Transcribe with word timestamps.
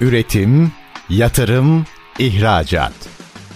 Üretim, 0.00 0.72
yatırım, 1.08 1.86
ihracat. 2.18 2.92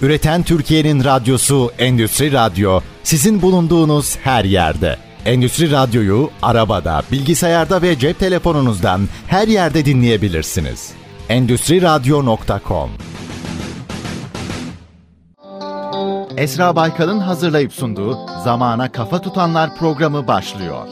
Üreten 0.02 0.42
Türkiye'nin 0.42 1.04
radyosu 1.04 1.72
Endüstri 1.78 2.32
Radyo 2.32 2.80
sizin 3.02 3.42
bulunduğunuz 3.42 4.16
her 4.16 4.44
yerde. 4.44 4.96
Endüstri 5.24 5.70
Radyo'yu 5.70 6.30
arabada, 6.42 7.02
bilgisayarda 7.12 7.82
ve 7.82 7.98
cep 7.98 8.18
telefonunuzdan 8.18 9.08
her 9.26 9.48
yerde 9.48 9.84
dinleyebilirsiniz. 9.84 10.92
Endüstri 11.28 11.82
Radyo.com 11.82 12.90
Esra 16.36 16.76
Baykal'ın 16.76 17.20
hazırlayıp 17.20 17.72
sunduğu 17.72 18.18
Zamana 18.44 18.92
Kafa 18.92 19.20
Tutanlar 19.20 19.76
programı 19.76 20.26
başlıyor. 20.26 20.86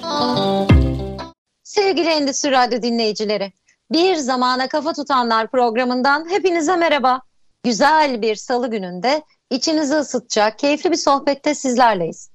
Sevgili 1.62 2.08
Endüstri 2.08 2.50
Radyo 2.50 2.82
dinleyicileri, 2.82 3.52
bir 3.92 4.16
Zamana 4.16 4.68
Kafa 4.68 4.92
Tutanlar 4.92 5.46
programından 5.46 6.30
hepinize 6.30 6.76
merhaba. 6.76 7.20
Güzel 7.64 8.22
bir 8.22 8.36
salı 8.36 8.70
gününde 8.70 9.22
içinizi 9.50 9.94
ısıtacak 9.94 10.58
keyifli 10.58 10.90
bir 10.90 10.96
sohbette 10.96 11.54
sizlerleyiz. 11.54 12.30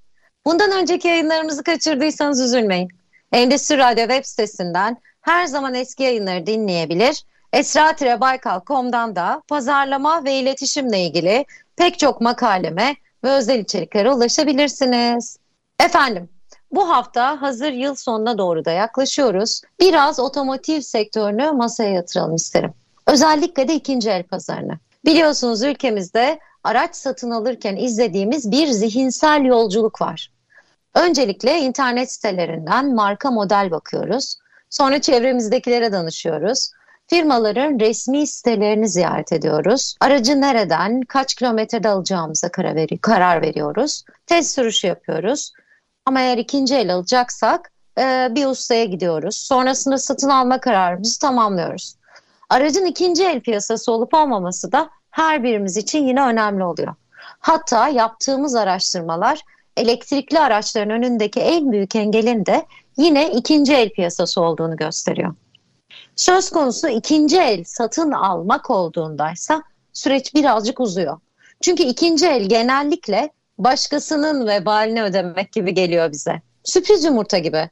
Bundan 0.45 0.71
önceki 0.71 1.07
yayınlarımızı 1.07 1.63
kaçırdıysanız 1.63 2.41
üzülmeyin. 2.41 2.89
Endüstri 3.31 3.77
Radyo 3.77 4.07
web 4.07 4.25
sitesinden 4.25 4.97
her 5.21 5.45
zaman 5.45 5.73
eski 5.73 6.03
yayınları 6.03 6.45
dinleyebilir. 6.45 7.25
Esra-Baykal.com'dan 7.53 9.15
da 9.15 9.41
pazarlama 9.47 10.23
ve 10.23 10.33
iletişimle 10.33 10.99
ilgili 10.99 11.45
pek 11.75 11.99
çok 11.99 12.21
makaleme 12.21 12.95
ve 13.23 13.29
özel 13.29 13.59
içeriklere 13.59 14.11
ulaşabilirsiniz. 14.11 15.37
Efendim, 15.79 16.29
bu 16.71 16.89
hafta 16.89 17.41
hazır 17.41 17.71
yıl 17.71 17.95
sonuna 17.95 18.37
doğru 18.37 18.65
da 18.65 18.71
yaklaşıyoruz. 18.71 19.61
Biraz 19.79 20.19
otomotiv 20.19 20.81
sektörünü 20.81 21.51
masaya 21.51 21.91
yatıralım 21.91 22.35
isterim. 22.35 22.73
Özellikle 23.07 23.67
de 23.67 23.75
ikinci 23.75 24.09
el 24.09 24.23
pazarını. 24.23 24.79
Biliyorsunuz 25.05 25.63
ülkemizde 25.63 26.39
araç 26.63 26.95
satın 26.95 27.31
alırken 27.31 27.75
izlediğimiz 27.75 28.51
bir 28.51 28.67
zihinsel 28.67 29.45
yolculuk 29.45 30.01
var. 30.01 30.31
Öncelikle 30.93 31.59
internet 31.59 32.11
sitelerinden 32.11 32.95
marka 32.95 33.31
model 33.31 33.71
bakıyoruz. 33.71 34.35
Sonra 34.69 35.01
çevremizdekilere 35.01 35.91
danışıyoruz. 35.91 36.71
Firmaların 37.07 37.79
resmi 37.79 38.27
sitelerini 38.27 38.89
ziyaret 38.89 39.31
ediyoruz. 39.33 39.95
Aracı 39.99 40.41
nereden, 40.41 41.01
kaç 41.01 41.35
kilometrede 41.35 41.89
alacağımıza 41.89 42.49
karar, 42.49 42.87
karar 43.01 43.41
veriyoruz. 43.41 44.03
Test 44.25 44.55
sürüşü 44.55 44.87
yapıyoruz. 44.87 45.51
Ama 46.07 46.21
eğer 46.21 46.37
ikinci 46.37 46.75
el 46.75 46.93
alacaksak 46.93 47.71
e, 47.99 48.27
bir 48.31 48.45
ustaya 48.45 48.85
gidiyoruz. 48.85 49.37
Sonrasında 49.37 49.97
satın 49.97 50.29
alma 50.29 50.59
kararımızı 50.59 51.19
tamamlıyoruz. 51.19 51.95
Aracın 52.49 52.85
ikinci 52.85 53.23
el 53.23 53.39
piyasası 53.39 53.91
olup 53.91 54.13
olmaması 54.13 54.71
da 54.71 54.89
her 55.11 55.43
birimiz 55.43 55.77
için 55.77 56.07
yine 56.07 56.21
önemli 56.21 56.63
oluyor. 56.63 56.95
Hatta 57.19 57.87
yaptığımız 57.87 58.55
araştırmalar 58.55 59.41
elektrikli 59.77 60.39
araçların 60.39 60.89
önündeki 60.89 61.39
en 61.39 61.71
büyük 61.71 61.95
engelin 61.95 62.45
de 62.45 62.65
yine 62.97 63.31
ikinci 63.31 63.73
el 63.73 63.89
piyasası 63.89 64.41
olduğunu 64.41 64.75
gösteriyor. 64.75 65.35
Söz 66.15 66.49
konusu 66.49 66.87
ikinci 66.87 67.37
el 67.37 67.63
satın 67.63 68.11
almak 68.11 68.69
olduğundaysa 68.69 69.63
süreç 69.93 70.35
birazcık 70.35 70.79
uzuyor. 70.79 71.19
Çünkü 71.61 71.83
ikinci 71.83 72.27
el 72.27 72.49
genellikle 72.49 73.29
başkasının 73.57 74.47
vebalini 74.47 75.03
ödemek 75.03 75.51
gibi 75.51 75.73
geliyor 75.73 76.11
bize. 76.11 76.41
Sürpriz 76.63 77.03
yumurta 77.03 77.37
gibi. 77.37 77.69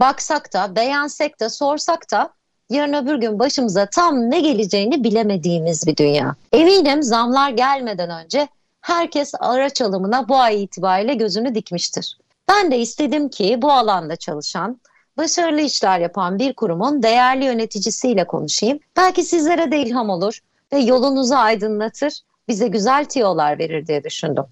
Baksak 0.00 0.52
da, 0.52 0.76
beğensek 0.76 1.40
de, 1.40 1.48
sorsak 1.48 2.10
da 2.10 2.30
yarın 2.70 2.92
öbür 2.92 3.14
gün 3.14 3.38
başımıza 3.38 3.86
tam 3.86 4.30
ne 4.30 4.40
geleceğini 4.40 5.04
bilemediğimiz 5.04 5.86
bir 5.86 5.96
dünya. 5.96 6.36
Eminim 6.52 7.02
zamlar 7.02 7.50
gelmeden 7.50 8.10
önce 8.24 8.48
herkes 8.80 9.32
araç 9.40 9.80
alımına 9.80 10.28
bu 10.28 10.36
ay 10.36 10.62
itibariyle 10.62 11.14
gözünü 11.14 11.54
dikmiştir. 11.54 12.18
Ben 12.48 12.70
de 12.70 12.78
istedim 12.78 13.28
ki 13.28 13.62
bu 13.62 13.72
alanda 13.72 14.16
çalışan, 14.16 14.80
başarılı 15.16 15.60
işler 15.60 15.98
yapan 15.98 16.38
bir 16.38 16.52
kurumun 16.52 17.02
değerli 17.02 17.44
yöneticisiyle 17.44 18.26
konuşayım. 18.26 18.78
Belki 18.96 19.22
sizlere 19.22 19.72
de 19.72 19.78
ilham 19.78 20.10
olur 20.10 20.40
ve 20.72 20.78
yolunuzu 20.78 21.34
aydınlatır, 21.34 22.20
bize 22.48 22.68
güzel 22.68 23.04
tiyolar 23.04 23.58
verir 23.58 23.86
diye 23.86 24.04
düşündüm. 24.04 24.44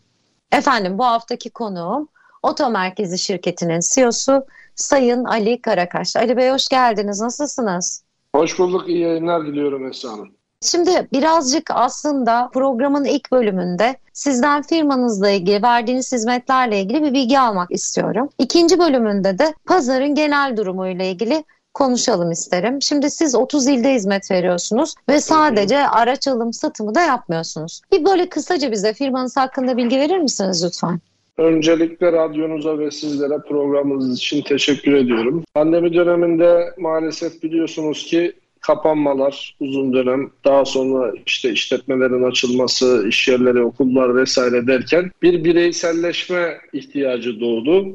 Efendim 0.53 0.99
bu 0.99 1.05
haftaki 1.05 1.51
konuğum 1.51 2.09
Oto 2.43 2.71
Merkezi 2.71 3.19
şirketinin 3.19 3.81
CEO'su 3.95 4.47
Sayın 4.75 5.25
Ali 5.25 5.63
Karakaş. 5.63 6.17
Ali 6.17 6.37
Bey 6.37 6.51
hoş 6.51 6.69
geldiniz. 6.69 7.21
Nasılsınız? 7.21 8.03
Hoş 8.35 8.59
bulduk. 8.59 8.89
İyi 8.89 9.01
yayınlar 9.01 9.47
diliyorum 9.47 9.89
Esra 9.89 10.13
Hanım. 10.13 10.29
Şimdi 10.63 11.09
birazcık 11.13 11.71
aslında 11.71 12.51
programın 12.53 13.05
ilk 13.05 13.33
bölümünde 13.33 13.97
sizden 14.13 14.63
firmanızla 14.63 15.31
ilgili, 15.31 15.63
verdiğiniz 15.63 16.13
hizmetlerle 16.13 16.81
ilgili 16.81 17.03
bir 17.03 17.13
bilgi 17.13 17.39
almak 17.39 17.71
istiyorum. 17.73 18.29
İkinci 18.39 18.79
bölümünde 18.79 19.39
de 19.39 19.55
pazarın 19.67 20.15
genel 20.15 20.57
durumuyla 20.57 21.05
ilgili 21.05 21.45
konuşalım 21.77 22.31
isterim. 22.31 22.83
Şimdi 22.83 23.11
siz 23.11 23.35
30 23.35 23.69
ilde 23.69 23.95
hizmet 23.95 24.31
veriyorsunuz 24.31 24.95
ve 25.09 25.21
sadece 25.21 25.89
araç 25.89 26.29
alım 26.29 26.53
satımı 26.53 26.95
da 26.95 27.01
yapmıyorsunuz. 27.01 27.81
Bir 27.93 28.05
böyle 28.05 28.29
kısaca 28.29 28.73
bize 28.73 28.93
firmanız 28.95 29.37
hakkında 29.37 29.77
bilgi 29.77 29.97
verir 29.97 30.19
misiniz 30.19 30.65
lütfen? 30.65 31.01
Öncelikle 31.39 32.13
radyonuza 32.13 32.79
ve 32.79 32.91
sizlere 32.91 33.39
programınız 33.49 34.19
için 34.19 34.43
teşekkür 34.43 34.93
ediyorum. 34.93 35.45
Pandemi 35.55 35.95
döneminde 35.95 36.75
maalesef 36.79 37.43
biliyorsunuz 37.43 38.07
ki 38.07 38.33
kapanmalar 38.61 39.57
uzun 39.61 39.93
dönem 39.93 40.31
daha 40.45 40.65
sonra 40.65 41.13
işte 41.27 41.53
işletmelerin 41.53 42.31
açılması, 42.31 43.05
iş 43.09 43.29
yerleri, 43.29 43.63
okullar 43.63 44.17
vesaire 44.17 44.67
derken 44.67 45.11
bir 45.23 45.45
bireyselleşme 45.45 46.59
ihtiyacı 46.73 47.41
doğdu. 47.41 47.87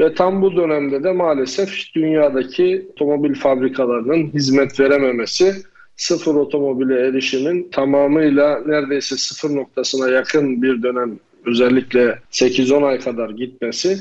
Ve 0.00 0.14
tam 0.14 0.42
bu 0.42 0.56
dönemde 0.56 1.02
de 1.02 1.12
maalesef 1.12 1.94
dünyadaki 1.94 2.88
otomobil 2.92 3.34
fabrikalarının 3.34 4.30
hizmet 4.34 4.80
verememesi 4.80 5.54
sıfır 5.96 6.34
otomobile 6.34 7.08
erişimin 7.08 7.70
tamamıyla 7.70 8.62
neredeyse 8.66 9.16
sıfır 9.16 9.56
noktasına 9.56 10.10
yakın 10.10 10.62
bir 10.62 10.82
dönem 10.82 11.18
özellikle 11.46 12.18
8-10 12.32 12.86
ay 12.86 12.98
kadar 12.98 13.30
gitmesi 13.30 13.98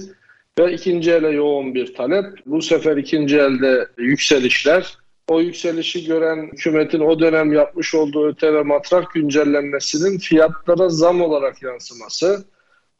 ve 0.59 0.73
ikinci 0.73 1.11
ele 1.11 1.29
yoğun 1.29 1.75
bir 1.75 1.93
talep. 1.93 2.25
Bu 2.45 2.61
sefer 2.61 2.97
ikinci 2.97 3.37
elde 3.37 3.87
yükselişler 3.97 4.97
o 5.27 5.41
yükselişi 5.41 6.05
gören 6.05 6.49
hükümetin 6.53 6.99
o 6.99 7.19
dönem 7.19 7.53
yapmış 7.53 7.95
olduğu 7.95 8.27
öte 8.27 8.53
ve 8.53 8.63
matrak 8.63 9.13
güncellenmesinin 9.13 10.17
fiyatlara 10.17 10.89
zam 10.89 11.21
olarak 11.21 11.63
yansıması 11.63 12.45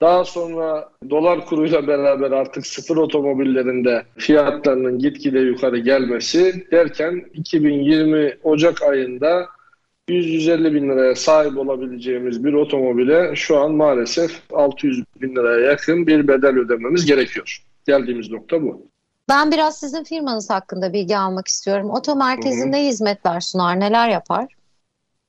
daha 0.01 0.25
sonra 0.25 0.89
dolar 1.09 1.45
kuruyla 1.45 1.87
beraber 1.87 2.31
artık 2.31 2.67
sıfır 2.67 2.97
otomobillerinde 2.97 4.03
fiyatlarının 4.17 4.99
gitgide 4.99 5.39
yukarı 5.39 5.77
gelmesi 5.77 6.67
derken 6.71 7.25
2020 7.33 8.37
Ocak 8.43 8.81
ayında 8.81 9.45
100-150 10.09 10.73
bin 10.73 10.89
liraya 10.89 11.15
sahip 11.15 11.57
olabileceğimiz 11.57 12.43
bir 12.43 12.53
otomobile 12.53 13.35
şu 13.35 13.57
an 13.57 13.71
maalesef 13.71 14.31
600 14.53 15.03
bin 15.21 15.35
liraya 15.35 15.71
yakın 15.71 16.07
bir 16.07 16.27
bedel 16.27 16.57
ödememiz 16.57 17.05
gerekiyor. 17.05 17.63
Geldiğimiz 17.87 18.31
nokta 18.31 18.61
bu. 18.61 18.87
Ben 19.29 19.51
biraz 19.51 19.79
sizin 19.79 20.03
firmanız 20.03 20.49
hakkında 20.49 20.93
bilgi 20.93 21.17
almak 21.17 21.47
istiyorum. 21.47 21.89
Oto 21.89 22.15
merkezi 22.15 22.71
ne 22.71 22.85
hizmetler 22.87 23.39
sunar, 23.39 23.79
neler 23.79 24.09
yapar? 24.09 24.58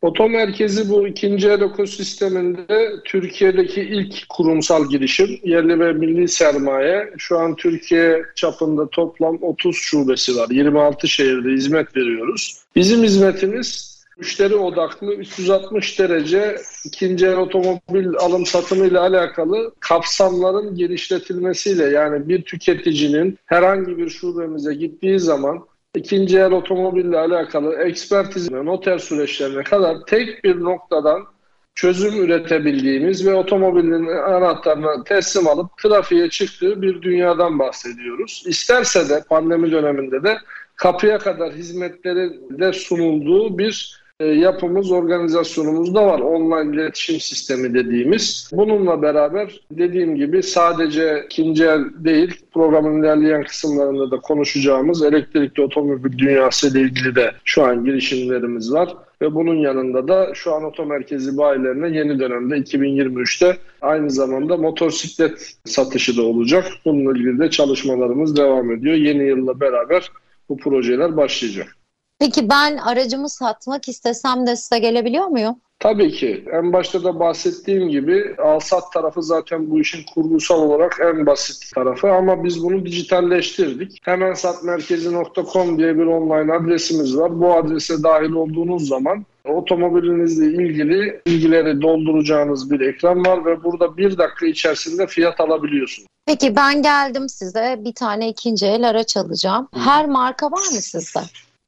Oto 0.02 0.28
merkezi 0.28 0.90
bu 0.90 1.08
ikinci 1.08 1.48
el 1.48 1.60
ekosisteminde 1.60 3.02
Türkiye'deki 3.04 3.80
ilk 3.80 4.28
kurumsal 4.28 4.88
girişim. 4.88 5.40
Yerli 5.44 5.80
ve 5.80 5.92
milli 5.92 6.28
sermaye. 6.28 7.10
Şu 7.18 7.38
an 7.38 7.56
Türkiye 7.56 8.22
çapında 8.34 8.88
toplam 8.88 9.38
30 9.42 9.76
şubesi 9.76 10.36
var. 10.36 10.48
26 10.50 11.08
şehirde 11.08 11.48
hizmet 11.48 11.96
veriyoruz. 11.96 12.62
Bizim 12.76 13.02
hizmetimiz 13.02 13.90
müşteri 14.18 14.56
odaklı 14.56 15.14
360 15.14 15.98
derece 15.98 16.56
ikinci 16.84 17.26
el 17.26 17.36
otomobil 17.36 18.16
alım 18.18 18.46
satımı 18.46 18.86
ile 18.86 18.98
alakalı 18.98 19.72
kapsamların 19.80 20.74
genişletilmesiyle 20.74 21.84
yani 21.84 22.28
bir 22.28 22.42
tüketicinin 22.42 23.38
herhangi 23.46 23.98
bir 23.98 24.10
şubemize 24.10 24.74
gittiği 24.74 25.20
zaman 25.20 25.64
ikinci 25.94 26.38
el 26.38 26.52
otomobille 26.52 27.18
alakalı 27.18 27.74
ekspertizine, 27.74 28.64
noter 28.64 28.98
süreçlerine 28.98 29.62
kadar 29.62 29.96
tek 30.06 30.44
bir 30.44 30.60
noktadan 30.60 31.26
çözüm 31.74 32.24
üretebildiğimiz 32.24 33.26
ve 33.26 33.34
otomobilin 33.34 34.06
anahtarını 34.06 35.04
teslim 35.04 35.48
alıp 35.48 35.78
trafiğe 35.82 36.30
çıktığı 36.30 36.82
bir 36.82 37.02
dünyadan 37.02 37.58
bahsediyoruz. 37.58 38.42
İsterse 38.46 39.08
de 39.08 39.22
pandemi 39.28 39.72
döneminde 39.72 40.22
de 40.22 40.38
kapıya 40.76 41.18
kadar 41.18 41.52
hizmetleri 41.52 42.30
de 42.50 42.72
sunulduğu 42.72 43.58
bir 43.58 43.99
yapımız, 44.24 44.92
organizasyonumuz 44.92 45.94
da 45.94 46.06
var. 46.06 46.20
Online 46.20 46.74
iletişim 46.74 47.20
sistemi 47.20 47.74
dediğimiz. 47.74 48.50
Bununla 48.52 49.02
beraber 49.02 49.60
dediğim 49.70 50.16
gibi 50.16 50.42
sadece 50.42 51.24
ikinci 51.26 51.64
el 51.64 51.80
değil, 51.98 52.40
programın 52.52 53.02
ilerleyen 53.02 53.44
kısımlarında 53.44 54.10
da 54.10 54.16
konuşacağımız 54.16 55.02
elektrikli 55.02 55.62
otomobil 55.62 56.18
dünyası 56.18 56.70
ile 56.70 56.80
ilgili 56.80 57.14
de 57.14 57.32
şu 57.44 57.64
an 57.64 57.84
girişimlerimiz 57.84 58.72
var. 58.72 58.94
Ve 59.22 59.34
bunun 59.34 59.54
yanında 59.54 60.08
da 60.08 60.34
şu 60.34 60.54
an 60.54 60.64
otomerkezi 60.64 61.38
bayilerine 61.38 61.98
yeni 61.98 62.18
dönemde 62.18 62.56
2023'te 62.56 63.56
aynı 63.80 64.10
zamanda 64.10 64.56
motosiklet 64.56 65.54
satışı 65.64 66.16
da 66.16 66.22
olacak. 66.22 66.64
Bununla 66.84 67.18
ilgili 67.18 67.38
de 67.38 67.50
çalışmalarımız 67.50 68.36
devam 68.36 68.70
ediyor. 68.70 68.94
Yeni 68.94 69.22
yılla 69.22 69.60
beraber 69.60 70.10
bu 70.48 70.56
projeler 70.56 71.16
başlayacak. 71.16 71.76
Peki 72.20 72.48
ben 72.48 72.76
aracımı 72.76 73.28
satmak 73.28 73.88
istesem 73.88 74.46
de 74.46 74.56
size 74.56 74.78
gelebiliyor 74.78 75.26
muyum? 75.26 75.56
Tabii 75.78 76.12
ki. 76.12 76.44
En 76.52 76.72
başta 76.72 77.04
da 77.04 77.20
bahsettiğim 77.20 77.88
gibi 77.88 78.34
alsat 78.38 78.92
tarafı 78.92 79.22
zaten 79.22 79.70
bu 79.70 79.80
işin 79.80 80.00
kurgusal 80.14 80.62
olarak 80.62 81.00
en 81.00 81.26
basit 81.26 81.74
tarafı 81.74 82.12
ama 82.12 82.44
biz 82.44 82.64
bunu 82.64 82.86
dijitalleştirdik. 82.86 83.98
Hemen 84.02 84.34
satmerkezi.com 84.34 85.78
diye 85.78 85.98
bir 85.98 86.06
online 86.06 86.52
adresimiz 86.52 87.16
var. 87.16 87.40
Bu 87.40 87.54
adrese 87.54 88.02
dahil 88.02 88.32
olduğunuz 88.32 88.88
zaman 88.88 89.26
otomobilinizle 89.44 90.46
ilgili 90.46 91.20
bilgileri 91.26 91.82
dolduracağınız 91.82 92.70
bir 92.70 92.80
ekran 92.80 93.26
var 93.26 93.44
ve 93.44 93.64
burada 93.64 93.96
bir 93.96 94.18
dakika 94.18 94.46
içerisinde 94.46 95.06
fiyat 95.06 95.40
alabiliyorsunuz. 95.40 96.06
Peki 96.26 96.56
ben 96.56 96.82
geldim 96.82 97.28
size 97.28 97.76
bir 97.84 97.94
tane 97.94 98.28
ikinci 98.28 98.66
el 98.66 98.88
araç 98.88 99.16
alacağım. 99.16 99.68
Her 99.74 100.06
marka 100.06 100.46
var 100.46 100.66
mı 100.72 100.82
sizde? 100.82 101.20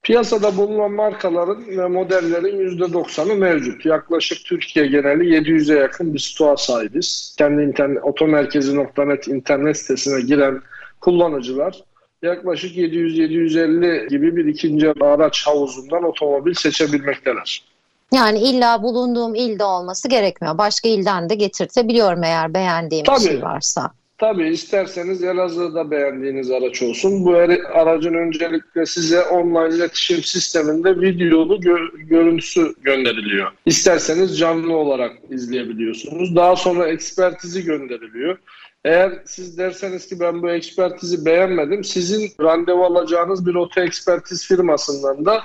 Piyasada 0.02 0.56
bulunan 0.56 0.93
markaların 0.93 1.66
ve 1.66 1.88
modellerin 1.88 2.78
%90'ı 2.78 3.37
mevcut. 3.37 3.87
Yaklaşık 3.87 4.44
Türkiye 4.44 4.87
geneli 4.87 5.25
700'e 5.25 5.78
yakın 5.78 6.14
bir 6.14 6.19
stoğa 6.19 6.56
sahibiz. 6.56 7.34
Kendi 7.38 7.62
internet, 7.62 8.04
otomerkezi.net 8.04 9.28
internet 9.28 9.76
sitesine 9.76 10.20
giren 10.20 10.62
kullanıcılar 11.00 11.82
yaklaşık 12.22 12.76
700-750 12.76 14.08
gibi 14.08 14.37
bir 14.37 14.44
ikinci 14.44 14.93
araç 15.00 15.46
havuzundan 15.46 16.04
otomobil 16.04 16.54
seçebilmekteler. 16.54 17.64
Yani 18.12 18.38
illa 18.38 18.82
bulunduğum 18.82 19.34
ilde 19.34 19.64
olması 19.64 20.08
gerekmiyor. 20.08 20.58
Başka 20.58 20.88
ilden 20.88 21.28
de 21.28 21.34
getirtebiliyorum 21.34 22.25
eğer 22.25 22.54
beğendiğim 22.54 23.04
Tabii. 23.04 23.20
bir 23.20 23.25
şey 23.25 23.43
varsa. 23.43 23.90
Tabii 24.23 24.49
isterseniz 24.49 25.25
Elazığ'da 25.25 25.91
beğendiğiniz 25.91 26.51
araç 26.51 26.83
olsun. 26.83 27.25
Bu 27.25 27.35
aracın 27.75 28.15
öncelikle 28.15 28.87
size 28.87 29.23
online 29.23 29.77
iletişim 29.77 30.23
sisteminde 30.23 31.01
videolu 31.01 31.57
gö- 31.57 32.07
görüntüsü 32.07 32.75
gönderiliyor. 32.83 33.53
İsterseniz 33.67 34.39
canlı 34.39 34.77
olarak 34.77 35.13
izleyebiliyorsunuz. 35.31 36.37
Daha 36.37 36.57
sonra 36.57 36.89
ekspertizi 36.89 37.65
gönderiliyor. 37.65 38.39
Eğer 38.85 39.13
siz 39.25 39.59
derseniz 39.59 40.09
ki 40.09 40.21
ben 40.21 40.43
bu 40.43 40.51
ekspertizi 40.51 41.25
beğenmedim, 41.25 41.85
sizin 41.85 42.31
randevu 42.41 42.85
alacağınız 42.85 43.47
bir 43.47 43.55
oto 43.55 43.81
ekspertiz 43.81 44.49
firmasından 44.49 45.25
da 45.25 45.41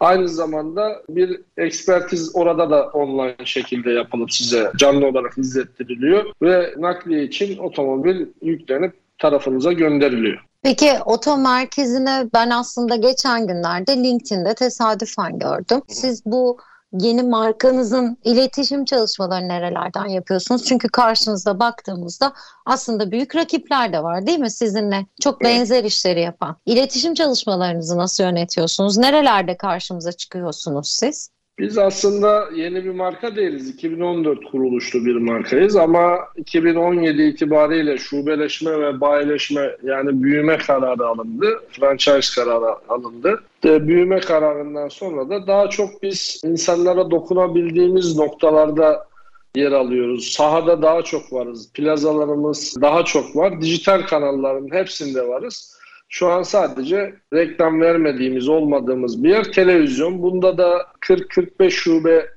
Aynı 0.00 0.28
zamanda 0.28 1.02
bir 1.08 1.40
ekspertiz 1.56 2.30
orada 2.36 2.70
da 2.70 2.86
online 2.86 3.44
şekilde 3.44 3.90
yapılıp 3.90 4.32
size 4.32 4.70
canlı 4.76 5.06
olarak 5.06 5.38
izlettiriliyor 5.38 6.24
ve 6.42 6.74
nakliye 6.78 7.24
için 7.24 7.58
otomobil 7.58 8.26
yüklenip 8.42 8.94
tarafınıza 9.18 9.72
gönderiliyor. 9.72 10.44
Peki 10.62 10.90
oto 11.06 11.36
merkezine 11.36 12.26
ben 12.34 12.50
aslında 12.50 12.96
geçen 12.96 13.46
günlerde 13.46 13.96
LinkedIn'de 13.96 14.54
tesadüfen 14.54 15.38
gördüm. 15.38 15.80
Siz 15.88 16.26
bu 16.26 16.58
yeni 17.00 17.22
markanızın 17.22 18.18
iletişim 18.24 18.84
çalışmalarını 18.84 19.48
nerelerden 19.48 20.06
yapıyorsunuz? 20.06 20.64
Çünkü 20.64 20.88
karşınızda 20.88 21.60
baktığımızda 21.60 22.32
aslında 22.66 23.10
büyük 23.10 23.36
rakipler 23.36 23.92
de 23.92 24.02
var 24.02 24.26
değil 24.26 24.38
mi 24.38 24.50
sizinle? 24.50 25.06
Çok 25.20 25.40
benzer 25.40 25.84
işleri 25.84 26.20
yapan. 26.20 26.56
İletişim 26.66 27.14
çalışmalarınızı 27.14 27.98
nasıl 27.98 28.24
yönetiyorsunuz? 28.24 28.98
Nerelerde 28.98 29.56
karşımıza 29.56 30.12
çıkıyorsunuz 30.12 30.88
siz? 30.88 31.30
Biz 31.58 31.78
aslında 31.78 32.48
yeni 32.54 32.84
bir 32.84 32.90
marka 32.90 33.36
değiliz. 33.36 33.68
2014 33.68 34.44
kuruluşlu 34.50 35.04
bir 35.04 35.16
markayız 35.16 35.76
ama 35.76 36.18
2017 36.36 37.22
itibariyle 37.22 37.98
şubeleşme 37.98 38.80
ve 38.80 39.00
bayileşme 39.00 39.76
yani 39.82 40.22
büyüme 40.22 40.58
kararı 40.58 41.06
alındı. 41.06 41.60
Franchise 41.70 42.34
kararı 42.34 42.76
alındı. 42.88 43.42
De, 43.64 43.88
büyüme 43.88 44.20
kararından 44.20 44.88
sonra 44.88 45.28
da 45.28 45.46
daha 45.46 45.70
çok 45.70 46.02
biz 46.02 46.40
insanlara 46.44 47.10
dokunabildiğimiz 47.10 48.16
noktalarda 48.16 49.06
yer 49.54 49.72
alıyoruz. 49.72 50.28
Sahada 50.28 50.82
daha 50.82 51.02
çok 51.02 51.32
varız. 51.32 51.72
Plazalarımız 51.72 52.76
daha 52.80 53.04
çok 53.04 53.36
var. 53.36 53.60
Dijital 53.60 54.02
kanalların 54.02 54.68
hepsinde 54.72 55.28
varız. 55.28 55.75
Şu 56.08 56.28
an 56.28 56.42
sadece 56.42 57.14
reklam 57.34 57.80
vermediğimiz, 57.80 58.48
olmadığımız 58.48 59.24
bir 59.24 59.28
yer 59.28 59.52
televizyon. 59.52 60.22
Bunda 60.22 60.58
da 60.58 60.86
40-45 61.00 61.70
şube 61.70 62.30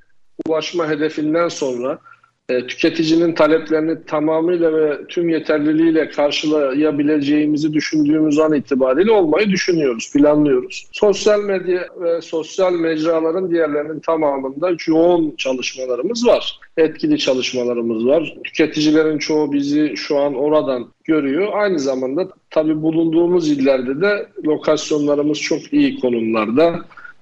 ulaşma 0.46 0.88
hedefinden 0.88 1.48
sonra 1.48 1.98
e, 2.50 2.66
tüketicinin 2.66 3.32
taleplerini 3.32 4.04
tamamıyla 4.06 4.72
ve 4.72 5.06
tüm 5.08 5.28
yeterliliğiyle 5.28 6.10
karşılayabileceğimizi 6.10 7.72
düşündüğümüz 7.72 8.38
an 8.38 8.54
itibariyle 8.54 9.12
olmayı 9.12 9.50
düşünüyoruz, 9.50 10.12
planlıyoruz. 10.12 10.88
Sosyal 10.92 11.40
medya 11.40 11.86
ve 12.00 12.20
sosyal 12.20 12.72
mecraların 12.72 13.50
diğerlerinin 13.50 14.00
tamamında 14.00 14.70
yoğun 14.86 15.34
çalışmalarımız 15.36 16.26
var. 16.26 16.58
Etkili 16.76 17.18
çalışmalarımız 17.18 18.06
var. 18.06 18.34
Tüketicilerin 18.44 19.18
çoğu 19.18 19.52
bizi 19.52 19.96
şu 19.96 20.18
an 20.18 20.34
oradan 20.34 20.88
görüyor. 21.04 21.48
Aynı 21.52 21.78
zamanda 21.78 22.28
tabii 22.50 22.82
bulunduğumuz 22.82 23.50
illerde 23.50 24.00
de 24.00 24.28
lokasyonlarımız 24.46 25.40
çok 25.40 25.72
iyi 25.72 26.00
konumlarda 26.00 26.80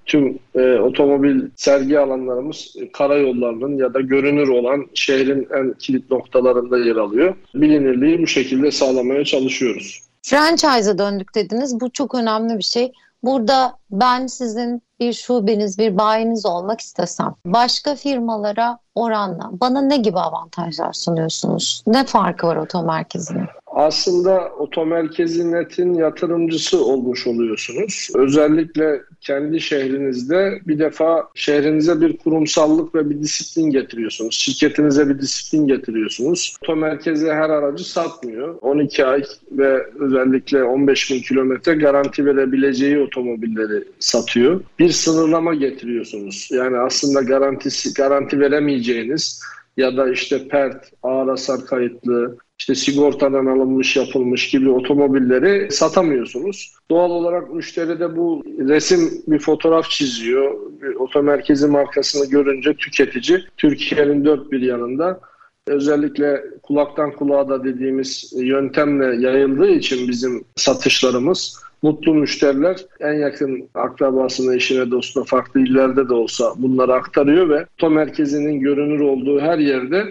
tüm 0.09 0.39
e, 0.55 0.79
otomobil 0.79 1.41
sergi 1.57 1.99
alanlarımız 1.99 2.77
e, 2.81 2.93
karayollarının 2.93 3.77
ya 3.77 3.95
da 3.95 4.01
görünür 4.01 4.49
olan 4.49 4.87
şehrin 4.95 5.49
en 5.55 5.73
kilit 5.73 6.11
noktalarında 6.11 6.79
yer 6.79 6.97
alıyor. 6.97 7.35
Bilinirliği 7.55 8.23
bu 8.23 8.27
şekilde 8.27 8.71
sağlamaya 8.71 9.25
çalışıyoruz. 9.25 10.01
Franchise'a 10.23 10.99
döndük 10.99 11.35
dediniz. 11.35 11.81
Bu 11.81 11.91
çok 11.91 12.15
önemli 12.15 12.59
bir 12.59 12.65
şey. 12.65 12.93
Burada 13.23 13.79
ben 13.91 14.27
sizin 14.27 14.83
bir 15.01 15.13
şubeniz, 15.13 15.79
bir 15.79 15.99
bayiniz 15.99 16.47
olmak 16.47 16.81
istesem 16.81 17.35
başka 17.45 17.95
firmalara 17.95 18.79
oranla 18.95 19.51
bana 19.53 19.81
ne 19.81 19.97
gibi 19.97 20.19
avantajlar 20.19 20.93
sunuyorsunuz? 20.93 21.83
Ne 21.87 22.05
farkı 22.05 22.47
var 22.47 22.57
otomerkezinin? 22.57 23.47
Aslında 23.71 24.53
otomerkezi 24.59 25.53
netin 25.53 25.95
yatırımcısı 25.95 26.85
olmuş 26.85 27.27
oluyorsunuz. 27.27 28.09
Özellikle 28.15 29.03
kendi 29.21 29.61
şehrinizde 29.61 30.61
bir 30.67 30.79
defa 30.79 31.29
şehrinize 31.35 32.01
bir 32.01 32.17
kurumsallık 32.17 32.95
ve 32.95 33.11
bir 33.11 33.21
disiplin 33.21 33.71
getiriyorsunuz. 33.71 34.35
Şirketinize 34.35 35.09
bir 35.09 35.19
disiplin 35.19 35.67
getiriyorsunuz. 35.67 36.57
Otomerkeze 36.63 37.33
her 37.33 37.51
aracı 37.51 37.91
satmıyor. 37.91 38.59
12 38.61 39.05
ay 39.05 39.23
ve 39.53 39.87
özellikle 39.99 40.65
15 40.65 41.11
bin 41.11 41.21
kilometre 41.21 41.75
garanti 41.75 42.27
verebileceği 42.27 42.99
otomobilleri 42.99 43.85
satıyor. 43.99 44.61
Bir 44.79 44.91
sınırlama 44.91 45.55
getiriyorsunuz. 45.55 46.49
Yani 46.53 46.79
aslında 46.79 47.21
garantisi 47.21 47.95
garanti 47.95 48.41
veremeyeceğiniz 48.41 49.43
ya 49.77 49.97
da 49.97 50.11
işte 50.11 50.49
PERT, 50.49 50.93
ağır 51.03 51.29
hasar 51.29 51.67
kayıtlı, 51.67 52.37
işte 52.69 52.93
sigortadan 52.93 53.47
alınmış 53.47 53.97
yapılmış 53.97 54.51
gibi 54.51 54.71
otomobilleri 54.71 55.73
satamıyorsunuz. 55.73 56.75
Doğal 56.91 57.11
olarak 57.11 57.55
müşteri 57.55 58.01
de 58.01 58.17
bu 58.17 58.45
resim 58.59 59.11
bir 59.27 59.39
fotoğraf 59.39 59.91
çiziyor. 59.91 60.55
Bir 60.83 60.95
otomerkezi 60.95 61.67
markasını 61.67 62.31
görünce 62.31 62.75
tüketici 62.75 63.45
Türkiye'nin 63.57 64.25
dört 64.25 64.53
bir 64.53 64.61
yanında 64.61 65.21
özellikle 65.67 66.45
kulaktan 66.63 67.13
kulağa 67.13 67.49
da 67.49 67.65
dediğimiz 67.65 68.33
yöntemle 68.37 69.27
yayıldığı 69.27 69.71
için 69.71 70.09
bizim 70.09 70.45
satışlarımız 70.57 71.63
mutlu 71.83 72.15
müşteriler 72.15 72.77
en 73.01 73.13
yakın 73.13 73.69
akrabasına, 73.75 74.55
eşine, 74.55 74.91
dostuna 74.91 75.25
farklı 75.25 75.61
illerde 75.61 76.09
de 76.09 76.15
olsa 76.15 76.53
bunları 76.57 76.95
aktarıyor 76.95 77.49
ve 77.49 77.67
otomerkezinin 77.79 78.61
görünür 78.61 79.01
olduğu 79.01 79.41
her 79.41 79.59
yerde 79.59 80.05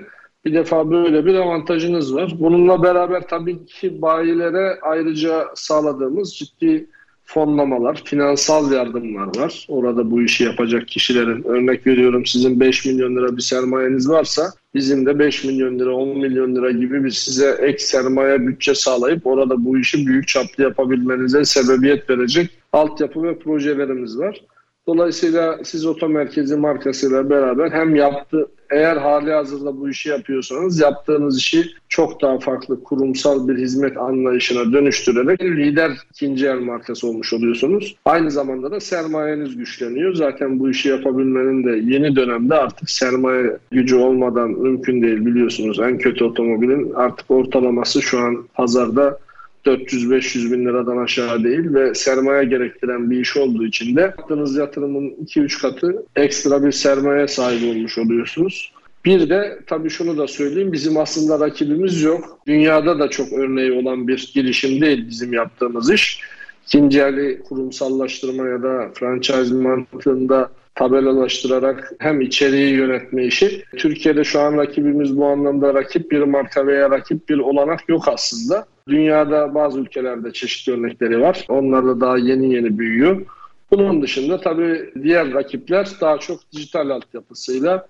bir 0.46 0.53
defa 0.53 0.91
böyle 0.91 1.25
bir 1.25 1.36
avantajınız 1.36 2.15
var. 2.15 2.36
Bununla 2.39 2.84
beraber 2.84 3.27
tabii 3.27 3.65
ki 3.65 4.01
bayilere 4.01 4.79
ayrıca 4.82 5.48
sağladığımız 5.56 6.36
ciddi 6.36 6.88
fonlamalar, 7.27 8.01
finansal 8.06 8.72
yardımlar 8.72 9.38
var. 9.38 9.65
Orada 9.70 10.12
bu 10.12 10.22
işi 10.22 10.44
yapacak 10.44 10.88
kişilerin 10.88 11.44
örnek 11.44 11.88
veriyorum 11.88 12.25
sizin 12.25 12.60
5 12.60 12.86
milyon 12.86 13.15
lira 13.15 13.38
bir 13.38 13.41
sermayeniz 13.41 14.10
varsa 14.10 14.53
bizim 14.74 15.06
de 15.06 15.20
5 15.20 15.44
milyon 15.44 15.79
lira 15.79 15.96
10 15.96 16.17
milyon 16.17 16.56
lira 16.56 16.72
gibi 16.72 17.03
bir 17.03 17.12
size 17.12 17.58
ek 17.62 17.79
sermaye 17.79 18.48
bütçe 18.48 18.75
sağlayıp 18.75 19.27
orada 19.27 19.65
bu 19.65 19.79
işi 19.79 20.08
büyük 20.08 20.27
çaplı 20.27 20.63
yapabilmenize 20.63 21.46
sebebiyet 21.46 22.10
verecek 22.10 22.50
altyapı 22.74 23.24
ve 23.24 23.39
projelerimiz 23.39 24.20
var. 24.20 24.41
Dolayısıyla 24.88 25.60
siz 25.63 25.86
otomerkezi 25.86 26.56
markasıyla 26.56 27.29
beraber 27.29 27.72
hem 27.72 27.96
yaptı 27.96 28.48
eğer 28.70 28.98
hali 28.98 29.32
hazırda 29.32 29.77
bu 29.77 29.89
işi 29.89 30.10
yapıyorsanız 30.10 30.79
yaptığınız 30.79 31.38
işi 31.38 31.65
çok 31.89 32.22
daha 32.22 32.39
farklı 32.39 32.84
kurumsal 32.84 33.48
bir 33.48 33.58
hizmet 33.58 33.98
anlayışına 33.98 34.74
dönüştürerek 34.74 35.41
lider 35.44 35.91
ikinci 36.12 36.48
el 36.48 36.60
markası 36.60 37.08
olmuş 37.08 37.34
oluyorsunuz. 37.34 37.96
Aynı 38.06 38.32
zamanda 38.32 38.72
da 38.72 38.79
sermayeniz 38.79 39.58
güçleniyor. 39.58 40.13
Zaten 40.13 40.60
bu 40.60 40.70
işi 40.70 40.89
yapabilmenin 40.89 41.63
de 41.63 41.94
yeni 41.94 42.15
dönemde 42.15 42.56
artık 42.56 42.89
sermaye 42.89 43.58
gücü 43.72 43.96
olmadan 43.96 44.50
mümkün 44.50 45.01
değil 45.01 45.25
biliyorsunuz. 45.25 45.79
En 45.79 45.98
kötü 45.98 46.24
otomobilin 46.24 46.94
artık 46.94 47.32
ortalaması 47.32 48.01
şu 48.01 48.20
an 48.20 48.48
pazarda 48.53 49.20
400-500 49.68 50.52
bin 50.52 50.66
liradan 50.66 50.98
aşağı 50.98 51.44
değil 51.44 51.74
ve 51.74 51.94
sermaye 51.94 52.46
gerektiren 52.46 53.12
bir 53.12 53.20
iş 53.20 53.38
olduğu 53.38 53.66
için 53.66 53.96
de 53.96 54.02
yaptığınız 54.02 54.56
yatırımın 54.56 55.10
2-3 55.10 55.62
katı 55.62 56.06
ekstra 56.16 56.66
bir 56.66 56.72
sermaye 56.72 57.28
sahibi 57.28 57.70
olmuş 57.70 57.98
oluyorsunuz. 57.98 58.74
Bir 59.06 59.30
de 59.30 59.60
tabii 59.68 59.90
şunu 59.90 60.18
da 60.18 60.28
söyleyeyim 60.28 60.72
bizim 60.72 60.98
aslında 60.98 61.40
rakibimiz 61.46 62.02
yok. 62.02 62.40
Dünyada 62.48 63.00
da 63.00 63.10
çok 63.10 63.34
örneği 63.34 63.72
olan 63.72 64.08
bir 64.08 64.32
girişim 64.34 64.82
değil 64.82 65.08
bizim 65.10 65.34
yaptığımız 65.34 65.92
iş. 65.92 66.22
İkinci 66.66 67.02
eli 67.02 67.42
kurumsallaştırma 67.44 68.48
ya 68.48 68.64
da 68.64 68.92
franchise 68.94 69.54
mantığında 69.54 70.50
tabelalaştırarak 70.76 71.94
hem 72.00 72.22
içeriği 72.22 72.74
yönetme 72.74 73.26
işi. 73.26 73.64
Türkiye'de 73.78 74.24
şu 74.24 74.40
an 74.40 74.58
rakibimiz 74.58 75.18
bu 75.18 75.26
anlamda 75.26 75.74
rakip 75.74 76.12
bir 76.12 76.22
marka 76.22 76.68
veya 76.68 76.92
rakip 76.92 77.30
bir 77.30 77.38
olanak 77.38 77.90
yok 77.90 78.08
aslında. 78.08 78.66
Dünyada 78.88 79.56
bazı 79.56 79.79
ülkelerde 79.79 80.34
çeşitli 80.34 80.74
örnekleri 80.74 81.22
var. 81.22 81.46
Onlar 81.50 81.86
da 81.86 82.01
daha 82.01 82.17
yeni 82.17 82.53
yeni 82.53 82.79
büyüyor. 82.79 83.25
Bunun 83.72 84.01
dışında 84.01 84.41
tabii 84.41 84.94
diğer 85.03 85.34
rakipler 85.34 85.89
daha 86.01 86.17
çok 86.17 86.51
dijital 86.51 86.89
altyapısıyla 86.89 87.88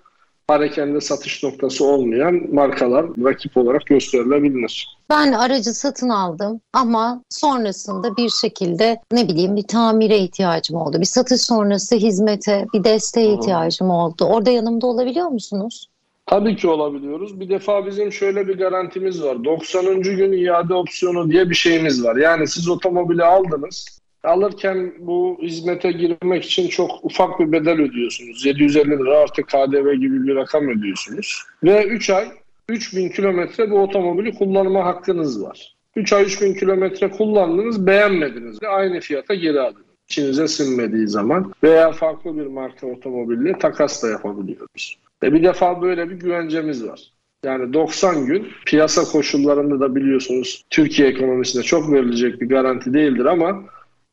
harekende 0.48 1.00
satış 1.00 1.42
noktası 1.44 1.84
olmayan 1.84 2.54
markalar 2.54 3.06
rakip 3.06 3.56
olarak 3.56 3.86
gösterilebilir. 3.86 4.98
Ben 5.10 5.32
aracı 5.32 5.74
satın 5.74 6.08
aldım 6.08 6.60
ama 6.72 7.22
sonrasında 7.30 8.16
bir 8.16 8.28
şekilde 8.28 9.00
ne 9.12 9.28
bileyim 9.28 9.56
bir 9.56 9.66
tamire 9.66 10.18
ihtiyacım 10.18 10.76
oldu. 10.76 11.00
Bir 11.00 11.06
satış 11.06 11.40
sonrası 11.40 11.96
hizmete, 11.96 12.66
bir 12.74 12.84
desteğe 12.84 13.34
ihtiyacım 13.34 13.90
oldu. 13.90 14.24
Orada 14.24 14.50
yanımda 14.50 14.86
olabiliyor 14.86 15.28
musunuz? 15.28 15.88
Tabii 16.28 16.56
ki 16.56 16.68
olabiliyoruz. 16.68 17.40
Bir 17.40 17.48
defa 17.48 17.86
bizim 17.86 18.12
şöyle 18.12 18.48
bir 18.48 18.58
garantimiz 18.58 19.22
var. 19.22 19.44
90. 19.44 20.02
gün 20.02 20.32
iade 20.32 20.74
opsiyonu 20.74 21.30
diye 21.30 21.50
bir 21.50 21.54
şeyimiz 21.54 22.04
var. 22.04 22.16
Yani 22.16 22.48
siz 22.48 22.68
otomobili 22.68 23.24
aldınız. 23.24 24.00
Alırken 24.24 24.94
bu 24.98 25.38
hizmete 25.42 25.92
girmek 25.92 26.44
için 26.44 26.68
çok 26.68 26.90
ufak 27.02 27.40
bir 27.40 27.52
bedel 27.52 27.80
ödüyorsunuz. 27.80 28.46
750 28.46 28.90
lira 28.90 29.18
artı 29.18 29.42
KDV 29.42 29.92
gibi 29.92 30.26
bir 30.26 30.34
rakam 30.34 30.68
ödüyorsunuz. 30.68 31.42
Ve 31.64 31.84
3 31.84 32.10
ay 32.10 32.28
3000 32.68 33.08
kilometre 33.08 33.70
bu 33.70 33.78
otomobili 33.78 34.34
kullanma 34.34 34.84
hakkınız 34.84 35.42
var. 35.42 35.74
3 35.96 36.12
ay 36.12 36.22
3000 36.22 36.54
kilometre 36.54 37.10
kullandınız 37.10 37.86
beğenmediniz. 37.86 38.58
Aynı 38.68 39.00
fiyata 39.00 39.34
geri 39.34 39.60
alın. 39.60 39.87
İçinize 40.08 40.48
sinmediği 40.48 41.08
zaman 41.08 41.52
veya 41.62 41.92
farklı 41.92 42.36
bir 42.36 42.46
marka 42.46 42.86
otomobille 42.86 43.58
takas 43.58 44.02
da 44.02 44.08
yapabiliyoruz. 44.08 44.98
Ve 45.22 45.32
bir 45.32 45.42
defa 45.42 45.82
böyle 45.82 46.10
bir 46.10 46.14
güvencemiz 46.14 46.88
var. 46.88 47.12
Yani 47.44 47.72
90 47.72 48.26
gün 48.26 48.48
piyasa 48.66 49.04
koşullarında 49.04 49.80
da 49.80 49.94
biliyorsunuz 49.94 50.64
Türkiye 50.70 51.08
ekonomisinde 51.08 51.62
çok 51.62 51.92
verilecek 51.92 52.40
bir 52.40 52.48
garanti 52.48 52.94
değildir 52.94 53.24
ama 53.24 53.64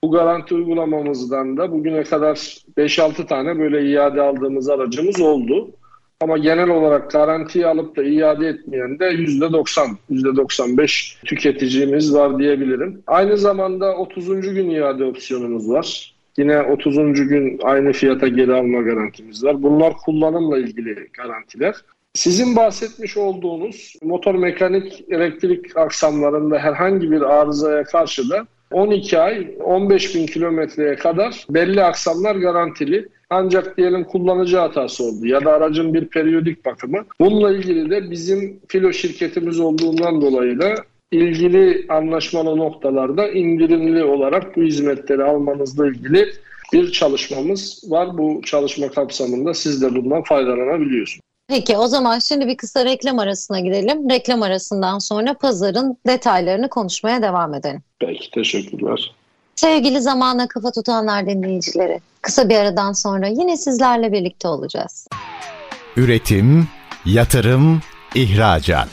bu 0.04 0.12
garanti 0.12 0.56
uygulamamızdan 0.56 1.58
da 1.58 1.72
bugüne 1.72 2.04
kadar 2.04 2.36
5-6 2.78 3.28
tane 3.28 3.60
böyle 3.60 3.92
iade 3.92 4.22
aldığımız 4.22 4.70
aracımız 4.70 5.22
oldu. 5.22 5.70
Ama 6.26 6.38
genel 6.38 6.70
olarak 6.70 7.12
garantiyi 7.12 7.68
alıp 7.68 7.98
da 7.98 8.04
iade 8.04 8.48
etmeyen 8.48 9.00
de 9.00 9.06
%90, 9.06 9.96
%95 10.10 11.26
tüketicimiz 11.26 12.14
var 12.14 12.40
diyebilirim. 12.40 13.04
Aynı 13.08 13.38
zamanda 13.38 13.96
30. 13.96 14.28
gün 14.42 14.70
iade 14.70 15.06
opsiyonumuz 15.06 15.70
var. 15.70 16.16
Yine 16.38 16.62
30. 16.62 16.96
gün 17.28 17.60
aynı 17.64 17.94
fiyata 17.94 18.28
geri 18.28 18.54
alma 18.54 18.82
garantimiz 18.82 19.44
var. 19.44 19.64
Bunlar 19.64 19.94
kullanımla 19.94 20.58
ilgili 20.58 21.08
garantiler. 21.14 21.76
Sizin 22.14 22.56
bahsetmiş 22.56 23.18
olduğunuz 23.18 23.96
motor 24.04 24.36
mekanik 24.36 25.06
elektrik 25.10 25.78
aksamlarında 25.78 26.60
herhangi 26.60 27.12
bir 27.12 27.22
arızaya 27.22 27.84
karşı 27.84 28.30
da 28.30 28.48
12 28.72 29.20
ay 29.20 29.48
15 29.64 30.16
bin 30.16 30.26
kilometreye 30.26 30.96
kadar 30.96 31.46
belli 31.50 31.84
aksamlar 31.84 32.36
garantili. 32.36 33.08
Ancak 33.30 33.78
diyelim 33.78 34.04
kullanıcı 34.04 34.58
hatası 34.58 35.04
oldu 35.04 35.26
ya 35.26 35.46
da 35.46 35.52
aracın 35.52 35.94
bir 35.94 36.08
periyodik 36.08 36.66
bakımı. 36.66 37.06
Bununla 37.20 37.52
ilgili 37.52 37.90
de 37.90 38.12
bizim 38.12 38.60
filo 38.68 38.94
şirketimiz 38.94 39.60
olduğundan 39.60 40.22
dolayı 40.22 40.60
da 40.60 40.76
ilgili 41.12 41.86
anlaşmalı 41.90 42.58
noktalarda 42.58 43.30
indirimli 43.30 44.04
olarak 44.04 44.58
bu 44.58 44.62
hizmetleri 44.62 45.24
almanızla 45.24 45.88
ilgili 45.88 46.26
bir 46.74 46.92
çalışmamız 46.92 47.84
var. 47.88 48.18
Bu 48.18 48.42
çalışma 48.46 48.90
kapsamında 48.90 49.54
siz 49.54 49.82
de 49.82 49.96
bundan 49.96 50.24
faydalanabiliyorsunuz. 50.24 51.22
Peki 51.48 51.78
o 51.78 51.88
zaman 51.88 52.20
şimdi 52.20 52.48
bir 52.48 52.58
kısa 52.58 52.86
reklam 52.86 53.20
arasına 53.20 53.60
gidelim. 53.60 54.10
Reklam 54.10 54.42
arasından 54.42 55.00
sonra 55.00 55.34
pazarın 55.34 55.98
detaylarını 56.08 56.70
konuşmaya 56.70 57.22
devam 57.22 57.54
edelim. 57.54 57.84
Peki 58.00 58.32
teşekkürler. 58.32 59.12
Sevgili 59.56 60.02
zamana 60.02 60.48
kafa 60.48 60.72
tutanlar 60.72 61.26
dinleyicileri, 61.26 62.00
kısa 62.22 62.50
bir 62.50 62.56
aradan 62.56 62.94
sonra 62.94 63.28
yine 63.28 63.58
sizlerle 63.58 64.12
birlikte 64.12 64.48
olacağız. 64.48 65.08
Üretim, 65.98 66.68
yatırım, 67.06 67.82
ihracat. 68.16 68.90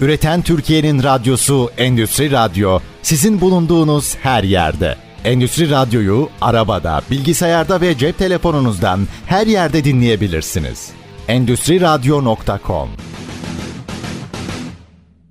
Üreten 0.00 0.42
Türkiye'nin 0.42 1.02
radyosu 1.02 1.70
Endüstri 1.78 2.30
Radyo 2.30 2.78
sizin 3.02 3.40
bulunduğunuz 3.40 4.16
her 4.16 4.42
yerde. 4.44 4.96
Endüstri 5.24 5.70
Radyo'yu 5.70 6.28
arabada, 6.40 7.00
bilgisayarda 7.10 7.80
ve 7.80 7.98
cep 7.98 8.18
telefonunuzdan 8.18 9.00
her 9.26 9.46
yerde 9.46 9.84
dinleyebilirsiniz. 9.84 11.01
Endüstri 11.28 11.80
Radyo.com 11.80 12.88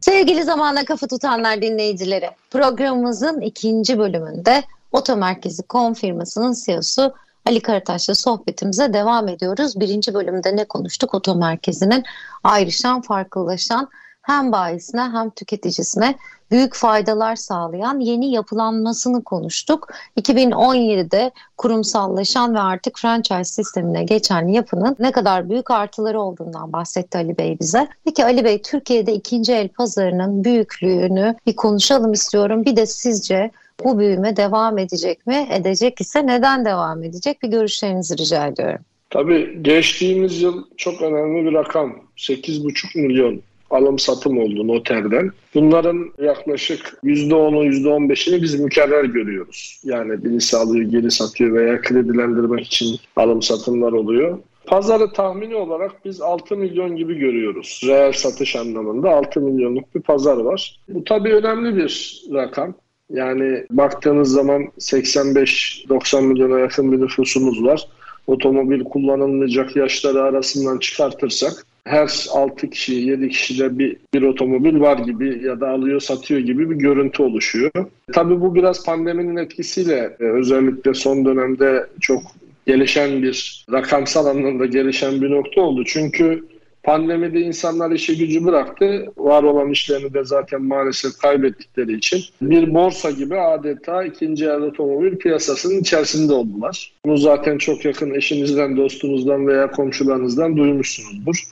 Sevgili 0.02 0.44
zamana 0.44 0.86
kafa 0.86 1.08
tutanlar 1.08 1.62
dinleyicileri, 1.62 2.30
programımızın 2.52 3.42
ikinci 3.42 4.00
bölümünde 4.00 4.64
Otomerkezi 4.92 5.64
Kom 5.64 5.94
firmasının 5.94 6.56
CEO'su 6.66 7.14
Ali 7.46 7.62
Karataş'la 7.62 8.16
sohbetimize 8.16 8.94
devam 8.94 9.28
ediyoruz. 9.28 9.80
Birinci 9.80 10.14
bölümde 10.14 10.56
ne 10.56 10.66
konuştuk? 10.66 11.14
Otomerkezinin 11.14 12.04
ayrışan, 12.44 13.02
farklılaşan 13.02 13.90
hem 14.22 14.52
bayisine 14.52 15.02
hem 15.02 15.30
tüketicisine 15.30 16.16
büyük 16.52 16.76
faydalar 16.76 17.36
sağlayan 17.36 18.00
yeni 18.00 18.32
yapılanmasını 18.32 19.24
konuştuk. 19.24 19.88
2017'de 20.20 21.32
kurumsallaşan 21.58 22.56
ve 22.56 22.60
artık 22.60 22.98
franchise 23.00 23.44
sistemine 23.44 24.04
geçen 24.04 24.48
yapının 24.48 24.96
ne 25.00 25.12
kadar 25.12 25.50
büyük 25.50 25.72
artıları 25.72 26.22
olduğundan 26.22 26.74
bahsetti 26.74 27.18
Ali 27.18 27.38
Bey 27.38 27.58
bize. 27.60 27.88
Peki 28.06 28.26
Ali 28.26 28.46
Bey 28.46 28.62
Türkiye'de 28.62 29.14
ikinci 29.14 29.54
el 29.54 29.70
pazarının 29.70 30.44
büyüklüğünü 30.44 31.36
bir 31.48 31.56
konuşalım 31.56 32.14
istiyorum. 32.14 32.66
Bir 32.66 32.76
de 32.76 32.86
sizce 32.86 33.52
bu 33.84 34.00
büyüme 34.00 34.38
devam 34.38 34.78
edecek 34.78 35.28
mi? 35.28 35.48
Edecek 35.52 36.02
ise 36.02 36.28
neden 36.28 36.66
devam 36.66 37.04
edecek? 37.04 37.44
Bir 37.44 37.48
görüşlerinizi 37.48 38.18
rica 38.18 38.48
ediyorum. 38.48 38.82
Tabii 39.10 39.60
geçtiğimiz 39.62 40.42
yıl 40.42 40.64
çok 40.78 41.02
önemli 41.02 41.46
bir 41.46 41.54
rakam. 41.54 41.96
8,5 42.18 43.02
milyon 43.02 43.42
alım 43.74 44.00
satım 44.00 44.38
oldu 44.38 44.68
noterden. 44.68 45.32
Bunların 45.56 46.12
yaklaşık 46.22 47.00
%10'u 47.04 47.66
%15'ini 47.66 48.42
biz 48.42 48.60
mükerrer 48.60 49.04
görüyoruz. 49.04 49.82
Yani 49.84 50.26
birisi 50.26 50.58
alıyor 50.58 50.86
geri 50.92 51.12
satıyor 51.12 51.54
veya 51.54 51.82
kredilendirmek 51.82 52.66
için 52.66 52.98
alım 53.16 53.42
satımlar 53.42 53.92
oluyor. 53.92 54.38
Pazarı 54.66 55.14
tahmini 55.14 55.56
olarak 55.56 56.06
biz 56.06 56.22
6 56.22 56.58
milyon 56.58 56.96
gibi 56.96 57.18
görüyoruz. 57.18 57.82
Reel 57.88 58.12
satış 58.12 58.56
anlamında 58.56 59.10
6 59.10 59.42
milyonluk 59.42 59.96
bir 59.96 60.02
pazar 60.02 60.38
var. 60.38 60.80
Bu 60.90 61.04
tabii 61.04 61.34
önemli 61.34 61.78
bir 61.78 62.22
rakam. 62.34 62.74
Yani 63.10 63.66
baktığınız 63.72 64.32
zaman 64.32 64.64
85-90 64.80 66.22
milyona 66.22 66.60
yakın 66.60 66.92
bir 66.92 67.02
nüfusumuz 67.02 67.64
var. 67.64 67.88
Otomobil 68.28 68.84
kullanılmayacak 68.84 69.76
yaşları 69.76 70.22
arasından 70.22 70.78
çıkartırsak 70.78 71.66
her 71.86 72.26
6 72.34 72.70
kişi 72.70 72.94
7 72.94 73.30
kişide 73.30 73.80
bir, 73.80 73.98
bir 74.14 74.22
otomobil 74.22 74.80
var 74.80 74.98
gibi 74.98 75.46
ya 75.46 75.60
da 75.60 75.70
alıyor 75.70 76.00
satıyor 76.00 76.40
gibi 76.40 76.70
bir 76.70 76.76
görüntü 76.76 77.24
oluşuyor. 77.24 77.72
Tabii 78.14 78.42
bu 78.42 78.56
biraz 78.56 78.86
pandeminin 78.86 79.36
etkisiyle 79.36 80.18
e, 80.20 80.24
özellikle 80.24 80.94
son 80.94 81.26
dönemde 81.26 81.88
çok 82.00 82.22
gelişen 82.68 83.24
bir 83.24 83.66
rakamsal 83.72 84.26
anlamda 84.26 84.66
gelişen 84.66 85.22
bir 85.22 85.32
nokta 85.32 85.62
oldu. 85.62 85.84
Çünkü 85.86 86.44
Pandemide 86.84 87.42
insanlar 87.42 87.92
işi 87.92 88.18
gücü 88.18 88.46
bıraktı. 88.46 89.06
Var 89.18 89.44
olan 89.44 89.70
işlerini 89.70 90.14
de 90.14 90.24
zaten 90.24 90.62
maalesef 90.62 91.18
kaybettikleri 91.18 91.94
için 91.94 92.22
bir 92.42 92.74
borsa 92.74 93.12
gibi 93.12 93.40
adeta 93.40 94.04
ikinci 94.04 94.46
el 94.46 94.62
otomobil 94.62 95.18
piyasasının 95.18 95.80
içerisinde 95.80 96.34
oldular. 96.34 96.94
Bunu 97.06 97.18
zaten 97.18 97.58
çok 97.58 97.86
yakın 97.86 98.14
eşinizden, 98.14 98.78
dostunuzdan 98.78 99.48
veya 99.48 99.72
komşularınızdan 99.72 100.58
duymuşsunuzdur. 100.58 101.44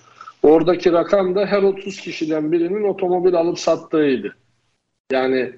Oradaki 0.43 0.91
rakam 0.91 1.35
da 1.35 1.45
her 1.45 1.63
30 1.63 2.01
kişiden 2.01 2.51
birinin 2.51 2.83
otomobil 2.83 3.35
alıp 3.35 3.59
sattığıydı. 3.59 4.35
Yani 5.11 5.51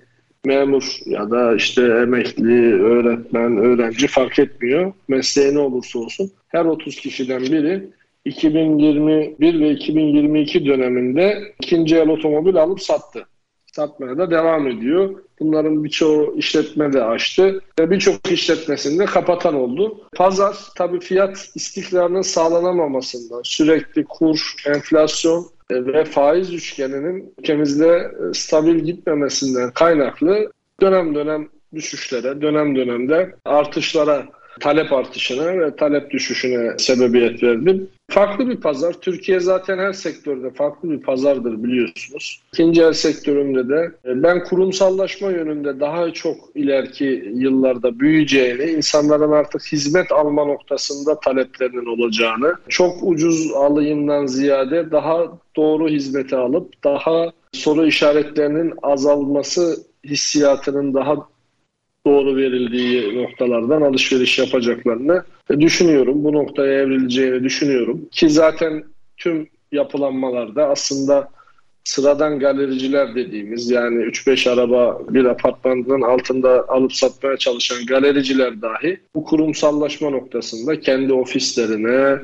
memur 0.45 0.99
ya 1.05 1.31
da 1.31 1.55
işte 1.55 1.81
emekli, 1.81 2.83
öğretmen, 2.83 3.57
öğrenci 3.57 4.07
fark 4.07 4.39
etmiyor. 4.39 4.93
Mesleği 5.07 5.55
ne 5.55 5.59
olursa 5.59 5.99
olsun 5.99 6.31
her 6.47 6.65
30 6.65 6.95
kişiden 6.95 7.41
biri 7.41 7.89
2021 8.25 9.59
ve 9.59 9.71
2022 9.71 10.65
döneminde 10.65 11.53
ikinci 11.59 11.95
el 11.95 12.09
otomobil 12.09 12.55
alıp 12.55 12.81
sattı. 12.81 13.27
Satmaya 13.71 14.17
da 14.17 14.31
devam 14.31 14.67
ediyor. 14.67 15.23
Bunların 15.39 15.83
birçoğu 15.83 16.35
işletme 16.37 16.93
de 16.93 17.03
açtı 17.03 17.61
ve 17.79 17.91
birçok 17.91 18.31
işletmesinde 18.31 19.05
kapatan 19.05 19.55
oldu. 19.55 20.01
Pazar 20.15 20.57
tabii 20.75 20.99
fiyat 20.99 21.49
istikrarının 21.55 22.21
sağlanamamasından, 22.21 23.41
sürekli 23.43 24.05
kur, 24.05 24.53
enflasyon 24.65 25.47
ve 25.71 26.05
faiz 26.05 26.53
üçgeninin 26.53 27.33
ülkemizde 27.39 28.11
stabil 28.33 28.79
gitmemesinden 28.79 29.71
kaynaklı 29.71 30.51
dönem 30.81 31.15
dönem 31.15 31.49
düşüşlere, 31.73 32.41
dönem 32.41 32.75
dönemde 32.75 33.35
artışlara 33.45 34.25
talep 34.59 34.93
artışına 34.93 35.59
ve 35.59 35.75
talep 35.75 36.11
düşüşüne 36.11 36.77
sebebiyet 36.77 37.43
verdi. 37.43 37.87
Farklı 38.11 38.49
bir 38.49 38.55
pazar. 38.55 38.93
Türkiye 38.93 39.39
zaten 39.39 39.77
her 39.77 39.93
sektörde 39.93 40.51
farklı 40.51 40.89
bir 40.91 41.01
pazardır 41.01 41.63
biliyorsunuz. 41.63 42.41
İkinci 42.53 42.81
el 42.81 42.93
sektöründe 42.93 43.69
de 43.69 43.91
e, 44.05 44.23
ben 44.23 44.43
kurumsallaşma 44.43 45.31
yönünde 45.31 45.79
daha 45.79 46.11
çok 46.13 46.35
ileriki 46.55 47.31
yıllarda 47.33 47.99
büyüyeceğini, 47.99 48.63
insanların 48.63 49.31
artık 49.31 49.61
hizmet 49.71 50.11
alma 50.11 50.45
noktasında 50.45 51.19
taleplerinin 51.19 51.85
olacağını, 51.85 52.55
çok 52.69 52.97
ucuz 53.01 53.51
alayımdan 53.51 54.25
ziyade 54.25 54.91
daha 54.91 55.23
doğru 55.55 55.89
hizmeti 55.89 56.35
alıp 56.35 56.83
daha 56.83 57.31
soru 57.51 57.87
işaretlerinin 57.87 58.73
azalması 58.81 59.77
hissiyatının 60.03 60.93
daha 60.93 61.15
doğru 62.05 62.35
verildiği 62.35 63.23
noktalardan 63.23 63.81
alışveriş 63.81 64.39
yapacaklarını 64.39 65.23
düşünüyorum. 65.59 66.23
Bu 66.23 66.33
noktaya 66.33 66.79
evrileceğini 66.79 67.43
düşünüyorum. 67.43 68.09
Ki 68.11 68.29
zaten 68.29 68.83
tüm 69.17 69.47
yapılanmalarda 69.71 70.67
aslında 70.67 71.29
sıradan 71.83 72.39
galericiler 72.39 73.15
dediğimiz 73.15 73.69
yani 73.69 74.03
3-5 74.03 74.49
araba 74.49 75.01
bir 75.09 75.25
apartmanın 75.25 76.01
altında 76.01 76.69
alıp 76.69 76.93
satmaya 76.93 77.37
çalışan 77.37 77.85
galericiler 77.85 78.61
dahi 78.61 78.99
bu 79.15 79.23
kurumsallaşma 79.23 80.09
noktasında 80.09 80.79
kendi 80.79 81.13
ofislerine, 81.13 82.19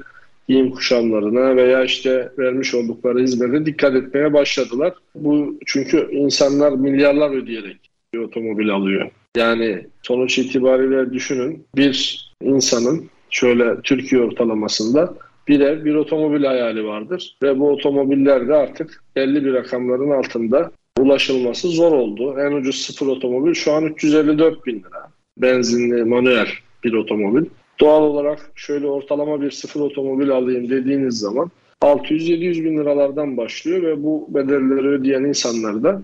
giyim 0.49 0.71
kuşamlarına 0.71 1.55
veya 1.55 1.83
işte 1.83 2.31
vermiş 2.37 2.75
oldukları 2.75 3.19
hizmete 3.19 3.65
dikkat 3.65 3.95
etmeye 3.95 4.33
başladılar. 4.33 4.93
Bu 5.15 5.59
çünkü 5.65 6.09
insanlar 6.11 6.71
milyarlar 6.71 7.31
ödeyerek 7.31 7.77
bir 8.13 8.19
otomobil 8.19 8.69
alıyor. 8.69 9.09
Yani 9.37 9.85
sonuç 10.01 10.39
itibariyle 10.39 11.13
düşünün 11.13 11.65
bir 11.75 12.27
insanın 12.41 13.09
şöyle 13.29 13.81
Türkiye 13.81 14.21
ortalamasında 14.21 15.13
bir 15.47 15.59
ev, 15.59 15.85
bir 15.85 15.95
otomobil 15.95 16.43
hayali 16.43 16.85
vardır. 16.85 17.37
Ve 17.43 17.59
bu 17.59 17.69
otomobiller 17.69 18.47
de 18.47 18.55
artık 18.55 19.03
belli 19.15 19.45
bir 19.45 19.53
rakamların 19.53 20.11
altında 20.11 20.71
ulaşılması 20.99 21.67
zor 21.67 21.91
oldu. 21.91 22.35
En 22.39 22.51
ucuz 22.51 22.81
sıfır 22.81 23.07
otomobil 23.07 23.53
şu 23.53 23.71
an 23.71 23.83
354 23.83 24.65
bin 24.65 24.79
lira. 24.79 25.07
Benzinli, 25.37 26.03
manuel 26.03 26.47
bir 26.83 26.93
otomobil. 26.93 27.45
Doğal 27.79 28.03
olarak 28.03 28.51
şöyle 28.55 28.87
ortalama 28.87 29.41
bir 29.41 29.51
sıfır 29.51 29.79
otomobil 29.79 30.31
alayım 30.31 30.69
dediğiniz 30.69 31.19
zaman 31.19 31.51
600-700 31.81 32.63
bin 32.63 32.77
liralardan 32.77 33.37
başlıyor 33.37 33.81
ve 33.81 34.03
bu 34.03 34.27
bedelleri 34.29 34.87
ödeyen 34.87 35.23
insanlar 35.23 35.83
da 35.83 36.01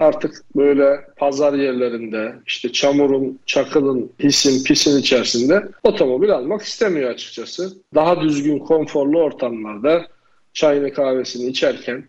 artık 0.00 0.44
böyle 0.56 1.00
pazar 1.16 1.52
yerlerinde 1.52 2.34
işte 2.46 2.72
çamurun, 2.72 3.38
çakılın, 3.46 4.12
hisin, 4.22 4.64
pisin 4.64 5.00
içerisinde 5.00 5.68
otomobil 5.82 6.30
almak 6.30 6.62
istemiyor 6.62 7.10
açıkçası. 7.10 7.72
Daha 7.94 8.20
düzgün, 8.20 8.58
konforlu 8.58 9.22
ortamlarda 9.22 10.06
çayını 10.52 10.92
kahvesini 10.92 11.50
içerken 11.50 12.04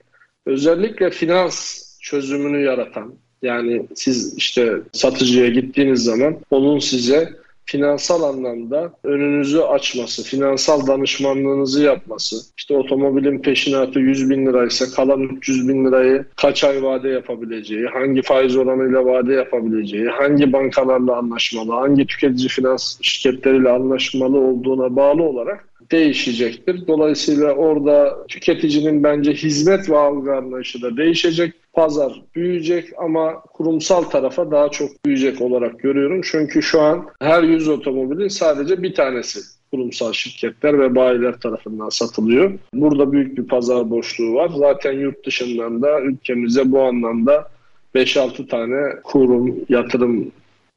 özellikle 0.46 1.10
finans 1.10 1.84
çözümünü 2.02 2.64
yaratan 2.64 3.14
yani 3.42 3.88
siz 3.96 4.38
işte 4.38 4.82
satıcıya 4.92 5.50
gittiğiniz 5.50 6.04
zaman 6.04 6.38
onun 6.52 6.80
size 6.80 7.41
finansal 7.66 8.24
anlamda 8.24 8.94
önünüzü 9.04 9.60
açması, 9.60 10.24
finansal 10.24 10.88
danışmanlığınızı 10.88 11.84
yapması, 11.84 12.36
işte 12.58 12.78
otomobilin 12.78 13.40
peşinatı 13.40 14.00
100 14.00 14.30
bin 14.30 14.46
liraysa 14.46 14.86
kalan 14.96 15.22
300 15.22 15.68
bin 15.68 15.86
lirayı 15.86 16.26
kaç 16.36 16.64
ay 16.64 16.84
vade 16.84 17.10
yapabileceği, 17.10 17.86
hangi 17.86 18.22
faiz 18.22 18.58
oranıyla 18.58 19.06
vade 19.06 19.34
yapabileceği, 19.34 20.08
hangi 20.08 20.54
bankalarla 20.54 21.18
anlaşmalı, 21.18 21.72
hangi 21.72 22.06
tüketici 22.06 22.48
finans 22.48 22.98
şirketleriyle 23.02 23.70
anlaşmalı 23.70 24.40
olduğuna 24.40 24.96
bağlı 24.96 25.24
olarak 25.24 25.68
değişecektir. 25.92 26.88
Dolayısıyla 26.88 27.54
orada 27.54 28.28
tüketicinin 28.28 29.04
bence 29.04 29.34
hizmet 29.34 29.90
ve 29.90 29.98
algı 29.98 30.36
anlayışı 30.36 30.82
da 30.82 30.98
değişecek. 30.98 31.54
Pazar 31.74 32.22
büyüyecek 32.36 32.90
ama 32.98 33.42
kurumsal 33.42 34.04
tarafa 34.04 34.52
daha 34.52 34.70
çok 34.70 35.06
büyüyecek 35.06 35.42
olarak 35.42 35.80
görüyorum. 35.80 36.22
Çünkü 36.24 36.62
şu 36.62 36.82
an 36.82 37.08
her 37.20 37.44
100 37.44 37.68
otomobilin 37.68 38.28
sadece 38.28 38.84
bir 38.84 38.96
tanesi 38.96 39.40
kurumsal 39.72 40.14
şirketler 40.14 40.80
ve 40.80 40.96
bayiler 40.96 41.40
tarafından 41.40 41.90
satılıyor. 41.90 42.52
Burada 42.74 43.12
büyük 43.12 43.38
bir 43.38 43.48
pazar 43.48 43.90
boşluğu 43.90 44.34
var. 44.34 44.52
Zaten 44.58 44.92
yurt 44.92 45.26
dışından 45.26 45.82
da 45.82 46.02
ülkemize 46.02 46.72
bu 46.72 46.82
anlamda 46.82 47.50
5-6 47.96 48.48
tane 48.48 49.02
kurum, 49.04 49.56
yatırım 49.70 50.32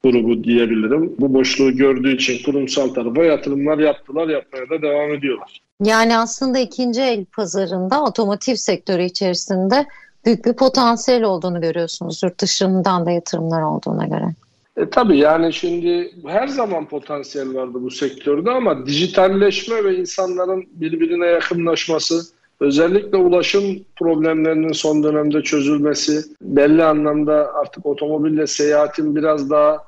grubu 0.04 0.44
diyebilirim. 0.44 1.14
Bu 1.18 1.34
boşluğu 1.34 1.76
gördüğü 1.76 2.14
için 2.16 2.44
kurumsal 2.44 2.88
tarafa 2.88 3.24
yatırımlar 3.24 3.78
yaptılar, 3.78 4.28
yapmaya 4.28 4.70
da 4.70 4.82
devam 4.82 5.10
ediyorlar. 5.10 5.60
Yani 5.84 6.16
aslında 6.16 6.58
ikinci 6.58 7.00
el 7.02 7.24
pazarında 7.24 8.02
otomotiv 8.02 8.54
sektörü 8.54 9.02
içerisinde 9.02 9.86
büyük 10.26 10.44
bir 10.44 10.52
potansiyel 10.52 11.22
olduğunu 11.22 11.60
görüyorsunuz 11.60 12.20
yurt 12.24 12.40
dışından 12.40 13.06
da 13.06 13.10
yatırımlar 13.10 13.62
olduğuna 13.62 14.06
göre. 14.06 14.34
E, 14.76 14.90
tabii 14.90 15.18
yani 15.18 15.52
şimdi 15.52 16.14
her 16.26 16.48
zaman 16.48 16.88
potansiyel 16.88 17.54
vardı 17.54 17.78
bu 17.82 17.90
sektörde 17.90 18.50
ama 18.50 18.86
dijitalleşme 18.86 19.84
ve 19.84 19.96
insanların 19.96 20.64
birbirine 20.72 21.26
yakınlaşması, 21.26 22.22
özellikle 22.60 23.16
ulaşım 23.16 23.64
problemlerinin 23.96 24.72
son 24.72 25.02
dönemde 25.02 25.42
çözülmesi, 25.42 26.22
belli 26.42 26.84
anlamda 26.84 27.50
artık 27.54 27.86
otomobille 27.86 28.46
seyahatin 28.46 29.16
biraz 29.16 29.50
daha 29.50 29.78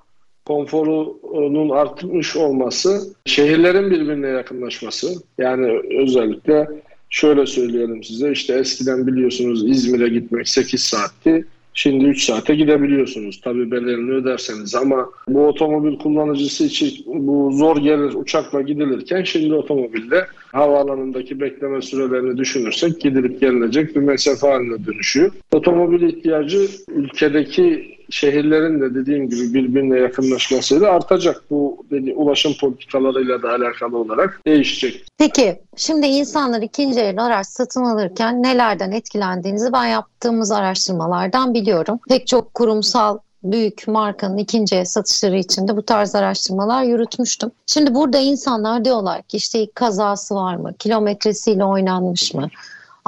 konforunun 0.45 1.71
artmış 1.71 2.37
olması, 2.37 3.15
şehirlerin 3.27 3.91
birbirine 3.91 4.29
yakınlaşması. 4.29 5.15
Yani 5.39 5.81
özellikle 6.03 6.69
şöyle 7.11 7.47
söyleyelim 7.47 8.05
size 8.05 8.33
işte 8.33 8.55
eskiden 8.55 9.07
biliyorsunuz 9.07 9.71
İzmir'e 9.71 10.09
gitmek 10.09 10.49
8 10.49 10.81
saatti. 10.81 11.45
Şimdi 11.79 12.05
3 12.05 12.25
saate 12.25 12.55
gidebiliyorsunuz 12.55 13.41
tabii 13.41 13.71
bedelini 13.71 14.11
öderseniz 14.11 14.75
ama 14.75 15.11
bu 15.29 15.47
otomobil 15.47 15.99
kullanıcısı 15.99 16.65
için 16.65 17.05
bu 17.07 17.53
zor 17.53 17.77
gelir 17.77 18.15
uçakla 18.15 18.63
gidilirken 18.63 19.23
şimdi 19.23 19.55
otomobilde 19.55 20.27
havaalanındaki 20.53 21.41
bekleme 21.41 21.83
sürelerini 21.83 22.37
düşünürsek 22.37 23.01
gidilip 23.01 23.41
gelinecek 23.41 23.97
bir 23.97 24.01
mesafe 24.01 24.47
haline 24.47 24.87
dönüşüyor. 24.87 25.31
Otomobil 25.53 26.03
ihtiyacı 26.03 26.67
ülkedeki 26.89 27.96
şehirlerin 28.11 28.81
de 28.81 28.95
dediğim 28.95 29.31
gibi 29.31 29.55
birbirine 29.55 29.99
yakınlaşmasıyla 29.99 30.91
artacak. 30.91 31.43
Bu 31.51 31.85
dedi, 31.91 32.15
ulaşım 32.15 32.53
politikalarıyla 32.61 33.43
da 33.43 33.51
alakalı 33.51 33.99
olarak 33.99 34.41
değişecek. 34.47 35.05
Peki 35.19 35.61
şimdi 35.77 36.07
insanlar 36.07 36.63
ikinci 36.63 37.01
el 37.01 37.25
araç 37.25 37.47
satın 37.47 37.85
alırken 37.85 38.43
nelerden 38.43 38.91
etkilendiğinizi 38.91 39.73
ben 39.73 39.87
yaptığımız 39.87 40.51
araştırmalardan 40.51 41.55
biliyorum. 41.55 42.01
Pek 42.09 42.27
çok 42.27 42.55
kurumsal 42.55 43.19
büyük 43.43 43.89
markanın 43.89 44.39
ikinci 44.39 44.87
satışları 44.87 45.37
için 45.37 45.69
de 45.69 45.77
bu 45.77 45.83
tarz 45.83 46.15
araştırmalar 46.15 46.83
yürütmüştüm. 46.83 47.51
Şimdi 47.67 47.95
burada 47.95 48.19
insanlar 48.19 48.85
diyorlar 48.85 49.23
ki 49.23 49.37
işte 49.37 49.67
kazası 49.75 50.35
var 50.35 50.57
mı, 50.57 50.75
kilometresiyle 50.79 51.65
oynanmış 51.65 52.35
mı, 52.35 52.49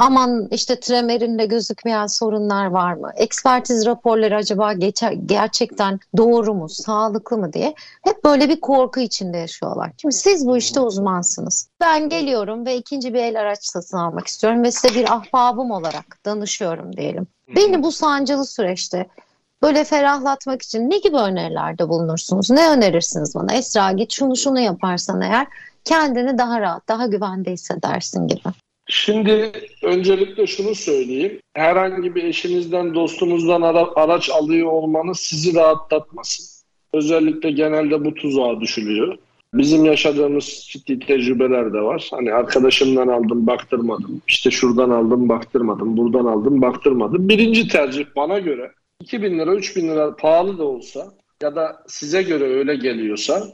Aman 0.01 0.49
işte 0.51 0.81
tremerinde 0.81 1.47
gözükmeyen 1.47 2.07
sorunlar 2.07 2.67
var 2.67 2.93
mı? 2.93 3.11
Ekspertiz 3.17 3.87
raporları 3.87 4.37
acaba 4.37 4.73
geçer, 4.73 5.13
gerçekten 5.13 6.01
doğru 6.17 6.55
mu, 6.55 6.69
sağlıklı 6.69 7.39
mı 7.39 7.53
diye 7.53 7.75
hep 8.05 8.25
böyle 8.25 8.49
bir 8.49 8.61
korku 8.61 9.01
içinde 9.01 9.39
yaşıyorlar. 9.39 9.91
Şimdi 10.01 10.15
siz 10.15 10.47
bu 10.47 10.57
işte 10.57 10.81
uzmansınız. 10.81 11.69
Ben 11.81 12.09
geliyorum 12.09 12.67
ve 12.67 12.77
ikinci 12.77 13.15
bir 13.15 13.19
el 13.19 13.41
araç 13.41 13.59
satın 13.63 13.99
almak 13.99 14.27
istiyorum 14.27 14.63
ve 14.63 14.71
size 14.71 14.95
bir 14.95 15.13
ahbabım 15.13 15.71
olarak 15.71 16.25
danışıyorum 16.25 16.97
diyelim. 16.97 17.27
Beni 17.57 17.83
bu 17.83 17.93
sancılı 17.93 18.47
süreçte 18.47 19.07
böyle 19.63 19.85
ferahlatmak 19.85 20.63
için 20.63 20.91
ne 20.91 20.99
gibi 20.99 21.17
önerilerde 21.17 21.89
bulunursunuz? 21.89 22.51
Ne 22.51 22.71
önerirsiniz 22.71 23.35
bana? 23.35 23.55
Esra 23.55 23.93
git 23.93 24.13
şunu 24.13 24.37
şunu 24.37 24.61
yaparsan 24.61 25.21
eğer 25.21 25.47
kendini 25.85 26.39
daha 26.39 26.61
rahat, 26.61 26.89
daha 26.89 27.07
güvende 27.07 27.53
hissedersin 27.53 28.27
gibi. 28.27 28.49
Şimdi 28.89 29.53
öncelikle 29.83 30.47
şunu 30.47 30.75
söyleyeyim. 30.75 31.41
Herhangi 31.55 32.15
bir 32.15 32.25
eşinizden, 32.25 32.95
dostunuzdan 32.95 33.63
ara, 33.63 33.89
araç 33.95 34.31
alıyor 34.31 34.73
olmanız 34.73 35.21
sizi 35.21 35.55
rahatlatmasın. 35.55 36.47
Özellikle 36.93 37.51
genelde 37.51 38.05
bu 38.05 38.15
tuzağa 38.15 38.61
düşülüyor. 38.61 39.19
Bizim 39.55 39.85
yaşadığımız 39.85 40.69
ciddi 40.71 40.99
tecrübeler 40.99 41.73
de 41.73 41.81
var. 41.81 42.09
Hani 42.11 42.33
arkadaşımdan 42.33 43.09
aldım 43.09 43.47
baktırmadım. 43.47 44.23
İşte 44.29 44.51
şuradan 44.51 44.91
aldım 44.91 45.29
baktırmadım. 45.29 45.97
Buradan 45.97 46.25
aldım 46.25 46.63
baktırmadım. 46.63 47.29
Birinci 47.29 47.69
tercih 47.69 48.05
bana 48.17 48.39
göre 48.39 48.73
2000 49.01 49.39
lira 49.39 49.55
3000 49.55 49.89
lira 49.89 50.17
pahalı 50.17 50.59
da 50.59 50.65
olsa 50.65 51.13
ya 51.43 51.57
da 51.57 51.83
size 51.87 52.23
göre 52.23 52.45
öyle 52.45 52.77
geliyorsa 52.77 53.47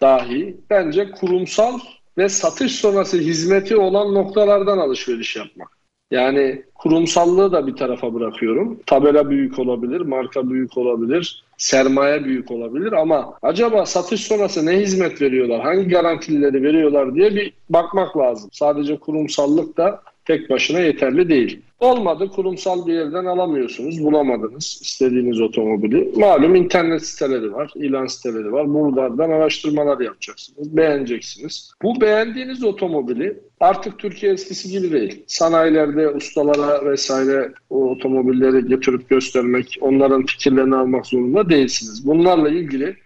dahi 0.00 0.56
bence 0.70 1.10
kurumsal 1.10 1.78
ve 2.18 2.28
satış 2.28 2.72
sonrası 2.72 3.16
hizmeti 3.16 3.76
olan 3.76 4.14
noktalardan 4.14 4.78
alışveriş 4.78 5.36
yapmak. 5.36 5.80
Yani 6.10 6.62
kurumsallığı 6.74 7.52
da 7.52 7.66
bir 7.66 7.76
tarafa 7.76 8.14
bırakıyorum. 8.14 8.80
Tabela 8.86 9.30
büyük 9.30 9.58
olabilir, 9.58 10.00
marka 10.00 10.50
büyük 10.50 10.78
olabilir, 10.78 11.44
sermaye 11.56 12.24
büyük 12.24 12.50
olabilir 12.50 12.92
ama 12.92 13.34
acaba 13.42 13.86
satış 13.86 14.20
sonrası 14.20 14.66
ne 14.66 14.78
hizmet 14.78 15.22
veriyorlar, 15.22 15.60
hangi 15.60 15.88
garantileri 15.88 16.62
veriyorlar 16.62 17.14
diye 17.14 17.34
bir 17.34 17.52
bakmak 17.70 18.16
lazım. 18.16 18.50
Sadece 18.52 18.98
kurumsallık 18.98 19.76
da 19.76 20.02
tek 20.30 20.50
başına 20.50 20.80
yeterli 20.80 21.28
değil. 21.28 21.60
Olmadı 21.80 22.28
kurumsal 22.28 22.86
bir 22.86 22.92
yerden 22.92 23.24
alamıyorsunuz, 23.24 24.04
bulamadınız 24.04 24.78
istediğiniz 24.82 25.40
otomobili. 25.40 26.12
Malum 26.16 26.54
internet 26.54 27.06
siteleri 27.06 27.52
var, 27.52 27.70
ilan 27.74 28.06
siteleri 28.06 28.52
var. 28.52 28.74
Buralardan 28.74 29.30
araştırmalar 29.30 30.00
yapacaksınız, 30.00 30.76
beğeneceksiniz. 30.76 31.72
Bu 31.82 32.00
beğendiğiniz 32.00 32.64
otomobili 32.64 33.40
artık 33.60 33.98
Türkiye 33.98 34.32
eskisi 34.32 34.70
gibi 34.70 34.92
değil. 34.92 35.24
Sanayilerde 35.26 36.08
ustalara 36.08 36.90
vesaire 36.90 37.52
o 37.70 37.90
otomobilleri 37.90 38.66
getirip 38.66 39.08
göstermek, 39.08 39.78
onların 39.80 40.26
fikirlerini 40.26 40.76
almak 40.76 41.06
zorunda 41.06 41.50
değilsiniz. 41.50 42.06
Bunlarla 42.06 42.48
ilgili 42.48 42.96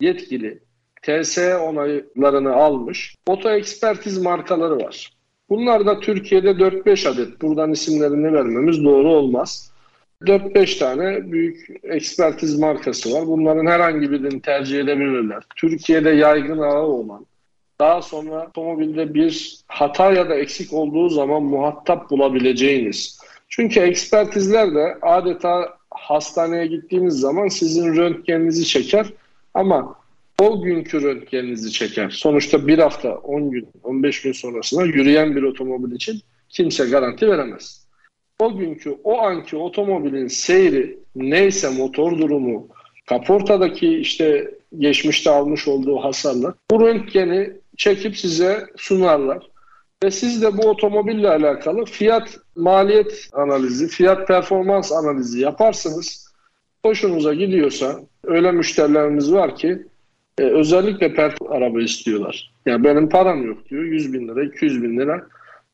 yetkili 0.00 0.58
TSE 1.02 1.56
onaylarını 1.56 2.52
almış 2.52 3.14
oto 3.26 3.50
ekspertiz 3.50 4.22
markaları 4.22 4.78
var. 4.78 5.19
Bunlar 5.50 5.86
da 5.86 6.00
Türkiye'de 6.00 6.50
4-5 6.50 7.08
adet. 7.08 7.42
Buradan 7.42 7.72
isimlerini 7.72 8.32
vermemiz 8.32 8.84
doğru 8.84 9.08
olmaz. 9.08 9.70
4-5 10.22 10.78
tane 10.78 11.32
büyük 11.32 11.66
ekspertiz 11.82 12.58
markası 12.58 13.12
var. 13.12 13.26
Bunların 13.26 13.66
herhangi 13.66 14.10
birini 14.10 14.42
tercih 14.42 14.80
edebilirler. 14.80 15.42
Türkiye'de 15.56 16.10
yaygın 16.10 16.58
ağı 16.58 16.82
olan, 16.82 17.26
daha 17.80 18.02
sonra 18.02 18.46
otomobilde 18.46 19.14
bir 19.14 19.58
hata 19.66 20.12
ya 20.12 20.28
da 20.28 20.34
eksik 20.34 20.72
olduğu 20.72 21.08
zaman 21.08 21.42
muhatap 21.42 22.10
bulabileceğiniz. 22.10 23.20
Çünkü 23.48 23.80
ekspertizler 23.80 24.74
de 24.74 24.98
adeta 25.02 25.78
hastaneye 25.90 26.66
gittiğiniz 26.66 27.20
zaman 27.20 27.48
sizin 27.48 27.96
röntgeninizi 27.96 28.64
çeker 28.64 29.06
ama 29.54 29.99
o 30.40 30.62
günkü 30.62 31.02
röntgeninizi 31.02 31.72
çeker. 31.72 32.10
Sonuçta 32.10 32.66
bir 32.66 32.78
hafta, 32.78 33.14
10 33.14 33.50
gün, 33.50 33.68
15 33.82 34.22
gün 34.22 34.32
sonrasında 34.32 34.84
yürüyen 34.84 35.36
bir 35.36 35.42
otomobil 35.42 35.92
için 35.92 36.20
kimse 36.48 36.88
garanti 36.88 37.28
veremez. 37.28 37.86
O 38.38 38.56
günkü, 38.56 38.96
o 39.04 39.18
anki 39.18 39.56
otomobilin 39.56 40.26
seyri 40.26 40.98
neyse 41.16 41.70
motor 41.70 42.18
durumu, 42.18 42.68
kaportadaki 43.08 43.88
işte 43.98 44.54
geçmişte 44.78 45.30
almış 45.30 45.68
olduğu 45.68 45.96
hasarlar 45.96 46.54
bu 46.70 46.80
röntgeni 46.80 47.50
çekip 47.76 48.16
size 48.16 48.66
sunarlar. 48.76 49.50
Ve 50.04 50.10
siz 50.10 50.42
de 50.42 50.58
bu 50.58 50.68
otomobille 50.68 51.28
alakalı 51.28 51.84
fiyat 51.84 52.38
maliyet 52.56 53.28
analizi, 53.32 53.88
fiyat 53.88 54.28
performans 54.28 54.92
analizi 54.92 55.40
yaparsınız. 55.40 56.30
Hoşunuza 56.82 57.34
gidiyorsa 57.34 58.00
öyle 58.24 58.52
müşterilerimiz 58.52 59.32
var 59.32 59.56
ki 59.56 59.82
e, 60.38 60.42
özellikle 60.42 61.14
pert 61.14 61.38
araba 61.48 61.82
istiyorlar. 61.82 62.52
Yani 62.66 62.84
benim 62.84 63.08
param 63.08 63.46
yok 63.46 63.68
diyor. 63.70 63.82
100 63.82 64.12
bin 64.12 64.28
lira, 64.28 64.44
200 64.44 64.82
bin 64.82 64.98
lira 64.98 65.26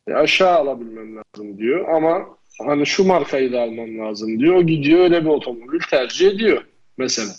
e, 0.09 0.15
aşağı 0.15 0.55
alabilmem 0.57 1.17
lazım 1.17 1.59
diyor. 1.59 1.89
Ama 1.89 2.27
hani 2.67 2.87
şu 2.87 3.05
markayı 3.05 3.53
da 3.53 3.61
almam 3.61 3.99
lazım 3.99 4.41
diyor. 4.41 4.55
O 4.55 4.63
gidiyor 4.63 5.01
öyle 5.01 5.25
bir 5.25 5.31
otomobil 5.31 5.81
tercih 5.91 6.29
ediyor 6.29 6.63
mesela. 6.99 7.33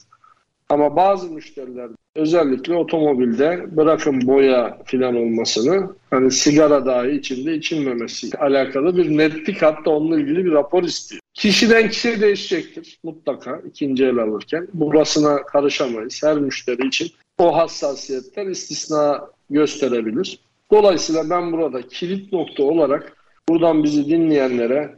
Ama 0.70 0.96
bazı 0.96 1.32
müşteriler 1.32 1.90
özellikle 2.16 2.76
otomobilde 2.76 3.78
bırakın 3.78 4.28
boya 4.28 4.78
filan 4.86 5.16
olmasını 5.16 5.96
hani 6.10 6.32
sigara 6.32 6.86
dahi 6.86 7.12
içinde 7.12 7.54
içilmemesi 7.54 8.38
alakalı 8.38 8.98
bir 8.98 9.18
netlik 9.18 9.62
hatta 9.62 9.92
onunla 9.92 10.20
ilgili 10.20 10.46
bir 10.46 10.52
rapor 10.52 10.84
istiyor. 10.84 11.22
Kişiden 11.38 11.90
kişiye 11.90 12.22
değişecektir 12.22 13.00
mutlaka 13.04 13.62
ikinci 13.70 14.06
el 14.06 14.18
alırken. 14.18 14.68
Burasına 14.74 15.44
karışamayız. 15.44 16.24
Her 16.24 16.38
müşteri 16.38 16.88
için 16.88 17.08
o 17.38 17.58
hassasiyetler 17.58 18.46
istisna 18.46 19.28
gösterebilir. 19.50 20.40
Dolayısıyla 20.72 21.30
ben 21.30 21.52
burada 21.52 21.82
kilit 21.82 22.34
nokta 22.34 22.64
olarak 22.64 23.18
buradan 23.50 23.84
bizi 23.84 24.10
dinleyenlere 24.10 24.96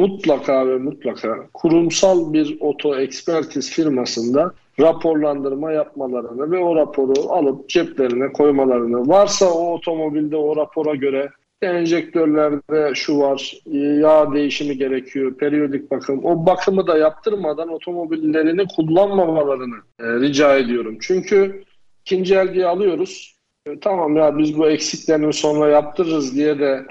mutlaka 0.00 0.68
ve 0.68 0.78
mutlaka 0.78 1.36
kurumsal 1.54 2.32
bir 2.32 2.56
oto 2.60 2.98
ekspertiz 2.98 3.70
firmasında 3.70 4.54
raporlandırma 4.80 5.72
yapmalarını 5.72 6.50
ve 6.50 6.58
o 6.58 6.76
raporu 6.76 7.32
alıp 7.32 7.68
ceplerine 7.68 8.32
koymalarını 8.32 9.08
varsa 9.08 9.50
o 9.52 9.74
otomobilde 9.74 10.36
o 10.36 10.56
rapora 10.56 10.94
göre 10.94 11.30
enjektörlerde 11.66 12.94
şu 12.94 13.18
var, 13.18 13.56
yağ 14.00 14.32
değişimi 14.32 14.78
gerekiyor, 14.78 15.34
periyodik 15.34 15.90
bakım. 15.90 16.24
O 16.24 16.46
bakımı 16.46 16.86
da 16.86 16.98
yaptırmadan 16.98 17.68
otomobillerini 17.68 18.66
kullanmamalarını 18.76 19.76
e, 20.00 20.04
rica 20.04 20.56
ediyorum. 20.56 20.98
Çünkü 21.00 21.64
ikinci 22.04 22.34
el 22.34 22.54
diye 22.54 22.66
alıyoruz. 22.66 23.34
E, 23.66 23.80
tamam 23.80 24.16
ya 24.16 24.38
biz 24.38 24.58
bu 24.58 24.70
eksiklerini 24.70 25.32
sonra 25.32 25.68
yaptırırız 25.68 26.36
diye 26.36 26.58
de 26.58 26.86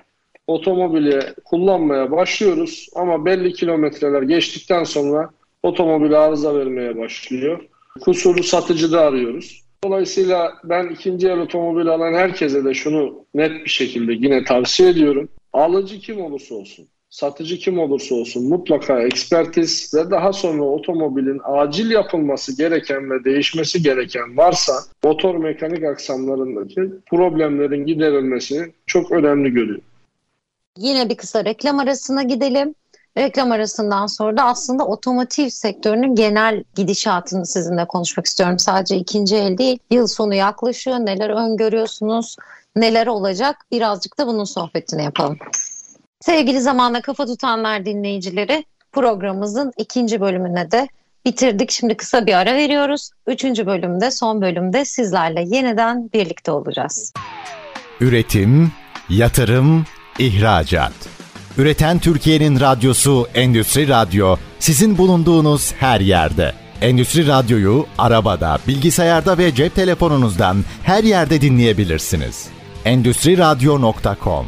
otomobili 0.47 1.19
kullanmaya 1.45 2.11
başlıyoruz. 2.11 2.89
Ama 2.95 3.25
belli 3.25 3.53
kilometreler 3.53 4.21
geçtikten 4.21 4.83
sonra 4.83 5.29
otomobil 5.63 6.25
arıza 6.25 6.55
vermeye 6.55 6.97
başlıyor. 6.97 7.59
Kusuru 8.01 8.43
satıcıda 8.43 9.01
arıyoruz. 9.01 9.68
Dolayısıyla 9.83 10.53
ben 10.63 10.87
ikinci 10.87 11.27
el 11.27 11.39
otomobil 11.39 11.87
alan 11.87 12.13
herkese 12.13 12.65
de 12.65 12.73
şunu 12.73 13.25
net 13.33 13.51
bir 13.51 13.69
şekilde 13.69 14.13
yine 14.13 14.43
tavsiye 14.43 14.89
ediyorum. 14.89 15.29
Alıcı 15.53 15.99
kim 15.99 16.21
olursa 16.21 16.55
olsun, 16.55 16.87
satıcı 17.09 17.57
kim 17.57 17.79
olursa 17.79 18.15
olsun 18.15 18.49
mutlaka 18.49 19.01
ekspertiz 19.01 19.93
ve 19.95 20.11
daha 20.11 20.33
sonra 20.33 20.63
otomobilin 20.63 21.41
acil 21.43 21.91
yapılması 21.91 22.57
gereken 22.57 23.11
ve 23.11 23.23
değişmesi 23.23 23.83
gereken 23.83 24.37
varsa 24.37 24.73
motor 25.03 25.35
mekanik 25.35 25.83
aksamlarındaki 25.83 26.81
problemlerin 27.09 27.85
giderilmesini 27.85 28.71
çok 28.85 29.11
önemli 29.11 29.49
görüyorum. 29.49 29.83
Yine 30.77 31.09
bir 31.09 31.17
kısa 31.17 31.45
reklam 31.45 31.79
arasına 31.79 32.23
gidelim. 32.23 32.75
Reklam 33.17 33.51
arasından 33.51 34.07
sonra 34.07 34.37
da 34.37 34.43
aslında 34.43 34.85
otomotiv 34.87 35.49
sektörünün 35.49 36.15
genel 36.15 36.63
gidişatını 36.75 37.45
sizinle 37.45 37.85
konuşmak 37.85 38.25
istiyorum. 38.25 38.59
Sadece 38.59 38.95
ikinci 38.95 39.35
el 39.35 39.57
değil. 39.57 39.79
Yıl 39.91 40.07
sonu 40.07 40.35
yaklaşıyor. 40.35 40.97
Neler 40.97 41.29
öngörüyorsunuz? 41.29 42.35
Neler 42.75 43.07
olacak? 43.07 43.65
Birazcık 43.71 44.17
da 44.17 44.27
bunun 44.27 44.43
sohbetini 44.43 45.03
yapalım. 45.03 45.37
Sevgili 46.19 46.61
zamanda 46.61 47.01
kafa 47.01 47.25
tutanlar 47.25 47.85
dinleyicileri 47.85 48.65
programımızın 48.91 49.71
ikinci 49.77 50.21
bölümüne 50.21 50.71
de 50.71 50.87
bitirdik. 51.25 51.71
Şimdi 51.71 51.97
kısa 51.97 52.25
bir 52.25 52.33
ara 52.33 52.53
veriyoruz. 52.53 53.09
Üçüncü 53.27 53.65
bölümde, 53.65 54.11
son 54.11 54.41
bölümde 54.41 54.85
sizlerle 54.85 55.43
yeniden 55.55 56.09
birlikte 56.13 56.51
olacağız. 56.51 57.13
Üretim, 57.99 58.71
yatırım, 59.09 59.85
ihracat. 60.19 61.18
Üreten 61.59 61.99
Türkiye'nin 61.99 62.59
radyosu 62.59 63.27
Endüstri 63.33 63.87
Radyo 63.87 64.35
sizin 64.59 64.97
bulunduğunuz 64.97 65.73
her 65.73 65.99
yerde. 65.99 66.53
Endüstri 66.81 67.27
Radyo'yu 67.27 67.85
arabada, 67.97 68.57
bilgisayarda 68.67 69.37
ve 69.37 69.55
cep 69.55 69.75
telefonunuzdan 69.75 70.57
her 70.83 71.03
yerde 71.03 71.41
dinleyebilirsiniz. 71.41 72.47
Endüstriradyo.com 72.85 74.45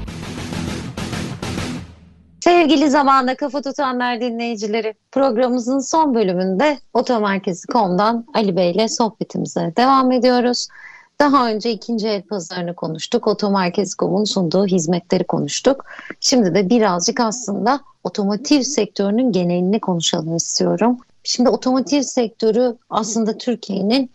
Sevgili 2.43 2.89
zamanda 2.89 3.35
kafa 3.35 3.61
tutanlar 3.61 4.21
dinleyicileri, 4.21 4.93
programımızın 5.11 5.79
son 5.79 6.15
bölümünde 6.15 6.79
Otomerkezi.com'dan 6.93 8.25
Ali 8.33 8.55
Bey 8.55 8.71
ile 8.71 8.87
sohbetimize 8.87 9.73
devam 9.77 10.11
ediyoruz. 10.11 10.67
Daha 11.21 11.49
önce 11.49 11.71
ikinci 11.71 12.07
el 12.07 12.21
pazarını 12.21 12.75
konuştuk, 12.75 13.27
Otomerkezi.com'un 13.27 14.23
sunduğu 14.23 14.65
hizmetleri 14.65 15.23
konuştuk. 15.23 15.85
Şimdi 16.19 16.55
de 16.55 16.69
birazcık 16.69 17.19
aslında 17.19 17.79
otomotiv 18.03 18.61
sektörünün 18.61 19.31
genelini 19.31 19.79
konuşalım 19.79 20.35
istiyorum. 20.35 20.97
Şimdi 21.23 21.49
otomotiv 21.49 22.01
sektörü 22.01 22.77
aslında 22.89 23.37
Türkiye'nin 23.37 24.11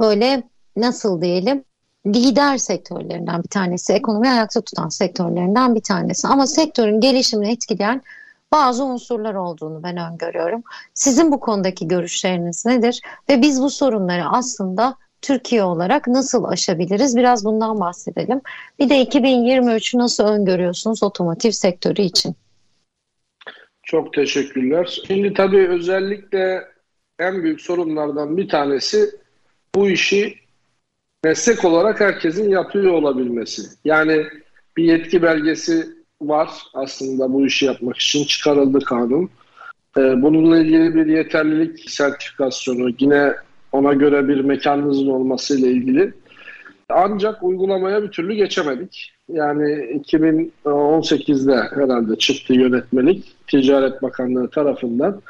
böyle 0.00 0.42
nasıl 0.76 1.22
diyelim 1.22 1.64
lider 2.06 2.58
sektörlerinden 2.58 3.42
bir 3.42 3.48
tanesi, 3.48 3.92
ekonomi 3.92 4.28
ayakta 4.28 4.60
tutan 4.60 4.88
sektörlerinden 4.88 5.74
bir 5.74 5.82
tanesi. 5.82 6.28
Ama 6.28 6.46
sektörün 6.46 7.00
gelişimini 7.00 7.52
etkileyen 7.52 8.02
bazı 8.52 8.84
unsurlar 8.84 9.34
olduğunu 9.34 9.82
ben 9.82 9.96
öngörüyorum. 9.96 10.62
Sizin 10.94 11.32
bu 11.32 11.40
konudaki 11.40 11.88
görüşleriniz 11.88 12.66
nedir? 12.66 13.00
Ve 13.28 13.42
biz 13.42 13.62
bu 13.62 13.70
sorunları 13.70 14.24
aslında 14.28 14.96
Türkiye 15.24 15.62
olarak 15.62 16.08
nasıl 16.08 16.44
aşabiliriz? 16.44 17.16
Biraz 17.16 17.44
bundan 17.44 17.80
bahsedelim. 17.80 18.40
Bir 18.78 18.88
de 18.88 19.02
2023'ü 19.02 19.98
nasıl 19.98 20.24
öngörüyorsunuz 20.24 21.02
otomotiv 21.02 21.50
sektörü 21.50 22.02
için? 22.02 22.34
Çok 23.82 24.12
teşekkürler. 24.12 25.02
Şimdi 25.06 25.34
tabii 25.34 25.68
özellikle 25.68 26.64
en 27.18 27.42
büyük 27.42 27.60
sorunlardan 27.60 28.36
bir 28.36 28.48
tanesi 28.48 29.10
bu 29.74 29.90
işi 29.90 30.34
meslek 31.24 31.64
olarak 31.64 32.00
herkesin 32.00 32.50
yapıyor 32.50 32.92
olabilmesi. 32.92 33.62
Yani 33.84 34.26
bir 34.76 34.84
yetki 34.84 35.22
belgesi 35.22 35.86
var 36.22 36.50
aslında 36.74 37.32
bu 37.32 37.46
işi 37.46 37.64
yapmak 37.64 37.96
için 37.96 38.24
çıkarıldı 38.24 38.80
kanun. 38.80 39.30
Ee, 39.98 40.00
bununla 40.00 40.58
ilgili 40.58 40.94
bir 40.94 41.06
yeterlilik 41.06 41.90
sertifikasyonu 41.90 42.90
yine 42.98 43.34
ona 43.74 43.92
göre 43.92 44.28
bir 44.28 44.40
mekanınızın 44.40 45.06
olması 45.06 45.58
ile 45.58 45.68
ilgili. 45.68 46.12
Ancak 46.88 47.42
uygulamaya 47.42 48.02
bir 48.02 48.08
türlü 48.08 48.34
geçemedik. 48.34 49.12
Yani 49.28 49.64
2018'de 50.08 51.56
herhalde 51.74 52.16
çıktı 52.16 52.54
yönetmelik 52.54 53.24
Ticaret 53.46 54.02
Bakanlığı 54.02 54.50
tarafından. 54.50 55.22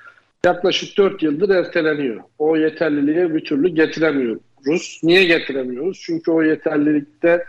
Yaklaşık 0.44 0.98
4 0.98 1.22
yıldır 1.22 1.50
erteleniyor. 1.50 2.20
O 2.38 2.56
yeterliliğe 2.56 3.34
bir 3.34 3.44
türlü 3.44 3.68
getiremiyoruz. 3.68 5.00
Niye 5.02 5.24
getiremiyoruz? 5.24 6.02
Çünkü 6.06 6.30
o 6.30 6.42
yeterlilikte 6.42 7.44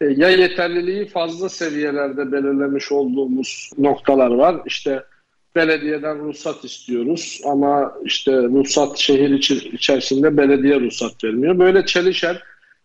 e, 0.00 0.06
ya 0.06 0.28
yeterliliği 0.28 1.06
fazla 1.06 1.48
seviyelerde 1.48 2.32
belirlemiş 2.32 2.92
olduğumuz 2.92 3.70
noktalar 3.78 4.30
var. 4.30 4.56
İşte 4.66 5.02
belediyeden 5.58 6.18
ruhsat 6.18 6.64
istiyoruz 6.64 7.40
ama 7.44 7.94
işte 8.04 8.32
ruhsat 8.32 8.98
şehir 8.98 9.30
içerisinde 9.72 10.36
belediye 10.36 10.80
ruhsat 10.80 11.24
vermiyor. 11.24 11.58
Böyle 11.58 11.86
çelişen, 11.86 12.36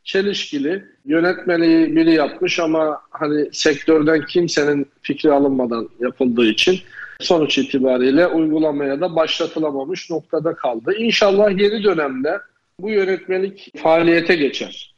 çelişkili 0.03 0.83
yönetmeliği 1.05 1.95
biri 1.95 2.13
yapmış 2.13 2.59
ama 2.59 3.01
hani 3.09 3.49
sektörden 3.51 4.25
kimsenin 4.25 4.87
fikri 5.01 5.31
alınmadan 5.31 5.89
yapıldığı 5.99 6.45
için 6.45 6.79
sonuç 7.19 7.57
itibariyle 7.57 8.27
uygulamaya 8.27 9.01
da 9.01 9.15
başlatılamamış 9.15 10.09
noktada 10.09 10.55
kaldı. 10.55 10.93
İnşallah 10.97 11.51
yeni 11.51 11.83
dönemde 11.83 12.39
bu 12.79 12.89
yönetmelik 12.89 13.71
faaliyete 13.77 14.35
geçer. 14.35 14.92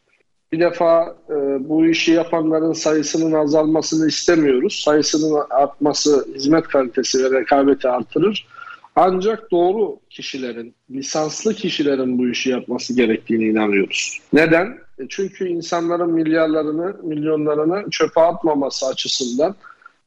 Bir 0.51 0.59
defa 0.59 1.15
e, 1.29 1.33
bu 1.69 1.85
işi 1.85 2.11
yapanların 2.11 2.73
sayısının 2.73 3.31
azalmasını 3.31 4.07
istemiyoruz. 4.07 4.81
Sayısının 4.85 5.43
artması 5.49 6.27
hizmet 6.35 6.67
kalitesi 6.67 7.23
ve 7.23 7.39
rekabeti 7.39 7.89
artırır. 7.89 8.47
Ancak 8.95 9.51
doğru 9.51 9.99
kişilerin, 10.09 10.75
lisanslı 10.91 11.53
kişilerin 11.53 12.17
bu 12.17 12.29
işi 12.29 12.49
yapması 12.49 12.95
gerektiğini 12.95 13.43
inanıyoruz. 13.45 14.19
Neden? 14.33 14.77
E 14.99 15.03
çünkü 15.09 15.47
insanların 15.47 16.13
milyarlarını, 16.13 16.95
milyonlarını 17.03 17.89
çöpe 17.89 18.21
atmaması 18.21 18.85
açısından 18.85 19.55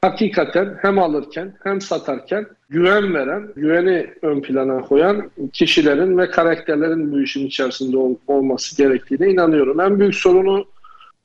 hakikaten 0.01 0.79
hem 0.83 0.99
alırken 0.99 1.55
hem 1.63 1.81
satarken 1.81 2.47
güven 2.69 3.15
veren, 3.15 3.53
güveni 3.57 4.11
ön 4.23 4.41
plana 4.41 4.81
koyan 4.81 5.31
kişilerin 5.53 6.19
ve 6.19 6.31
karakterlerin 6.31 7.13
bu 7.13 7.21
işin 7.21 7.47
içerisinde 7.47 7.97
ol, 7.97 8.15
olması 8.27 8.77
gerektiğine 8.77 9.31
inanıyorum. 9.31 9.81
En 9.81 10.01
büyük 10.01 10.15
sorunu 10.15 10.65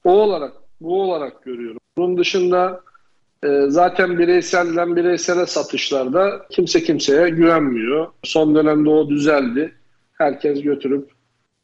o 0.03 0.11
olarak, 0.11 0.53
bu 0.81 1.01
olarak 1.01 1.43
görüyorum. 1.43 1.79
Bunun 1.97 2.17
dışında 2.17 2.81
e, 3.43 3.65
zaten 3.67 4.19
bireyselden 4.19 4.95
bireysele 4.95 5.45
satışlarda 5.45 6.45
kimse 6.51 6.83
kimseye 6.83 7.29
güvenmiyor. 7.29 8.07
Son 8.23 8.55
dönemde 8.55 8.89
o 8.89 9.09
düzeldi. 9.09 9.73
Herkes 10.13 10.61
götürüp 10.61 11.11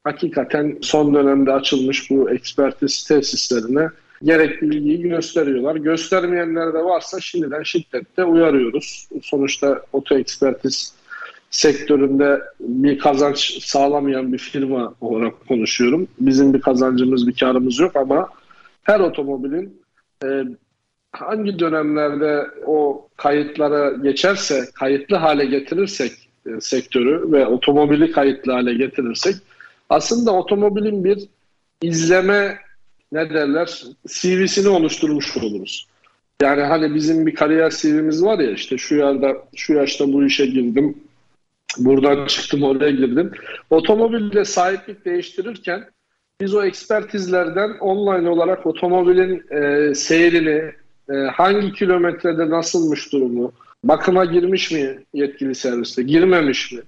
hakikaten 0.04 0.78
son 0.82 1.14
dönemde 1.14 1.54
açılmış 1.54 2.12
bu 2.12 2.30
ekspertiz 2.30 3.04
tesislerine 3.04 3.90
gerekli 4.24 4.70
bilgiyi 4.70 5.02
gösteriyorlar. 5.02 5.76
Göstermeyenler 5.76 6.74
de 6.74 6.84
varsa 6.84 7.20
şimdiden 7.20 7.64
şiddetle 7.64 8.24
uyarıyoruz. 8.24 9.10
Sonuçta 9.22 9.82
oto 9.94 10.18
ekspertiz 10.18 10.94
sektöründe 11.52 12.42
bir 12.60 13.00
kazanç 13.00 13.64
sağlamayan 13.64 14.34
bir 14.34 14.38
firma 14.38 14.94
olarak 15.02 15.48
konuşuyorum. 15.48 16.08
Bizim 16.20 16.54
bir 16.54 16.62
kazancımız, 16.62 17.28
bir 17.28 17.34
karımız 17.34 17.80
yok 17.80 17.96
ama 17.96 18.30
her 18.84 19.00
otomobilin 19.00 19.82
e, 20.24 20.44
hangi 21.12 21.60
dönemlerde 21.60 22.48
o 22.66 23.08
kayıtlara 23.18 23.90
geçerse, 23.90 24.66
kayıtlı 24.74 25.16
hale 25.16 25.46
getirirsek 25.46 26.12
e, 26.46 26.62
sektörü 26.62 27.32
ve 27.32 27.46
otomobili 27.46 28.12
kayıtlı 28.12 28.52
hale 28.52 28.74
getirirsek 28.74 29.36
aslında 29.90 30.32
otomobilin 30.32 31.04
bir 31.04 31.20
izleme 31.82 32.58
ne 33.12 33.30
derler 33.30 33.84
CV'sini 34.08 34.68
oluşturmuş 34.68 35.38
oluruz. 35.38 35.88
Yani 36.42 36.62
hani 36.62 36.96
bizim 36.96 37.28
bir 37.28 37.36
kariyer 37.36 37.70
CV'miz 37.70 38.24
var 38.24 38.40
ya 38.40 38.52
işte 38.52 38.78
şu 38.78 38.96
yerde 38.96 39.38
şu 39.56 39.74
yaşta 39.74 40.14
bu 40.14 40.26
işe 40.26 40.46
girdim. 40.46 40.98
Buradan 41.78 42.26
çıktım 42.26 42.64
oraya 42.64 42.92
girdim. 42.92 43.32
Otomobilde 43.70 44.46
sahiplik 44.46 45.06
değiştirirken 45.06 45.90
biz 46.42 46.56
o 46.56 46.64
ekspertizlerden 46.64 47.70
online 47.80 48.30
olarak 48.30 48.66
otomobilin 48.66 49.44
e, 49.52 49.96
seyrini, 49.96 50.72
e, 51.10 51.14
hangi 51.14 51.74
kilometrede 51.74 52.50
nasılmış 52.50 53.14
durumu, 53.14 53.52
bakıma 53.84 54.26
girmiş 54.26 54.72
mi 54.72 55.00
yetkili 55.14 55.56
serviste, 55.56 56.04
girmemiş 56.04 56.72
mi? 56.72 56.82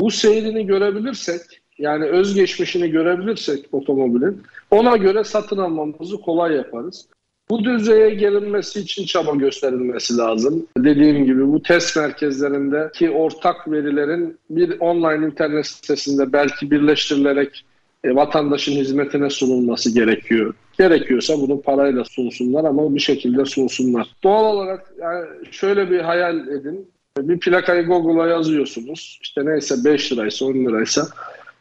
Bu 0.00 0.10
seyrini 0.10 0.66
görebilirsek 0.66 1.61
yani 1.78 2.04
özgeçmişini 2.04 2.90
görebilirsek 2.90 3.66
otomobilin 3.72 4.42
ona 4.70 4.96
göre 4.96 5.24
satın 5.24 5.58
almamızı 5.58 6.20
kolay 6.20 6.54
yaparız. 6.54 7.06
Bu 7.50 7.64
düzeye 7.64 8.10
gelinmesi 8.10 8.80
için 8.80 9.06
çaba 9.06 9.34
gösterilmesi 9.34 10.16
lazım. 10.16 10.66
Dediğim 10.78 11.24
gibi 11.24 11.52
bu 11.52 11.62
test 11.62 11.96
merkezlerindeki 11.96 13.10
ortak 13.10 13.70
verilerin 13.70 14.38
bir 14.50 14.80
online 14.80 15.26
internet 15.26 15.66
sitesinde 15.66 16.32
belki 16.32 16.70
birleştirilerek 16.70 17.64
e, 18.04 18.14
vatandaşın 18.14 18.72
hizmetine 18.72 19.30
sunulması 19.30 19.94
gerekiyor. 19.94 20.54
Gerekiyorsa 20.78 21.34
bunu 21.40 21.62
parayla 21.62 22.04
sunsunlar 22.04 22.64
ama 22.64 22.94
bir 22.94 23.00
şekilde 23.00 23.44
sunsunlar. 23.44 24.08
Doğal 24.24 24.56
olarak 24.56 24.92
yani 25.00 25.26
şöyle 25.50 25.90
bir 25.90 26.00
hayal 26.00 26.48
edin. 26.48 26.90
Bir 27.18 27.40
plakayı 27.40 27.86
Google'a 27.86 28.26
yazıyorsunuz. 28.26 29.18
İşte 29.22 29.46
neyse 29.46 29.74
5 29.84 30.12
liraysa 30.12 30.44
10 30.44 30.54
liraysa 30.54 31.08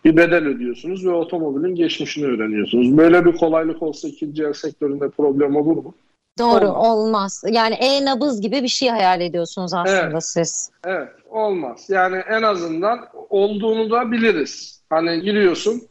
bir 0.06 0.18
bedel 0.18 0.46
ödüyorsunuz 0.46 1.06
ve 1.06 1.12
otomobilin 1.12 1.76
geçmişini 1.76 2.26
öğreniyorsunuz. 2.26 2.98
Böyle 2.98 3.26
bir 3.26 3.38
kolaylık 3.38 3.84
olsa 3.84 4.08
ikinci 4.08 4.44
el 4.44 4.54
sektöründe 4.54 5.10
problem 5.10 5.56
olur 5.56 5.78
mu? 5.78 5.96
Doğru 6.40 6.68
olmaz. 6.68 6.86
olmaz. 6.86 7.44
Yani 7.50 7.76
e-nabız 7.76 8.42
gibi 8.42 8.64
bir 8.64 8.68
şey 8.68 8.90
hayal 8.90 9.22
ediyorsunuz 9.22 9.74
aslında 9.74 10.10
evet. 10.12 10.24
siz. 10.24 10.72
Evet 10.86 11.10
olmaz. 11.30 11.86
Yani 11.90 12.18
en 12.18 12.44
azından 12.44 13.00
olduğunu 13.30 13.92
da 13.92 14.12
biliriz. 14.12 14.82
Hani 14.90 15.22
giriyorsun 15.22 15.82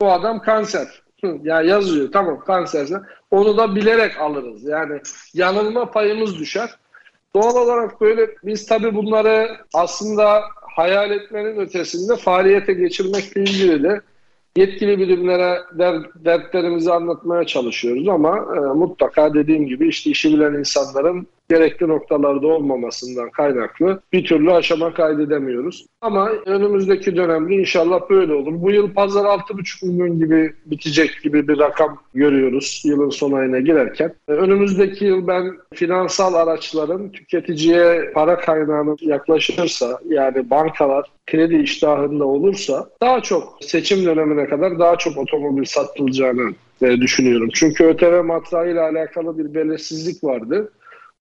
bu 0.00 0.12
adam 0.12 0.40
kanser. 0.40 1.02
ya 1.42 1.62
yazıyor 1.62 2.12
tamam 2.12 2.40
kanserse 2.40 3.00
onu 3.30 3.56
da 3.56 3.74
bilerek 3.74 4.20
alırız. 4.20 4.64
Yani 4.64 5.00
yanılma 5.34 5.90
payımız 5.90 6.38
düşer. 6.38 6.70
Doğal 7.34 7.56
olarak 7.56 8.00
böyle 8.00 8.30
biz 8.44 8.66
tabii 8.66 8.94
bunları 8.94 9.48
aslında 9.74 10.42
hayal 10.76 11.10
etmenin 11.10 11.56
ötesinde 11.56 12.16
faaliyete 12.16 12.72
geçirmekle 12.72 13.40
ilgili 13.40 13.82
de 13.82 14.00
yetkili 14.56 14.98
birimlere 14.98 15.60
der, 15.78 15.96
dertlerimizi 16.24 16.92
anlatmaya 16.92 17.44
çalışıyoruz. 17.44 18.08
Ama 18.08 18.38
e, 18.56 18.60
mutlaka 18.60 19.34
dediğim 19.34 19.66
gibi 19.66 19.88
işte 19.88 20.10
işi 20.10 20.32
bilen 20.32 20.54
insanların 20.54 21.26
gerekli 21.48 21.88
noktalarda 21.88 22.46
olmamasından 22.46 23.30
kaynaklı 23.30 24.00
bir 24.12 24.24
türlü 24.24 24.52
aşama 24.52 24.94
kaydedemiyoruz. 24.94 25.86
Ama 26.00 26.30
önümüzdeki 26.46 27.16
dönemde 27.16 27.54
inşallah 27.54 28.10
böyle 28.10 28.34
olur. 28.34 28.52
Bu 28.62 28.70
yıl 28.70 28.94
pazar 28.94 29.24
6,5 29.24 29.86
milyon 29.86 30.18
gibi 30.18 30.52
bitecek 30.66 31.22
gibi 31.22 31.48
bir 31.48 31.58
rakam 31.58 31.98
görüyoruz 32.14 32.82
yılın 32.84 33.10
son 33.10 33.32
ayına 33.32 33.60
girerken. 33.60 34.14
E, 34.28 34.32
önümüzdeki 34.32 35.04
yıl 35.04 35.26
ben 35.26 35.56
finansal 35.74 36.34
araçların 36.34 37.12
tüketiciye 37.12 38.10
para 38.14 38.38
kaynağını 38.38 38.96
yaklaşırsa 39.00 40.00
yani 40.08 40.50
bankalar 40.50 41.10
kredi 41.26 41.56
iştahında 41.56 42.24
olursa 42.24 42.88
daha 43.02 43.20
çok 43.20 43.58
seçim 43.60 44.04
dönemine 44.04 44.46
kadar 44.46 44.78
daha 44.78 44.96
çok 44.96 45.18
otomobil 45.18 45.64
satılacağını 45.64 46.54
e, 46.82 47.00
düşünüyorum. 47.00 47.48
Çünkü 47.54 47.84
ÖTV 47.84 48.22
matrağı 48.24 48.70
ile 48.70 48.80
alakalı 48.80 49.38
bir 49.38 49.54
belirsizlik 49.54 50.24
vardı. 50.24 50.72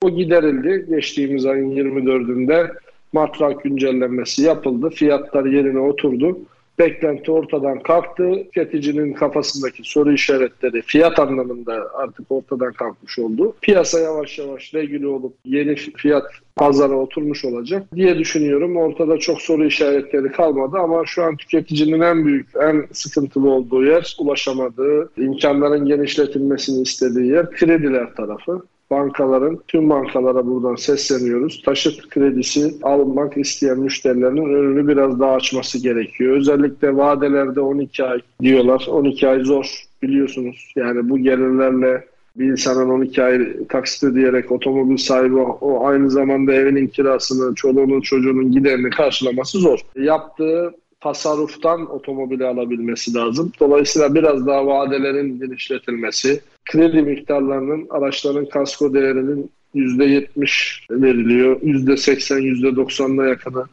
O 0.06 0.10
giderildi. 0.10 0.86
Geçtiğimiz 0.90 1.46
ayın 1.46 1.72
24'ünde 1.72 2.72
matrak 3.14 3.64
güncellenmesi 3.64 4.44
yapıldı. 4.44 4.90
Fiyatlar 4.90 5.46
yerine 5.46 5.80
oturdu. 5.80 6.40
Beklenti 6.80 7.32
ortadan 7.32 7.80
kalktı. 7.80 8.44
Tüketicinin 8.44 9.14
kafasındaki 9.14 9.82
soru 9.84 10.14
işaretleri 10.14 10.82
fiyat 10.82 11.20
anlamında 11.20 11.88
artık 11.94 12.26
ortadan 12.30 12.74
kalkmış 12.74 13.20
oldu. 13.20 13.56
Piyasa 13.62 14.00
yavaş 14.00 14.40
yavaş 14.40 14.74
regüle 14.74 15.08
olup 15.08 15.34
yeni 15.46 15.76
fiyat 15.76 16.26
pazara 16.56 16.96
oturmuş 16.96 17.46
olacak 17.46 17.84
diye 17.96 18.18
düşünüyorum. 18.18 18.78
Ortada 18.78 19.18
çok 19.18 19.42
soru 19.42 19.66
işaretleri 19.66 20.32
kalmadı 20.32 20.78
ama 20.78 21.06
şu 21.06 21.24
an 21.24 21.38
tüketicinin 21.38 22.02
en 22.02 22.26
büyük, 22.26 22.48
en 22.62 22.88
sıkıntılı 22.92 23.50
olduğu 23.50 23.86
yer 23.86 24.16
ulaşamadığı, 24.20 25.10
imkanların 25.18 25.86
genişletilmesini 25.86 26.82
istediği 26.82 27.32
yer 27.32 27.52
krediler 27.52 28.16
tarafı 28.16 28.62
bankaların, 28.92 29.60
tüm 29.68 29.90
bankalara 29.90 30.48
buradan 30.48 30.76
sesleniyoruz. 30.76 31.62
Taşıt 31.66 32.10
kredisi 32.10 32.76
almak 32.84 33.38
isteyen 33.38 33.80
müşterilerin 33.80 34.54
önünü 34.56 34.88
biraz 34.88 35.20
daha 35.20 35.32
açması 35.32 35.84
gerekiyor. 35.84 36.38
Özellikle 36.38 36.98
vadelerde 36.98 37.62
12 37.62 38.04
ay 38.04 38.20
diyorlar. 38.42 38.88
12 38.90 39.28
ay 39.28 39.40
zor 39.40 39.84
biliyorsunuz. 40.02 40.74
Yani 40.76 41.10
bu 41.10 41.18
gelirlerle 41.18 42.06
bir 42.36 42.46
insanın 42.46 42.90
12 42.90 43.24
ay 43.24 43.68
taksit 43.70 44.04
ödeyerek 44.04 44.52
otomobil 44.52 44.98
sahibi 44.98 45.36
o 45.38 45.88
aynı 45.88 46.10
zamanda 46.10 46.54
evinin 46.54 46.88
kirasını, 46.88 47.56
çoluğunun 47.56 48.02
çocuğunun 48.02 48.52
giderini 48.52 48.90
karşılaması 48.90 49.60
zor. 49.60 49.80
Yaptığı 49.96 50.74
tasarruftan 51.06 51.92
otomobili 51.92 52.46
alabilmesi 52.46 53.14
lazım. 53.14 53.52
Dolayısıyla 53.60 54.16
biraz 54.16 54.48
daha 54.48 54.68
vadelerin 54.68 55.40
genişletilmesi, 55.40 56.42
kredi 56.66 57.02
miktarlarının 57.02 57.88
araçların 57.90 58.46
kasko 58.46 58.94
değerinin 58.94 59.52
%70 59.76 60.86
veriliyor. 60.92 61.62
%80, 61.62 62.40
%90'la 62.40 63.26
yakını 63.26 63.66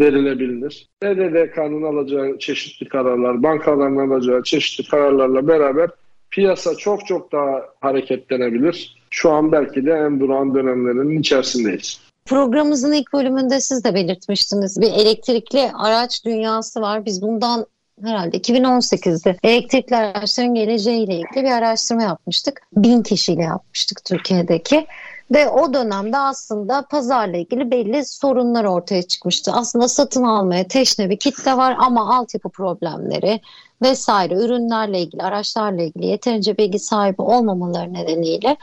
verilebilir. 0.00 0.86
BDDK'nın 1.02 1.82
alacağı 1.82 2.38
çeşitli 2.38 2.88
kararlar, 2.88 3.42
bankaların 3.42 3.96
alacağı 3.96 4.42
çeşitli 4.42 4.90
kararlarla 4.90 5.48
beraber 5.48 5.90
piyasa 6.30 6.74
çok 6.74 7.06
çok 7.06 7.32
daha 7.32 7.64
hareketlenebilir. 7.80 8.96
Şu 9.10 9.30
an 9.30 9.52
belki 9.52 9.86
de 9.86 9.92
en 9.92 10.20
duran 10.20 10.54
dönemlerinin 10.54 11.20
içerisindeyiz. 11.20 12.07
Programımızın 12.28 12.92
ilk 12.92 13.12
bölümünde 13.12 13.60
siz 13.60 13.84
de 13.84 13.94
belirtmiştiniz. 13.94 14.80
Bir 14.80 14.92
elektrikli 14.92 15.72
araç 15.74 16.24
dünyası 16.24 16.80
var. 16.80 17.04
Biz 17.04 17.22
bundan 17.22 17.66
herhalde 18.04 18.36
2018'de 18.36 19.36
elektrikli 19.42 19.96
araçların 19.96 20.54
geleceğiyle 20.54 21.14
ilgili 21.14 21.44
bir 21.44 21.50
araştırma 21.50 22.02
yapmıştık. 22.02 22.62
Bin 22.76 23.02
kişiyle 23.02 23.42
yapmıştık 23.42 24.04
Türkiye'deki. 24.04 24.86
Ve 25.30 25.48
o 25.48 25.74
dönemde 25.74 26.18
aslında 26.18 26.82
pazarla 26.90 27.36
ilgili 27.36 27.70
belli 27.70 28.04
sorunlar 28.04 28.64
ortaya 28.64 29.02
çıkmıştı. 29.02 29.52
Aslında 29.54 29.88
satın 29.88 30.22
almaya 30.22 30.68
teşne 30.68 31.10
bir 31.10 31.16
kitle 31.16 31.56
var 31.56 31.76
ama 31.78 32.16
altyapı 32.16 32.48
problemleri 32.48 33.40
vesaire 33.82 34.34
ürünlerle 34.34 35.00
ilgili, 35.00 35.22
araçlarla 35.22 35.82
ilgili 35.82 36.06
yeterince 36.06 36.58
bilgi 36.58 36.78
sahibi 36.78 37.22
olmamaları 37.22 37.92
nedeniyle 37.92 38.56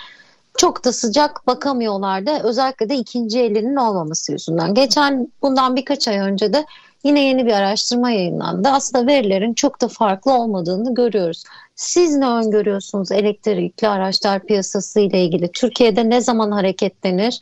çok 0.57 0.85
da 0.85 0.91
sıcak 0.91 1.47
bakamıyorlardı. 1.47 2.31
Özellikle 2.43 2.89
de 2.89 2.95
ikinci 2.95 3.39
elinin 3.39 3.75
olmaması 3.75 4.31
yüzünden. 4.31 4.73
Geçen 4.73 5.27
bundan 5.41 5.75
birkaç 5.75 6.07
ay 6.07 6.17
önce 6.17 6.53
de 6.53 6.65
yine 7.03 7.23
yeni 7.25 7.45
bir 7.45 7.53
araştırma 7.53 8.11
yayınlandı. 8.11 8.69
Aslında 8.69 9.07
verilerin 9.07 9.53
çok 9.53 9.81
da 9.81 9.87
farklı 9.87 10.33
olmadığını 10.33 10.93
görüyoruz. 10.93 11.43
Siz 11.75 12.15
ne 12.15 12.27
öngörüyorsunuz 12.27 13.11
elektrikli 13.11 13.87
araçlar 13.87 14.45
piyasası 14.45 14.99
ile 14.99 15.23
ilgili? 15.23 15.51
Türkiye'de 15.51 16.09
ne 16.09 16.21
zaman 16.21 16.51
hareketlenir? 16.51 17.39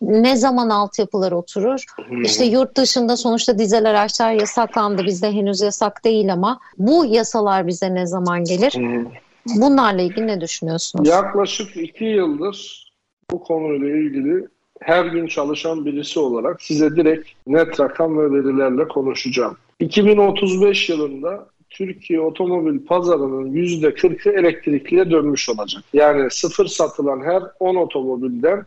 Ne 0.00 0.36
zaman 0.36 0.68
altyapılar 0.68 1.32
oturur? 1.32 1.84
Hmm. 1.96 2.22
İşte 2.22 2.44
yurt 2.44 2.76
dışında 2.76 3.16
sonuçta 3.16 3.58
dizel 3.58 3.90
araçlar 3.90 4.32
yasaklandı. 4.32 5.04
Bizde 5.06 5.32
henüz 5.32 5.60
yasak 5.60 6.04
değil 6.04 6.32
ama 6.32 6.60
bu 6.78 7.04
yasalar 7.04 7.66
bize 7.66 7.94
ne 7.94 8.06
zaman 8.06 8.44
gelir? 8.44 8.72
Hmm. 8.74 9.06
Bunlarla 9.54 10.02
ilgili 10.02 10.26
ne 10.26 10.40
düşünüyorsunuz? 10.40 11.08
Yaklaşık 11.08 11.76
iki 11.76 12.04
yıldır 12.04 12.86
bu 13.30 13.42
konuyla 13.42 13.88
ilgili 13.88 14.46
her 14.80 15.04
gün 15.04 15.26
çalışan 15.26 15.86
birisi 15.86 16.20
olarak 16.20 16.62
size 16.62 16.96
direkt 16.96 17.28
net 17.46 17.80
rakam 17.80 18.18
ve 18.18 18.30
verilerle 18.30 18.88
konuşacağım. 18.88 19.56
2035 19.80 20.88
yılında 20.88 21.46
Türkiye 21.70 22.20
otomobil 22.20 22.86
pazarının 22.86 23.52
%40'ı 23.52 24.32
elektrikliye 24.32 25.10
dönmüş 25.10 25.48
olacak. 25.48 25.82
Yani 25.92 26.30
sıfır 26.30 26.66
satılan 26.66 27.20
her 27.24 27.42
10 27.60 27.74
otomobilden 27.74 28.64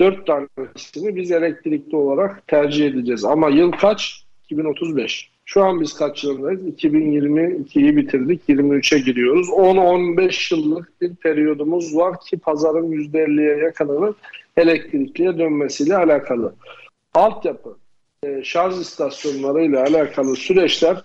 4 0.00 0.26
tanesini 0.26 1.16
biz 1.16 1.30
elektrikli 1.30 1.96
olarak 1.96 2.46
tercih 2.46 2.86
edeceğiz. 2.86 3.24
Ama 3.24 3.48
yıl 3.48 3.72
kaç? 3.72 4.24
2035. 4.44 5.30
Şu 5.50 5.64
an 5.64 5.80
biz 5.80 5.94
kaç 5.94 6.24
yılındayız? 6.24 6.62
2022'yi 6.62 7.96
bitirdik, 7.96 8.48
23'e 8.48 8.98
giriyoruz. 8.98 9.48
10-15 9.48 10.54
yıllık 10.54 11.00
bir 11.00 11.14
periyodumuz 11.14 11.96
var 11.96 12.20
ki 12.20 12.38
pazarın 12.38 12.92
%50'ye 12.92 13.56
yakınının 13.56 14.16
elektrikliye 14.56 15.38
dönmesiyle 15.38 15.96
alakalı. 15.96 16.54
Altyapı, 17.14 17.76
e, 18.24 18.42
şarj 18.44 18.80
istasyonları 18.80 19.64
ile 19.64 19.78
alakalı 19.78 20.36
süreçler 20.36 21.02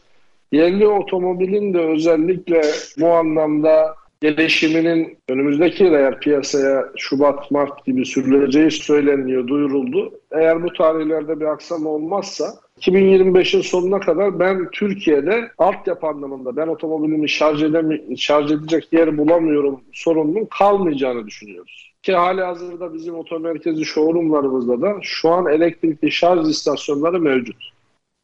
yerli 0.52 0.88
otomobilin 0.88 1.74
de 1.74 1.80
özellikle 1.80 2.62
bu 3.00 3.08
anlamda 3.08 3.96
gelişiminin 4.24 5.18
önümüzdeki 5.30 5.84
yıl 5.84 5.94
eğer 5.94 6.20
piyasaya 6.20 6.86
Şubat, 6.98 7.52
Mart 7.52 7.86
gibi 7.86 8.06
sürüleceği 8.06 8.72
söyleniyor, 8.72 9.48
duyuruldu. 9.48 10.12
Eğer 10.32 10.64
bu 10.64 10.74
tarihlerde 10.74 11.40
bir 11.40 11.46
aksama 11.46 11.90
olmazsa 11.90 12.54
2025'in 12.82 13.62
sonuna 13.62 14.00
kadar 14.00 14.40
ben 14.40 14.70
Türkiye'de 14.72 15.52
altyapı 15.58 16.08
anlamında 16.08 16.56
ben 16.56 16.68
otomobilimi 16.68 17.30
şarj, 17.30 17.64
edemi, 17.64 18.18
şarj 18.18 18.52
edecek 18.52 18.94
yer 18.94 19.18
bulamıyorum 19.18 19.82
sorununun 19.94 20.46
kalmayacağını 20.46 21.28
düşünüyoruz. 21.28 21.94
Ki 22.04 22.14
hali 22.14 22.42
hazırda 22.42 22.94
bizim 22.94 23.16
otomerkezi 23.16 23.86
showroomlarımızda 23.86 24.82
da 24.82 24.96
şu 25.02 25.30
an 25.30 25.46
elektrikli 25.46 26.12
şarj 26.12 26.50
istasyonları 26.50 27.20
mevcut. 27.20 27.70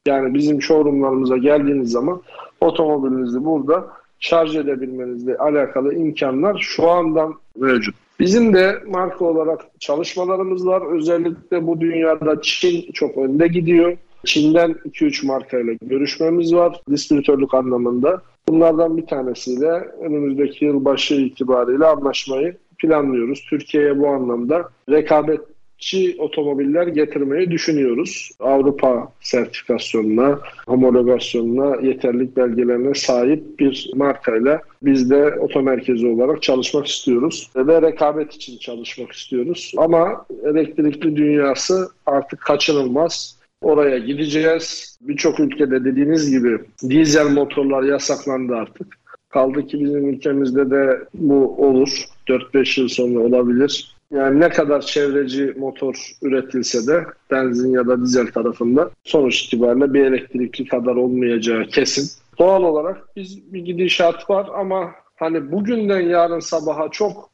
Yani 0.07 0.33
bizim 0.33 0.61
showroomlarımıza 0.61 1.37
geldiğiniz 1.37 1.91
zaman 1.91 2.21
otomobilinizi 2.61 3.45
burada 3.45 3.99
şarj 4.19 4.55
edebilmenizle 4.55 5.37
alakalı 5.37 5.93
imkanlar 5.93 6.57
şu 6.59 6.89
andan 6.89 7.33
mevcut. 7.57 7.95
Bizim 8.19 8.53
de 8.53 8.75
marka 8.87 9.25
olarak 9.25 9.65
çalışmalarımız 9.79 10.67
var. 10.67 10.95
Özellikle 10.97 11.67
bu 11.67 11.81
dünyada 11.81 12.41
Çin 12.41 12.91
çok 12.91 13.17
önde 13.17 13.47
gidiyor. 13.47 13.97
Çin'den 14.25 14.71
2-3 14.71 15.25
markayla 15.25 15.73
görüşmemiz 15.81 16.55
var 16.55 16.81
distribütörlük 16.89 17.53
anlamında. 17.53 18.21
Bunlardan 18.47 18.97
bir 18.97 19.05
tanesiyle 19.05 19.71
önümüzdeki 20.01 20.65
yıl 20.65 20.85
başı 20.85 21.15
itibariyle 21.15 21.85
anlaşmayı 21.85 22.57
planlıyoruz. 22.77 23.45
Türkiye'ye 23.49 23.99
bu 23.99 24.07
anlamda 24.07 24.69
rekabet 24.89 25.41
çi 25.79 26.15
otomobiller 26.19 26.87
getirmeyi 26.87 27.51
düşünüyoruz. 27.51 28.31
Avrupa 28.39 29.11
sertifikasyonuna, 29.21 30.39
homologasyonuna, 30.67 31.75
yeterlik 31.81 32.37
belgelerine 32.37 32.93
sahip 32.93 33.59
bir 33.59 33.91
markayla 33.95 34.61
biz 34.81 35.09
de 35.09 35.39
otomerkezi 35.39 36.07
olarak 36.07 36.41
çalışmak 36.41 36.87
istiyoruz 36.87 37.49
ve 37.55 37.81
rekabet 37.81 38.33
için 38.33 38.57
çalışmak 38.57 39.11
istiyoruz. 39.11 39.73
Ama 39.77 40.25
elektrikli 40.43 41.15
dünyası 41.15 41.89
artık 42.05 42.41
kaçınılmaz. 42.41 43.39
Oraya 43.61 43.97
gideceğiz. 43.97 44.97
Birçok 45.01 45.39
ülkede 45.39 45.85
dediğiniz 45.85 46.31
gibi 46.31 46.59
dizel 46.89 47.31
motorlar 47.31 47.83
yasaklandı 47.83 48.55
artık. 48.55 48.99
Kaldı 49.29 49.67
ki 49.67 49.79
bizim 49.79 50.09
ülkemizde 50.09 50.71
de 50.71 50.99
bu 51.13 51.65
olur. 51.67 52.05
4-5 52.27 52.81
yıl 52.81 52.87
sonra 52.87 53.19
olabilir. 53.19 53.98
Yani 54.11 54.39
ne 54.39 54.49
kadar 54.49 54.81
çevreci 54.81 55.53
motor 55.57 56.11
üretilse 56.21 56.87
de 56.87 57.05
benzin 57.31 57.71
ya 57.71 57.87
da 57.87 58.01
dizel 58.01 58.27
tarafında 58.27 58.91
sonuç 59.03 59.43
itibariyle 59.43 59.93
bir 59.93 60.05
elektrikli 60.05 60.67
kadar 60.67 60.95
olmayacağı 60.95 61.65
kesin. 61.65 62.09
Doğal 62.39 62.63
olarak 62.63 63.15
biz 63.15 63.53
bir 63.53 63.59
gidişat 63.59 64.29
var 64.29 64.49
ama 64.55 64.91
hani 65.15 65.51
bugünden 65.51 66.01
yarın 66.01 66.39
sabaha 66.39 66.89
çok 66.91 67.29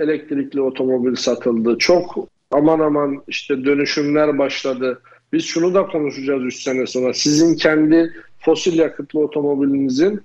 elektrikli 0.00 0.60
otomobil 0.60 1.14
satıldı. 1.14 1.78
Çok 1.78 2.28
aman 2.50 2.80
aman 2.80 3.22
işte 3.28 3.64
dönüşümler 3.64 4.38
başladı. 4.38 5.02
Biz 5.32 5.44
şunu 5.44 5.74
da 5.74 5.86
konuşacağız 5.86 6.42
3 6.42 6.62
sene 6.62 6.86
sonra. 6.86 7.14
Sizin 7.14 7.54
kendi 7.54 8.12
fosil 8.38 8.78
yakıtlı 8.78 9.20
otomobilinizin 9.20 10.22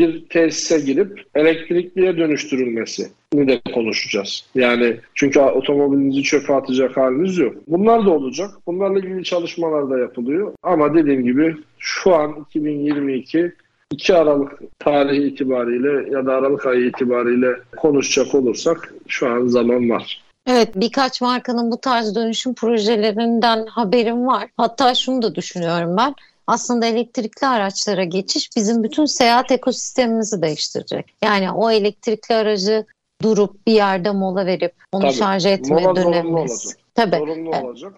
bir 0.00 0.26
tesise 0.28 0.80
girip 0.80 1.22
elektrikliye 1.34 2.16
dönüştürülmesi 2.16 3.08
de 3.34 3.60
konuşacağız. 3.74 4.44
Yani 4.54 4.96
çünkü 5.14 5.40
otomobilinizi 5.40 6.22
çöpe 6.22 6.54
atacak 6.54 6.96
haliniz 6.96 7.38
yok. 7.38 7.54
Bunlar 7.66 8.06
da 8.06 8.10
olacak. 8.10 8.50
Bunlarla 8.66 8.98
ilgili 8.98 9.24
çalışmalar 9.24 9.90
da 9.90 9.98
yapılıyor. 9.98 10.52
Ama 10.62 10.94
dediğim 10.94 11.24
gibi 11.24 11.56
şu 11.78 12.14
an 12.14 12.46
2022 12.48 13.52
2 13.90 14.14
Aralık 14.14 14.52
tarihi 14.78 15.22
itibariyle 15.22 16.16
ya 16.16 16.26
da 16.26 16.34
Aralık 16.34 16.66
ayı 16.66 16.86
itibariyle 16.86 17.48
konuşacak 17.76 18.34
olursak 18.34 18.94
şu 19.08 19.28
an 19.28 19.46
zaman 19.46 19.90
var. 19.90 20.22
Evet 20.46 20.68
birkaç 20.76 21.20
markanın 21.20 21.70
bu 21.70 21.80
tarz 21.80 22.14
dönüşüm 22.14 22.54
projelerinden 22.54 23.66
haberim 23.66 24.26
var. 24.26 24.48
Hatta 24.56 24.94
şunu 24.94 25.22
da 25.22 25.34
düşünüyorum 25.34 25.96
ben 25.96 26.14
aslında 26.50 26.86
elektrikli 26.86 27.46
araçlara 27.46 28.04
geçiş 28.04 28.56
bizim 28.56 28.82
bütün 28.82 29.04
seyahat 29.04 29.50
ekosistemimizi 29.50 30.42
değiştirecek. 30.42 31.14
Yani 31.22 31.50
o 31.52 31.70
elektrikli 31.70 32.32
aracı 32.32 32.86
durup 33.22 33.66
bir 33.66 33.72
yerde 33.72 34.10
mola 34.10 34.46
verip 34.46 34.74
onu 34.92 35.02
Tabii. 35.02 35.12
şarj 35.12 35.46
etme 35.46 35.96
dönemimiz. 35.96 36.76
Tabii. 36.94 37.16
Zorunlu 37.16 37.56
olacak. 37.56 37.92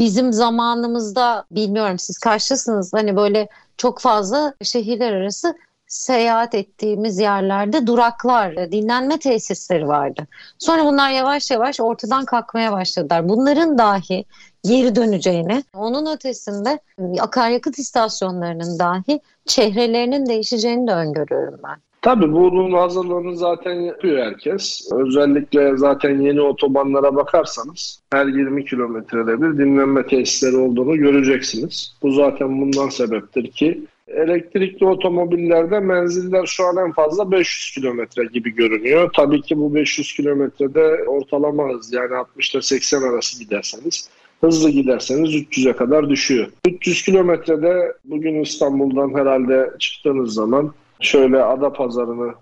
Bizim 0.00 0.32
zamanımızda 0.32 1.44
bilmiyorum 1.50 1.98
siz 1.98 2.18
karşısınız 2.18 2.92
hani 2.92 3.16
böyle 3.16 3.48
çok 3.76 4.00
fazla 4.00 4.54
şehirler 4.62 5.12
arası 5.12 5.54
seyahat 5.92 6.54
ettiğimiz 6.54 7.18
yerlerde 7.18 7.86
duraklar, 7.86 8.72
dinlenme 8.72 9.18
tesisleri 9.18 9.88
vardı. 9.88 10.26
Sonra 10.58 10.84
bunlar 10.84 11.10
yavaş 11.10 11.50
yavaş 11.50 11.80
ortadan 11.80 12.24
kalkmaya 12.24 12.72
başladılar. 12.72 13.28
Bunların 13.28 13.78
dahi 13.78 14.24
geri 14.64 14.94
döneceğini, 14.94 15.64
onun 15.76 16.14
ötesinde 16.14 16.78
akaryakıt 17.20 17.78
istasyonlarının 17.78 18.78
dahi 18.78 19.20
çehrelerinin 19.46 20.26
değişeceğini 20.26 20.86
de 20.86 20.92
öngörüyorum 20.92 21.60
ben. 21.64 21.76
Tabii 22.02 22.32
bunun 22.32 22.72
hazırlığını 22.72 23.36
zaten 23.36 23.72
yapıyor 23.72 24.26
herkes. 24.26 24.88
Özellikle 24.92 25.76
zaten 25.76 26.20
yeni 26.20 26.40
otobanlara 26.40 27.16
bakarsanız 27.16 28.02
her 28.12 28.26
20 28.26 28.64
kilometrede 28.64 29.42
bir 29.42 29.58
dinlenme 29.58 30.06
tesisleri 30.06 30.56
olduğunu 30.56 30.96
göreceksiniz. 30.96 31.94
Bu 32.02 32.12
zaten 32.12 32.60
bundan 32.60 32.88
sebeptir 32.88 33.50
ki 33.50 33.86
elektrikli 34.16 34.86
otomobillerde 34.86 35.80
menziller 35.80 36.46
şu 36.46 36.64
an 36.64 36.76
en 36.76 36.92
fazla 36.92 37.30
500 37.30 37.74
kilometre 37.74 38.24
gibi 38.24 38.54
görünüyor. 38.54 39.10
Tabii 39.16 39.42
ki 39.42 39.58
bu 39.58 39.74
500 39.74 40.14
kilometrede 40.14 41.04
ortalama 41.06 41.68
hız 41.68 41.92
yani 41.92 42.14
60 42.14 42.54
ile 42.54 42.62
80 42.62 43.02
arası 43.02 43.44
giderseniz 43.44 44.08
hızlı 44.42 44.70
giderseniz 44.70 45.34
300'e 45.34 45.72
kadar 45.72 46.10
düşüyor. 46.10 46.46
300 46.66 47.02
kilometrede 47.02 47.92
bugün 48.04 48.42
İstanbul'dan 48.42 49.14
herhalde 49.14 49.70
çıktığınız 49.78 50.34
zaman 50.34 50.74
şöyle 51.00 51.42
ada 51.42 51.72
pazarını 51.72 52.34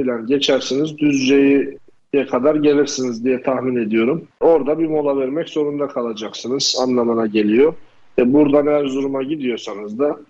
falan 0.00 0.26
geçersiniz. 0.26 0.98
Düzce'ye 0.98 2.26
kadar 2.26 2.54
gelirsiniz 2.54 3.24
diye 3.24 3.42
tahmin 3.42 3.76
ediyorum. 3.76 4.24
Orada 4.40 4.78
bir 4.78 4.86
mola 4.86 5.16
vermek 5.16 5.48
zorunda 5.48 5.86
kalacaksınız 5.86 6.76
anlamına 6.82 7.26
geliyor. 7.26 7.74
E 8.18 8.32
buradan 8.32 8.66
Erzurum'a 8.66 9.22
gidiyorsanız 9.22 9.98
da 9.98 10.20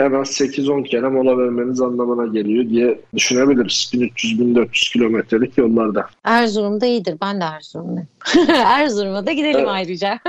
en 0.00 0.12
az 0.12 0.28
8-10 0.28 0.84
kere 0.84 1.08
mola 1.08 1.38
vermeniz 1.38 1.80
anlamına 1.80 2.26
geliyor 2.26 2.68
diye 2.68 3.00
düşünebiliriz. 3.14 3.90
1300-1400 3.94 4.92
kilometrelik 4.92 5.58
yollarda. 5.58 6.06
Erzurum'da 6.24 6.86
iyidir. 6.86 7.16
Ben 7.22 7.40
de 7.40 7.44
Erzurum'dayım. 7.44 8.08
Erzurum'a 8.66 9.26
da 9.26 9.32
gidelim 9.32 9.58
evet. 9.58 9.68
ayrıca. 9.68 10.18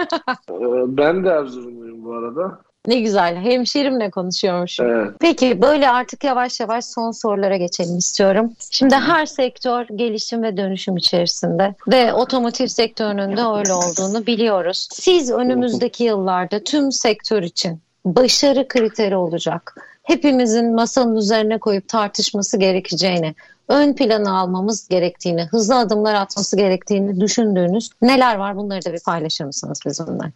Ee, 0.51 0.97
ben 0.97 1.25
de 1.25 1.29
Erzurumluyum 1.29 2.05
bu 2.05 2.13
arada. 2.13 2.59
Ne 2.87 2.99
güzel. 2.99 3.35
Hemşerimle 3.35 4.09
konuşuyormuşum. 4.09 4.85
Evet. 4.85 5.11
Peki 5.19 5.61
böyle 5.61 5.89
artık 5.89 6.23
yavaş 6.23 6.59
yavaş 6.59 6.85
son 6.85 7.11
sorulara 7.11 7.57
geçelim 7.57 7.97
istiyorum. 7.97 8.53
Şimdi 8.71 8.95
her 8.95 9.25
sektör 9.25 9.85
gelişim 9.95 10.43
ve 10.43 10.57
dönüşüm 10.57 10.97
içerisinde 10.97 11.75
ve 11.87 12.13
otomotiv 12.13 12.67
sektörünün 12.67 13.37
de 13.37 13.41
öyle 13.41 13.73
olduğunu 13.73 14.25
biliyoruz. 14.25 14.87
Siz 14.91 15.31
önümüzdeki 15.31 16.03
yıllarda 16.03 16.63
tüm 16.63 16.91
sektör 16.91 17.43
için 17.43 17.81
başarı 18.15 18.67
kriteri 18.67 19.15
olacak. 19.15 19.75
Hepimizin 20.03 20.75
masanın 20.75 21.15
üzerine 21.15 21.57
koyup 21.57 21.87
tartışması 21.87 22.59
gerekeceğini, 22.59 23.35
ön 23.67 23.93
plana 23.93 24.39
almamız 24.39 24.87
gerektiğini, 24.87 25.43
hızlı 25.43 25.75
adımlar 25.75 26.15
atması 26.15 26.57
gerektiğini 26.57 27.21
düşündüğünüz 27.21 27.89
neler 28.01 28.35
var? 28.35 28.55
Bunları 28.57 28.85
da 28.85 28.93
bir 28.93 29.01
paylaşır 29.05 29.45
mısınız 29.45 29.79
bizimle? 29.85 30.31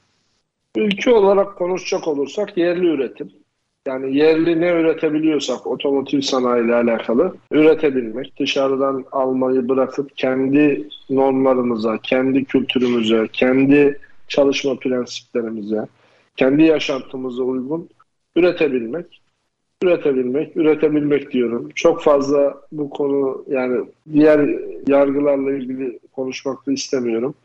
Ülke 0.75 1.13
olarak 1.13 1.57
konuşacak 1.57 2.07
olursak 2.07 2.57
yerli 2.57 2.87
üretim. 2.87 3.31
Yani 3.87 4.17
yerli 4.17 4.61
ne 4.61 4.69
üretebiliyorsak 4.69 5.67
otomotiv 5.67 6.21
sanayi 6.21 6.65
ile 6.65 6.75
alakalı 6.75 7.35
üretebilmek, 7.51 8.39
dışarıdan 8.39 9.05
almayı 9.11 9.69
bırakıp 9.69 10.17
kendi 10.17 10.87
normlarımıza, 11.09 11.97
kendi 11.97 12.45
kültürümüze, 12.45 13.27
kendi 13.33 13.99
çalışma 14.27 14.75
prensiplerimize, 14.75 15.87
kendi 16.35 16.63
yaşantımıza 16.63 17.43
uygun 17.43 17.89
üretebilmek, 18.35 19.21
üretebilmek, 19.83 20.57
üretebilmek 20.57 21.31
diyorum. 21.31 21.69
Çok 21.75 22.01
fazla 22.01 22.61
bu 22.71 22.89
konu 22.89 23.45
yani 23.49 23.85
diğer 24.13 24.49
yargılarla 24.87 25.53
ilgili 25.53 25.99
konuşmak 26.11 26.67
da 26.67 26.71
istemiyorum. 26.71 27.35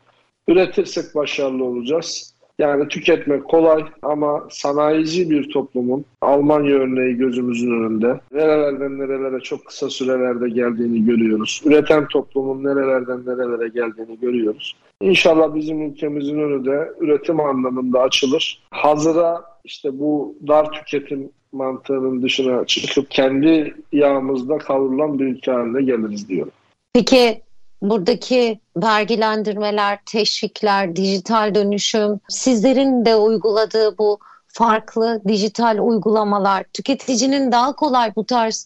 Üretirsek 0.47 1.15
başarılı 1.15 1.63
olacağız. 1.63 2.33
Yani 2.59 2.87
tüketmek 2.87 3.45
kolay 3.45 3.85
ama 4.01 4.47
sanayici 4.49 5.29
bir 5.29 5.49
toplumun 5.49 6.05
Almanya 6.21 6.75
örneği 6.75 7.17
gözümüzün 7.17 7.71
önünde. 7.71 8.19
Nerelerden 8.31 8.99
nerelere 8.99 9.39
çok 9.39 9.65
kısa 9.65 9.89
sürelerde 9.89 10.49
geldiğini 10.49 11.05
görüyoruz. 11.05 11.61
Üreten 11.65 12.07
toplumun 12.07 12.63
nerelerden 12.63 13.25
nerelere 13.25 13.67
geldiğini 13.67 14.19
görüyoruz. 14.19 14.75
İnşallah 15.01 15.55
bizim 15.55 15.81
ülkemizin 15.81 16.39
önü 16.39 16.65
de 16.65 16.91
üretim 16.99 17.39
anlamında 17.39 18.01
açılır. 18.01 18.63
Hazıra 18.71 19.43
işte 19.63 19.99
bu 19.99 20.35
dar 20.47 20.71
tüketim 20.71 21.29
mantığının 21.51 22.21
dışına 22.21 22.65
çıkıp 22.65 23.11
kendi 23.11 23.75
yağımızda 23.91 24.57
kavrulan 24.57 25.19
bir 25.19 25.25
ülke 25.25 25.51
haline 25.51 25.81
geliriz 25.81 26.29
diyorum. 26.29 26.51
Peki 26.93 27.41
buradaki 27.81 28.59
vergilendirmeler, 28.77 29.99
teşvikler, 30.05 30.95
dijital 30.95 31.55
dönüşüm, 31.55 32.19
sizlerin 32.29 33.05
de 33.05 33.15
uyguladığı 33.15 33.97
bu 33.97 34.19
farklı 34.47 35.21
dijital 35.27 35.77
uygulamalar, 35.81 36.63
tüketicinin 36.73 37.51
daha 37.51 37.75
kolay 37.75 38.15
bu 38.15 38.25
tarz 38.25 38.65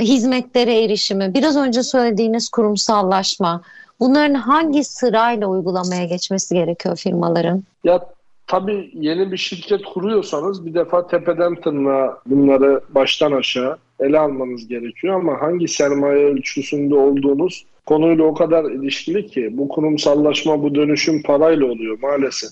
hizmetlere 0.00 0.84
erişimi, 0.84 1.34
biraz 1.34 1.56
önce 1.56 1.82
söylediğiniz 1.82 2.48
kurumsallaşma, 2.48 3.62
bunların 4.00 4.34
hangi 4.34 4.84
sırayla 4.84 5.46
uygulamaya 5.46 6.04
geçmesi 6.04 6.54
gerekiyor 6.54 6.96
firmaların? 6.96 7.62
Ya 7.84 8.00
tabii 8.46 8.90
yeni 8.94 9.32
bir 9.32 9.36
şirket 9.36 9.84
kuruyorsanız 9.84 10.66
bir 10.66 10.74
defa 10.74 11.06
tepeden 11.06 11.54
tırnağa 11.54 12.18
bunları 12.26 12.80
baştan 12.88 13.32
aşağı 13.32 13.76
ele 14.00 14.18
almanız 14.18 14.68
gerekiyor 14.68 15.14
ama 15.14 15.40
hangi 15.40 15.68
sermaye 15.68 16.24
ölçüsünde 16.24 16.94
olduğunuz 16.94 17.64
konuyla 17.86 18.24
o 18.24 18.34
kadar 18.34 18.70
ilişkili 18.70 19.26
ki 19.26 19.48
bu 19.52 19.68
kurumsallaşma, 19.68 20.62
bu 20.62 20.74
dönüşüm 20.74 21.22
parayla 21.22 21.66
oluyor 21.66 21.98
maalesef. 22.02 22.50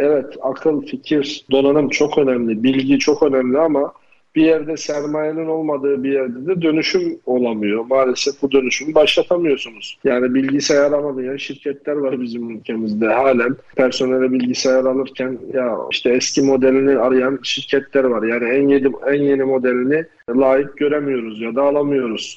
Evet 0.00 0.36
akıl, 0.42 0.86
fikir, 0.86 1.44
donanım 1.50 1.88
çok 1.88 2.18
önemli, 2.18 2.62
bilgi 2.62 2.98
çok 2.98 3.22
önemli 3.22 3.58
ama 3.58 3.92
bir 4.34 4.42
yerde 4.42 4.76
sermayenin 4.76 5.46
olmadığı 5.46 6.04
bir 6.04 6.12
yerde 6.12 6.46
de 6.46 6.62
dönüşüm 6.62 7.18
olamıyor. 7.26 7.84
Maalesef 7.84 8.42
bu 8.42 8.52
dönüşümü 8.52 8.94
başlatamıyorsunuz. 8.94 9.98
Yani 10.04 10.34
bilgisayar 10.34 10.92
alamayan 10.92 11.36
şirketler 11.36 11.92
var 11.92 12.20
bizim 12.20 12.50
ülkemizde. 12.50 13.06
Halen 13.06 13.56
personele 13.76 14.32
bilgisayar 14.32 14.84
alırken 14.84 15.38
ya 15.54 15.78
işte 15.90 16.10
eski 16.10 16.42
modelini 16.42 16.98
arayan 16.98 17.38
şirketler 17.42 18.04
var. 18.04 18.22
Yani 18.22 18.48
en 18.48 18.68
yeni, 18.68 18.92
en 19.06 19.22
yeni 19.22 19.44
modelini 19.44 20.04
layık 20.30 20.76
göremiyoruz 20.76 21.40
ya 21.40 21.54
da 21.54 21.62
alamıyoruz. 21.62 22.36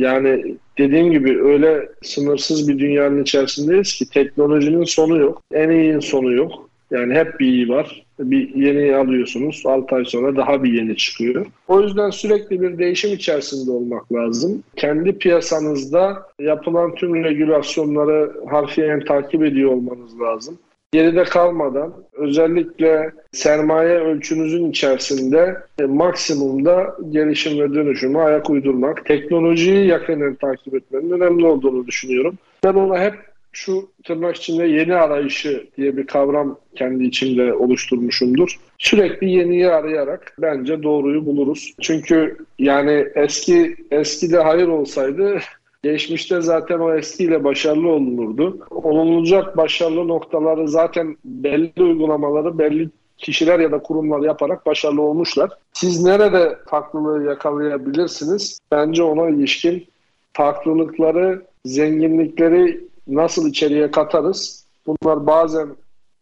Yani 0.00 0.56
dediğim 0.78 1.10
gibi 1.10 1.42
öyle 1.42 1.88
sınırsız 2.02 2.68
bir 2.68 2.78
dünyanın 2.78 3.22
içerisindeyiz 3.22 3.94
ki 3.94 4.10
teknolojinin 4.10 4.84
sonu 4.84 5.18
yok. 5.18 5.42
En 5.52 5.70
iyinin 5.70 6.00
sonu 6.00 6.32
yok. 6.32 6.68
Yani 6.90 7.14
hep 7.14 7.40
bir 7.40 7.46
iyi 7.46 7.68
var. 7.68 8.04
Bir 8.18 8.54
yeni 8.54 8.96
alıyorsunuz. 8.96 9.62
6 9.66 9.94
ay 9.94 10.04
sonra 10.04 10.36
daha 10.36 10.64
bir 10.64 10.72
yeni 10.72 10.96
çıkıyor. 10.96 11.46
O 11.68 11.80
yüzden 11.80 12.10
sürekli 12.10 12.60
bir 12.60 12.78
değişim 12.78 13.12
içerisinde 13.12 13.70
olmak 13.70 14.12
lazım. 14.12 14.62
Kendi 14.76 15.18
piyasanızda 15.18 16.26
yapılan 16.40 16.94
tüm 16.94 17.24
regülasyonları 17.24 18.32
harfiyen 18.50 19.04
takip 19.04 19.42
ediyor 19.42 19.72
olmanız 19.72 20.20
lazım 20.20 20.58
geride 20.96 21.24
kalmadan 21.24 21.94
özellikle 22.12 23.10
sermaye 23.32 23.98
ölçünüzün 23.98 24.70
içerisinde 24.70 25.56
e, 25.80 25.84
maksimumda 25.84 26.96
gelişim 27.10 27.60
ve 27.60 27.74
dönüşümü 27.74 28.18
ayak 28.18 28.50
uydurmak, 28.50 29.06
teknolojiyi 29.06 29.86
yakından 29.86 30.34
takip 30.34 30.74
etmenin 30.74 31.10
önemli 31.10 31.46
olduğunu 31.46 31.86
düşünüyorum. 31.86 32.38
Ben 32.64 32.74
ona 32.74 33.00
hep 33.00 33.14
şu 33.52 33.88
tırnak 34.04 34.36
içinde 34.36 34.66
yeni 34.66 34.94
arayışı 34.94 35.66
diye 35.76 35.96
bir 35.96 36.06
kavram 36.06 36.58
kendi 36.74 37.04
içimde 37.04 37.54
oluşturmuşumdur. 37.54 38.58
Sürekli 38.78 39.30
yeniyi 39.30 39.68
arayarak 39.68 40.34
bence 40.38 40.82
doğruyu 40.82 41.26
buluruz. 41.26 41.74
Çünkü 41.80 42.36
yani 42.58 43.06
eski 43.14 43.76
eskide 43.90 44.38
hayır 44.38 44.68
olsaydı 44.68 45.38
Geçmişte 45.86 46.40
zaten 46.40 46.78
o 46.78 46.94
eskiyle 46.94 47.44
başarılı 47.44 47.88
olunurdu. 47.88 48.58
Olunacak 48.70 49.56
başarılı 49.56 50.08
noktaları 50.08 50.68
zaten 50.68 51.16
belli 51.24 51.82
uygulamaları 51.82 52.58
belli 52.58 52.90
kişiler 53.18 53.60
ya 53.60 53.72
da 53.72 53.78
kurumlar 53.82 54.20
yaparak 54.20 54.66
başarılı 54.66 55.02
olmuşlar. 55.02 55.50
Siz 55.72 56.04
nerede 56.04 56.58
farklılığı 56.66 57.24
yakalayabilirsiniz? 57.24 58.58
Bence 58.72 59.02
ona 59.02 59.28
ilişkin 59.28 59.86
farklılıkları, 60.32 61.42
zenginlikleri 61.64 62.84
nasıl 63.08 63.48
içeriye 63.48 63.90
katarız? 63.90 64.66
Bunlar 64.86 65.26
bazen 65.26 65.68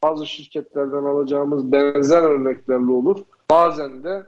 bazı 0.03 0.27
şirketlerden 0.27 1.05
alacağımız 1.05 1.73
benzer 1.73 2.23
örneklerle 2.23 2.93
olur. 2.93 3.17
Bazen 3.51 4.05
de 4.05 4.23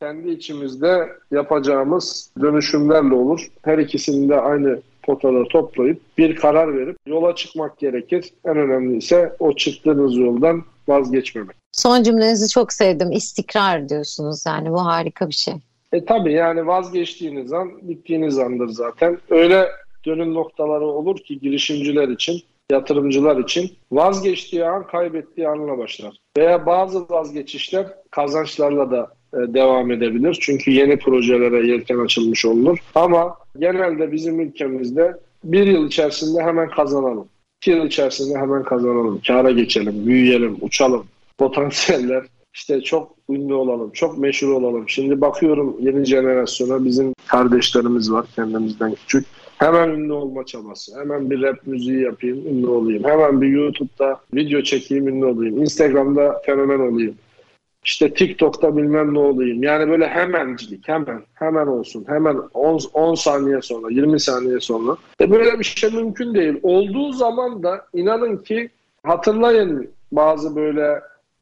kendi 0.00 0.30
içimizde 0.30 1.08
yapacağımız 1.30 2.30
dönüşümlerle 2.40 3.14
olur. 3.14 3.48
Her 3.62 3.78
ikisini 3.78 4.28
de 4.28 4.40
aynı 4.40 4.80
potada 5.02 5.44
toplayıp 5.48 6.00
bir 6.18 6.36
karar 6.36 6.76
verip 6.76 6.96
yola 7.06 7.34
çıkmak 7.34 7.78
gerekir. 7.78 8.30
En 8.44 8.56
önemli 8.56 8.96
ise 8.96 9.36
o 9.38 9.52
çıktığınız 9.52 10.16
yoldan 10.16 10.64
vazgeçmemek. 10.88 11.56
Son 11.72 12.02
cümlenizi 12.02 12.48
çok 12.48 12.72
sevdim. 12.72 13.12
İstikrar 13.12 13.88
diyorsunuz 13.88 14.44
yani 14.46 14.70
bu 14.70 14.84
harika 14.84 15.28
bir 15.28 15.34
şey. 15.34 15.54
E 15.92 16.04
tabii 16.04 16.32
yani 16.32 16.66
vazgeçtiğiniz 16.66 17.52
an 17.52 17.88
bittiğiniz 17.88 18.38
andır 18.38 18.68
zaten. 18.68 19.18
Öyle 19.30 19.68
dönüm 20.06 20.34
noktaları 20.34 20.84
olur 20.84 21.18
ki 21.18 21.40
girişimciler 21.40 22.08
için, 22.08 22.42
yatırımcılar 22.70 23.36
için 23.36 23.72
vazgeçtiği 23.92 24.64
an 24.64 24.86
kaybettiği 24.86 25.48
anla 25.48 25.78
başlar. 25.78 26.16
Veya 26.36 26.66
bazı 26.66 27.08
vazgeçişler 27.08 27.86
kazançlarla 28.10 28.90
da 28.90 29.16
devam 29.36 29.90
edebilir. 29.90 30.38
Çünkü 30.40 30.70
yeni 30.70 30.98
projelere 30.98 31.66
yelken 31.66 31.98
açılmış 31.98 32.44
olur. 32.44 32.78
Ama 32.94 33.34
genelde 33.58 34.12
bizim 34.12 34.40
ülkemizde 34.40 35.14
bir 35.44 35.66
yıl 35.66 35.86
içerisinde 35.86 36.42
hemen 36.42 36.70
kazanalım. 36.70 37.28
İki 37.60 37.70
yıl 37.70 37.86
içerisinde 37.86 38.38
hemen 38.38 38.62
kazanalım. 38.62 39.20
Kâra 39.26 39.50
geçelim, 39.50 40.06
büyüyelim, 40.06 40.56
uçalım. 40.60 41.06
Potansiyeller 41.38 42.24
işte 42.54 42.80
çok 42.80 43.14
ünlü 43.30 43.54
olalım, 43.54 43.90
çok 43.92 44.18
meşhur 44.18 44.48
olalım. 44.48 44.88
Şimdi 44.88 45.20
bakıyorum 45.20 45.76
yeni 45.80 46.04
jenerasyona 46.04 46.84
bizim 46.84 47.14
kardeşlerimiz 47.26 48.12
var 48.12 48.26
kendimizden 48.36 48.94
küçük. 48.94 49.26
Hemen 49.58 49.88
ünlü 49.88 50.12
olma 50.12 50.46
çabası. 50.46 51.00
Hemen 51.00 51.30
bir 51.30 51.42
rap 51.42 51.66
müziği 51.66 52.02
yapayım, 52.02 52.46
ünlü 52.46 52.66
olayım. 52.66 53.04
Hemen 53.04 53.42
bir 53.42 53.48
YouTube'da 53.48 54.20
video 54.34 54.62
çekeyim, 54.62 55.08
ünlü 55.08 55.24
olayım. 55.26 55.58
Instagram'da 55.58 56.42
fenomen 56.46 56.78
olayım 56.92 57.14
işte 57.86 58.14
TikTok'ta 58.14 58.76
bilmem 58.76 59.14
ne 59.14 59.18
olayım. 59.18 59.62
Yani 59.62 59.90
böyle 59.90 60.08
hemencilik 60.08 60.88
hemen 60.88 61.22
hemen 61.34 61.66
olsun. 61.66 62.04
Hemen 62.08 62.36
10, 62.54 62.80
10 62.92 63.14
saniye 63.14 63.62
sonra 63.62 63.86
20 63.90 64.20
saniye 64.20 64.60
sonra. 64.60 64.96
E 65.20 65.30
böyle 65.30 65.58
bir 65.58 65.64
şey 65.64 65.90
mümkün 65.90 66.34
değil. 66.34 66.54
Olduğu 66.62 67.12
zaman 67.12 67.62
da 67.62 67.86
inanın 67.94 68.36
ki 68.36 68.70
hatırlayın 69.02 69.90
bazı 70.12 70.56
böyle 70.56 71.00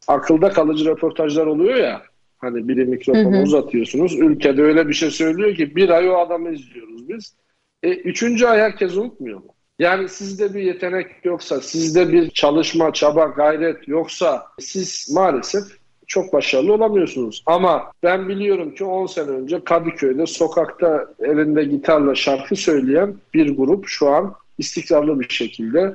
akılda 0.09 0.49
kalıcı 0.49 0.84
röportajlar 0.84 1.47
oluyor 1.47 1.74
ya. 1.74 2.03
Hani 2.38 2.68
biri 2.68 2.84
mikrofonu 2.84 3.32
hı 3.32 3.38
hı. 3.38 3.42
uzatıyorsunuz. 3.42 4.14
Ülkede 4.20 4.62
öyle 4.62 4.88
bir 4.88 4.95
şey 4.95 5.11
söylüyor 5.11 5.55
ki 5.55 5.76
bir 5.76 5.88
ay 5.88 6.11
o 6.11 6.16
adamı 6.16 6.53
izliyoruz 6.53 7.09
biz. 7.09 7.34
E, 7.82 7.90
üçüncü 7.90 8.47
ay 8.47 8.61
herkes 8.61 8.97
unutmuyor 8.97 9.38
mu? 9.38 9.55
Yani 9.78 10.09
sizde 10.09 10.55
bir 10.55 10.62
yetenek 10.62 11.07
yoksa, 11.24 11.61
sizde 11.61 12.12
bir 12.12 12.30
çalışma, 12.30 12.92
çaba, 12.92 13.24
gayret 13.24 13.88
yoksa 13.88 14.47
siz 14.59 15.11
maalesef 15.14 15.64
çok 16.07 16.32
başarılı 16.32 16.72
olamıyorsunuz. 16.72 17.42
Ama 17.46 17.92
ben 18.02 18.28
biliyorum 18.28 18.74
ki 18.74 18.84
10 18.84 19.07
sene 19.07 19.30
önce 19.30 19.64
Kadıköy'de 19.64 20.26
sokakta 20.26 21.07
elinde 21.20 21.64
gitarla 21.64 22.14
şarkı 22.14 22.57
söyleyen 22.57 23.14
bir 23.34 23.57
grup 23.57 23.84
şu 23.88 24.09
an 24.09 24.34
istikrarlı 24.59 25.20
bir 25.20 25.28
şekilde 25.28 25.94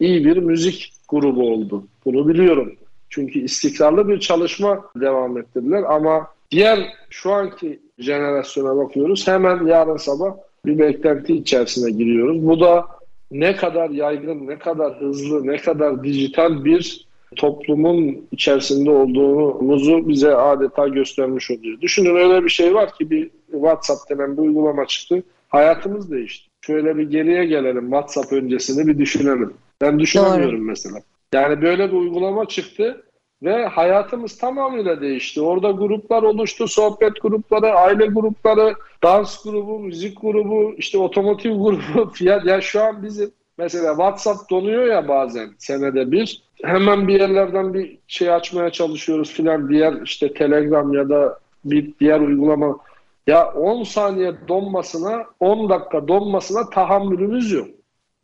iyi 0.00 0.24
bir 0.24 0.36
müzik 0.36 0.92
grubu 1.08 1.52
oldu. 1.52 1.84
Bunu 2.04 2.28
biliyorum. 2.28 2.74
Çünkü 3.10 3.38
istikrarlı 3.38 4.08
bir 4.08 4.20
çalışma 4.20 4.84
devam 4.96 5.38
ettirdiler 5.38 5.82
ama 5.82 6.26
diğer 6.50 6.78
şu 7.10 7.32
anki 7.32 7.80
jenerasyona 7.98 8.76
bakıyoruz 8.76 9.28
hemen 9.28 9.66
yarın 9.66 9.96
sabah 9.96 10.34
bir 10.66 10.78
beklenti 10.78 11.34
içerisine 11.34 11.90
giriyoruz. 11.90 12.46
Bu 12.46 12.60
da 12.60 12.86
ne 13.30 13.56
kadar 13.56 13.90
yaygın, 13.90 14.46
ne 14.46 14.58
kadar 14.58 15.00
hızlı, 15.00 15.46
ne 15.46 15.56
kadar 15.56 16.04
dijital 16.04 16.64
bir 16.64 17.07
toplumun 17.36 18.26
içerisinde 18.32 18.90
olduğumuzu 18.90 20.08
bize 20.08 20.34
adeta 20.34 20.88
göstermiş 20.88 21.50
oluyor. 21.50 21.80
Düşünün 21.80 22.16
öyle 22.16 22.44
bir 22.44 22.50
şey 22.50 22.74
var 22.74 22.94
ki 22.94 23.10
bir 23.10 23.30
WhatsApp 23.50 24.10
denen 24.10 24.36
bir 24.36 24.42
uygulama 24.42 24.86
çıktı. 24.86 25.22
Hayatımız 25.48 26.10
değişti. 26.10 26.48
Şöyle 26.60 26.96
bir 26.96 27.10
geriye 27.10 27.44
gelelim 27.44 27.84
WhatsApp 27.84 28.32
öncesini 28.32 28.86
bir 28.86 28.98
düşünelim. 28.98 29.54
Ben 29.80 29.98
düşünemiyorum 29.98 30.58
Doğru. 30.58 30.66
mesela. 30.66 30.98
Yani 31.32 31.62
böyle 31.62 31.88
bir 31.88 31.96
uygulama 31.96 32.48
çıktı 32.48 33.04
ve 33.42 33.66
hayatımız 33.66 34.38
tamamıyla 34.38 35.00
değişti. 35.00 35.40
Orada 35.40 35.70
gruplar 35.70 36.22
oluştu, 36.22 36.68
sohbet 36.68 37.22
grupları, 37.22 37.72
aile 37.72 38.06
grupları, 38.06 38.74
dans 39.02 39.42
grubu, 39.42 39.78
müzik 39.78 40.20
grubu, 40.20 40.74
işte 40.76 40.98
otomotiv 40.98 41.50
grubu, 41.50 42.10
fiyat. 42.14 42.46
Ya 42.46 42.60
şu 42.60 42.82
an 42.82 43.02
bizim 43.02 43.30
mesela 43.58 43.88
WhatsApp 43.90 44.50
donuyor 44.50 44.86
ya 44.86 45.08
bazen 45.08 45.50
senede 45.58 46.12
bir 46.12 46.42
hemen 46.62 47.08
bir 47.08 47.20
yerlerden 47.20 47.74
bir 47.74 47.98
şey 48.08 48.32
açmaya 48.32 48.70
çalışıyoruz 48.70 49.32
filan 49.32 49.68
diğer 49.68 50.02
işte 50.04 50.34
Telegram 50.34 50.94
ya 50.94 51.08
da 51.08 51.38
bir 51.64 51.94
diğer 52.00 52.20
uygulama 52.20 52.78
ya 53.26 53.52
10 53.52 53.82
saniye 53.82 54.34
donmasına 54.48 55.24
10 55.40 55.70
dakika 55.70 56.08
donmasına 56.08 56.70
tahammülümüz 56.70 57.52
yok. 57.52 57.68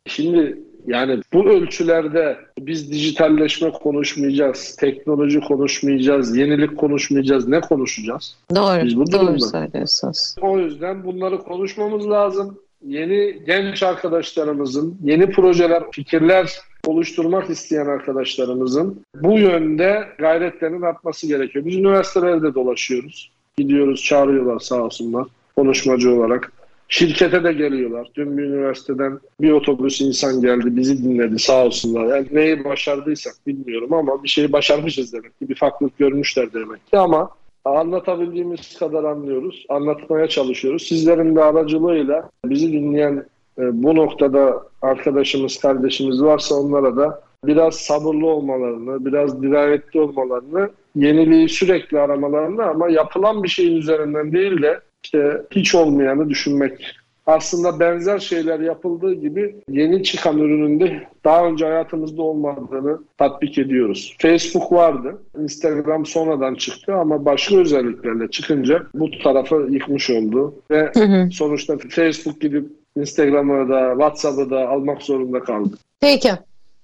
Şimdi 0.05 0.59
yani 0.87 1.21
bu 1.33 1.49
ölçülerde 1.49 2.37
biz 2.59 2.91
dijitalleşme 2.91 3.71
konuşmayacağız, 3.71 4.75
teknoloji 4.75 5.39
konuşmayacağız, 5.39 6.37
yenilik 6.37 6.77
konuşmayacağız. 6.77 7.47
Ne 7.47 7.61
konuşacağız? 7.61 8.37
Doğru, 8.55 8.85
biz 8.85 8.97
bu 8.97 9.11
doğru 9.11 9.39
söylüyorsunuz. 9.39 10.35
O 10.41 10.59
yüzden 10.59 11.03
bunları 11.03 11.37
konuşmamız 11.37 12.09
lazım. 12.09 12.59
Yeni 12.87 13.39
genç 13.45 13.83
arkadaşlarımızın, 13.83 14.97
yeni 15.03 15.31
projeler, 15.31 15.83
fikirler 15.91 16.59
oluşturmak 16.87 17.49
isteyen 17.49 17.85
arkadaşlarımızın 17.85 19.01
bu 19.15 19.39
yönde 19.39 20.07
gayretlerinin 20.19 20.81
artması 20.81 21.27
gerekiyor. 21.27 21.65
Biz 21.65 21.75
üniversitelerde 21.75 22.53
dolaşıyoruz. 22.53 23.31
Gidiyoruz, 23.57 24.03
çağırıyorlar 24.03 24.59
sağ 24.59 24.83
olsunlar 24.83 25.27
konuşmacı 25.55 26.13
olarak. 26.13 26.51
Şirkete 26.87 27.43
de 27.43 27.53
geliyorlar. 27.53 28.07
Dün 28.15 28.37
bir 28.37 28.43
üniversiteden 28.43 29.19
bir 29.41 29.51
otobüs 29.51 30.01
insan 30.01 30.41
geldi, 30.41 30.75
bizi 30.75 31.03
dinledi 31.03 31.39
sağ 31.39 31.65
olsunlar. 31.65 32.15
Yani 32.15 32.27
neyi 32.31 32.63
başardıysak 32.63 33.33
bilmiyorum 33.47 33.93
ama 33.93 34.23
bir 34.23 34.29
şeyi 34.29 34.51
başarmışız 34.51 35.13
demek 35.13 35.39
ki. 35.39 35.49
Bir 35.49 35.55
farklılık 35.55 35.97
görmüşler 35.97 36.53
demek 36.53 36.87
ki 36.87 36.97
ama 36.97 37.29
anlatabildiğimiz 37.65 38.77
kadar 38.79 39.03
anlıyoruz. 39.03 39.65
Anlatmaya 39.69 40.27
çalışıyoruz. 40.27 40.87
Sizlerin 40.87 41.35
de 41.35 41.43
aracılığıyla 41.43 42.29
bizi 42.45 42.71
dinleyen 42.71 43.25
e, 43.59 43.83
bu 43.83 43.95
noktada 43.95 44.63
arkadaşımız, 44.81 45.59
kardeşimiz 45.59 46.23
varsa 46.23 46.55
onlara 46.55 46.97
da 46.97 47.21
biraz 47.45 47.75
sabırlı 47.75 48.27
olmalarını, 48.27 49.05
biraz 49.05 49.41
dirayetli 49.41 49.99
olmalarını, 49.99 50.69
yeniliği 50.95 51.49
sürekli 51.49 51.99
aramalarını 51.99 52.63
ama 52.65 52.89
yapılan 52.89 53.43
bir 53.43 53.49
şeyin 53.49 53.77
üzerinden 53.77 54.33
değil 54.33 54.61
de 54.61 54.79
işte 55.03 55.41
hiç 55.51 55.75
olmayanı 55.75 56.29
düşünmek. 56.29 56.95
Aslında 57.25 57.79
benzer 57.79 58.19
şeyler 58.19 58.59
yapıldığı 58.59 59.13
gibi 59.13 59.55
yeni 59.69 60.03
çıkan 60.03 60.37
ürünün 60.37 60.79
de 60.79 61.03
daha 61.23 61.47
önce 61.47 61.65
hayatımızda 61.65 62.21
olmadığını 62.21 62.99
tatbik 63.17 63.57
ediyoruz. 63.57 64.15
Facebook 64.19 64.71
vardı, 64.71 65.21
Instagram 65.39 66.05
sonradan 66.05 66.55
çıktı 66.55 66.95
ama 66.95 67.25
başka 67.25 67.55
özelliklerle 67.55 68.29
çıkınca 68.29 68.83
bu 68.93 69.09
tarafı 69.23 69.67
yıkmış 69.69 70.09
oldu. 70.09 70.55
Ve 70.71 70.91
hı 70.93 71.03
hı. 71.03 71.31
sonuçta 71.31 71.77
Facebook 71.89 72.41
gidip 72.41 72.65
Instagram'ı 72.97 73.69
da 73.69 73.89
WhatsApp'ı 73.91 74.49
da 74.49 74.69
almak 74.69 75.01
zorunda 75.01 75.39
kaldı. 75.39 75.77
Peki. 76.01 76.29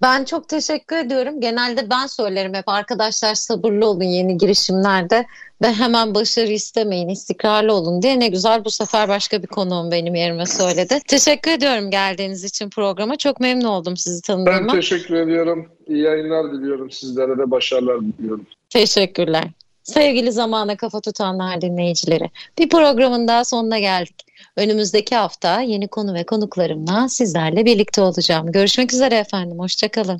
Ben 0.01 0.25
çok 0.25 0.49
teşekkür 0.49 0.95
ediyorum. 0.95 1.41
Genelde 1.41 1.89
ben 1.89 2.07
söylerim 2.07 2.53
hep 2.53 2.69
arkadaşlar 2.69 3.35
sabırlı 3.35 3.87
olun 3.87 4.03
yeni 4.03 4.37
girişimlerde 4.37 5.25
ve 5.61 5.73
hemen 5.73 6.15
başarı 6.15 6.51
istemeyin, 6.51 7.09
istikrarlı 7.09 7.73
olun 7.73 8.01
diye. 8.01 8.19
Ne 8.19 8.27
güzel 8.27 8.65
bu 8.65 8.71
sefer 8.71 9.09
başka 9.09 9.43
bir 9.43 9.47
konuğum 9.47 9.91
benim 9.91 10.15
yerime 10.15 10.45
söyledi. 10.45 10.99
Teşekkür 11.07 11.51
ediyorum 11.51 11.91
geldiğiniz 11.91 12.43
için 12.43 12.69
programa. 12.69 13.15
Çok 13.15 13.39
memnun 13.39 13.65
oldum 13.67 13.97
sizi 13.97 14.21
tanıdığıma. 14.21 14.57
Ben 14.57 14.67
teşekkür 14.67 15.15
ediyorum. 15.15 15.69
İyi 15.87 16.03
yayınlar 16.03 16.51
diliyorum. 16.51 16.91
Sizlere 16.91 17.37
de 17.37 17.51
başarılar 17.51 18.01
diliyorum. 18.01 18.47
Teşekkürler. 18.69 19.43
Sevgili 19.83 20.31
zamana 20.31 20.77
kafa 20.77 21.01
tutanlar 21.01 21.61
dinleyicileri. 21.61 22.29
Bir 22.59 22.69
programın 22.69 23.27
daha 23.27 23.45
sonuna 23.45 23.79
geldik. 23.79 24.30
Önümüzdeki 24.57 25.15
hafta 25.15 25.61
yeni 25.61 25.87
konu 25.87 26.13
ve 26.13 26.25
konuklarımla 26.25 27.09
sizlerle 27.09 27.65
birlikte 27.65 28.01
olacağım. 28.01 28.51
Görüşmek 28.51 28.93
üzere 28.93 29.15
efendim. 29.15 29.59
Hoşçakalın. 29.59 30.19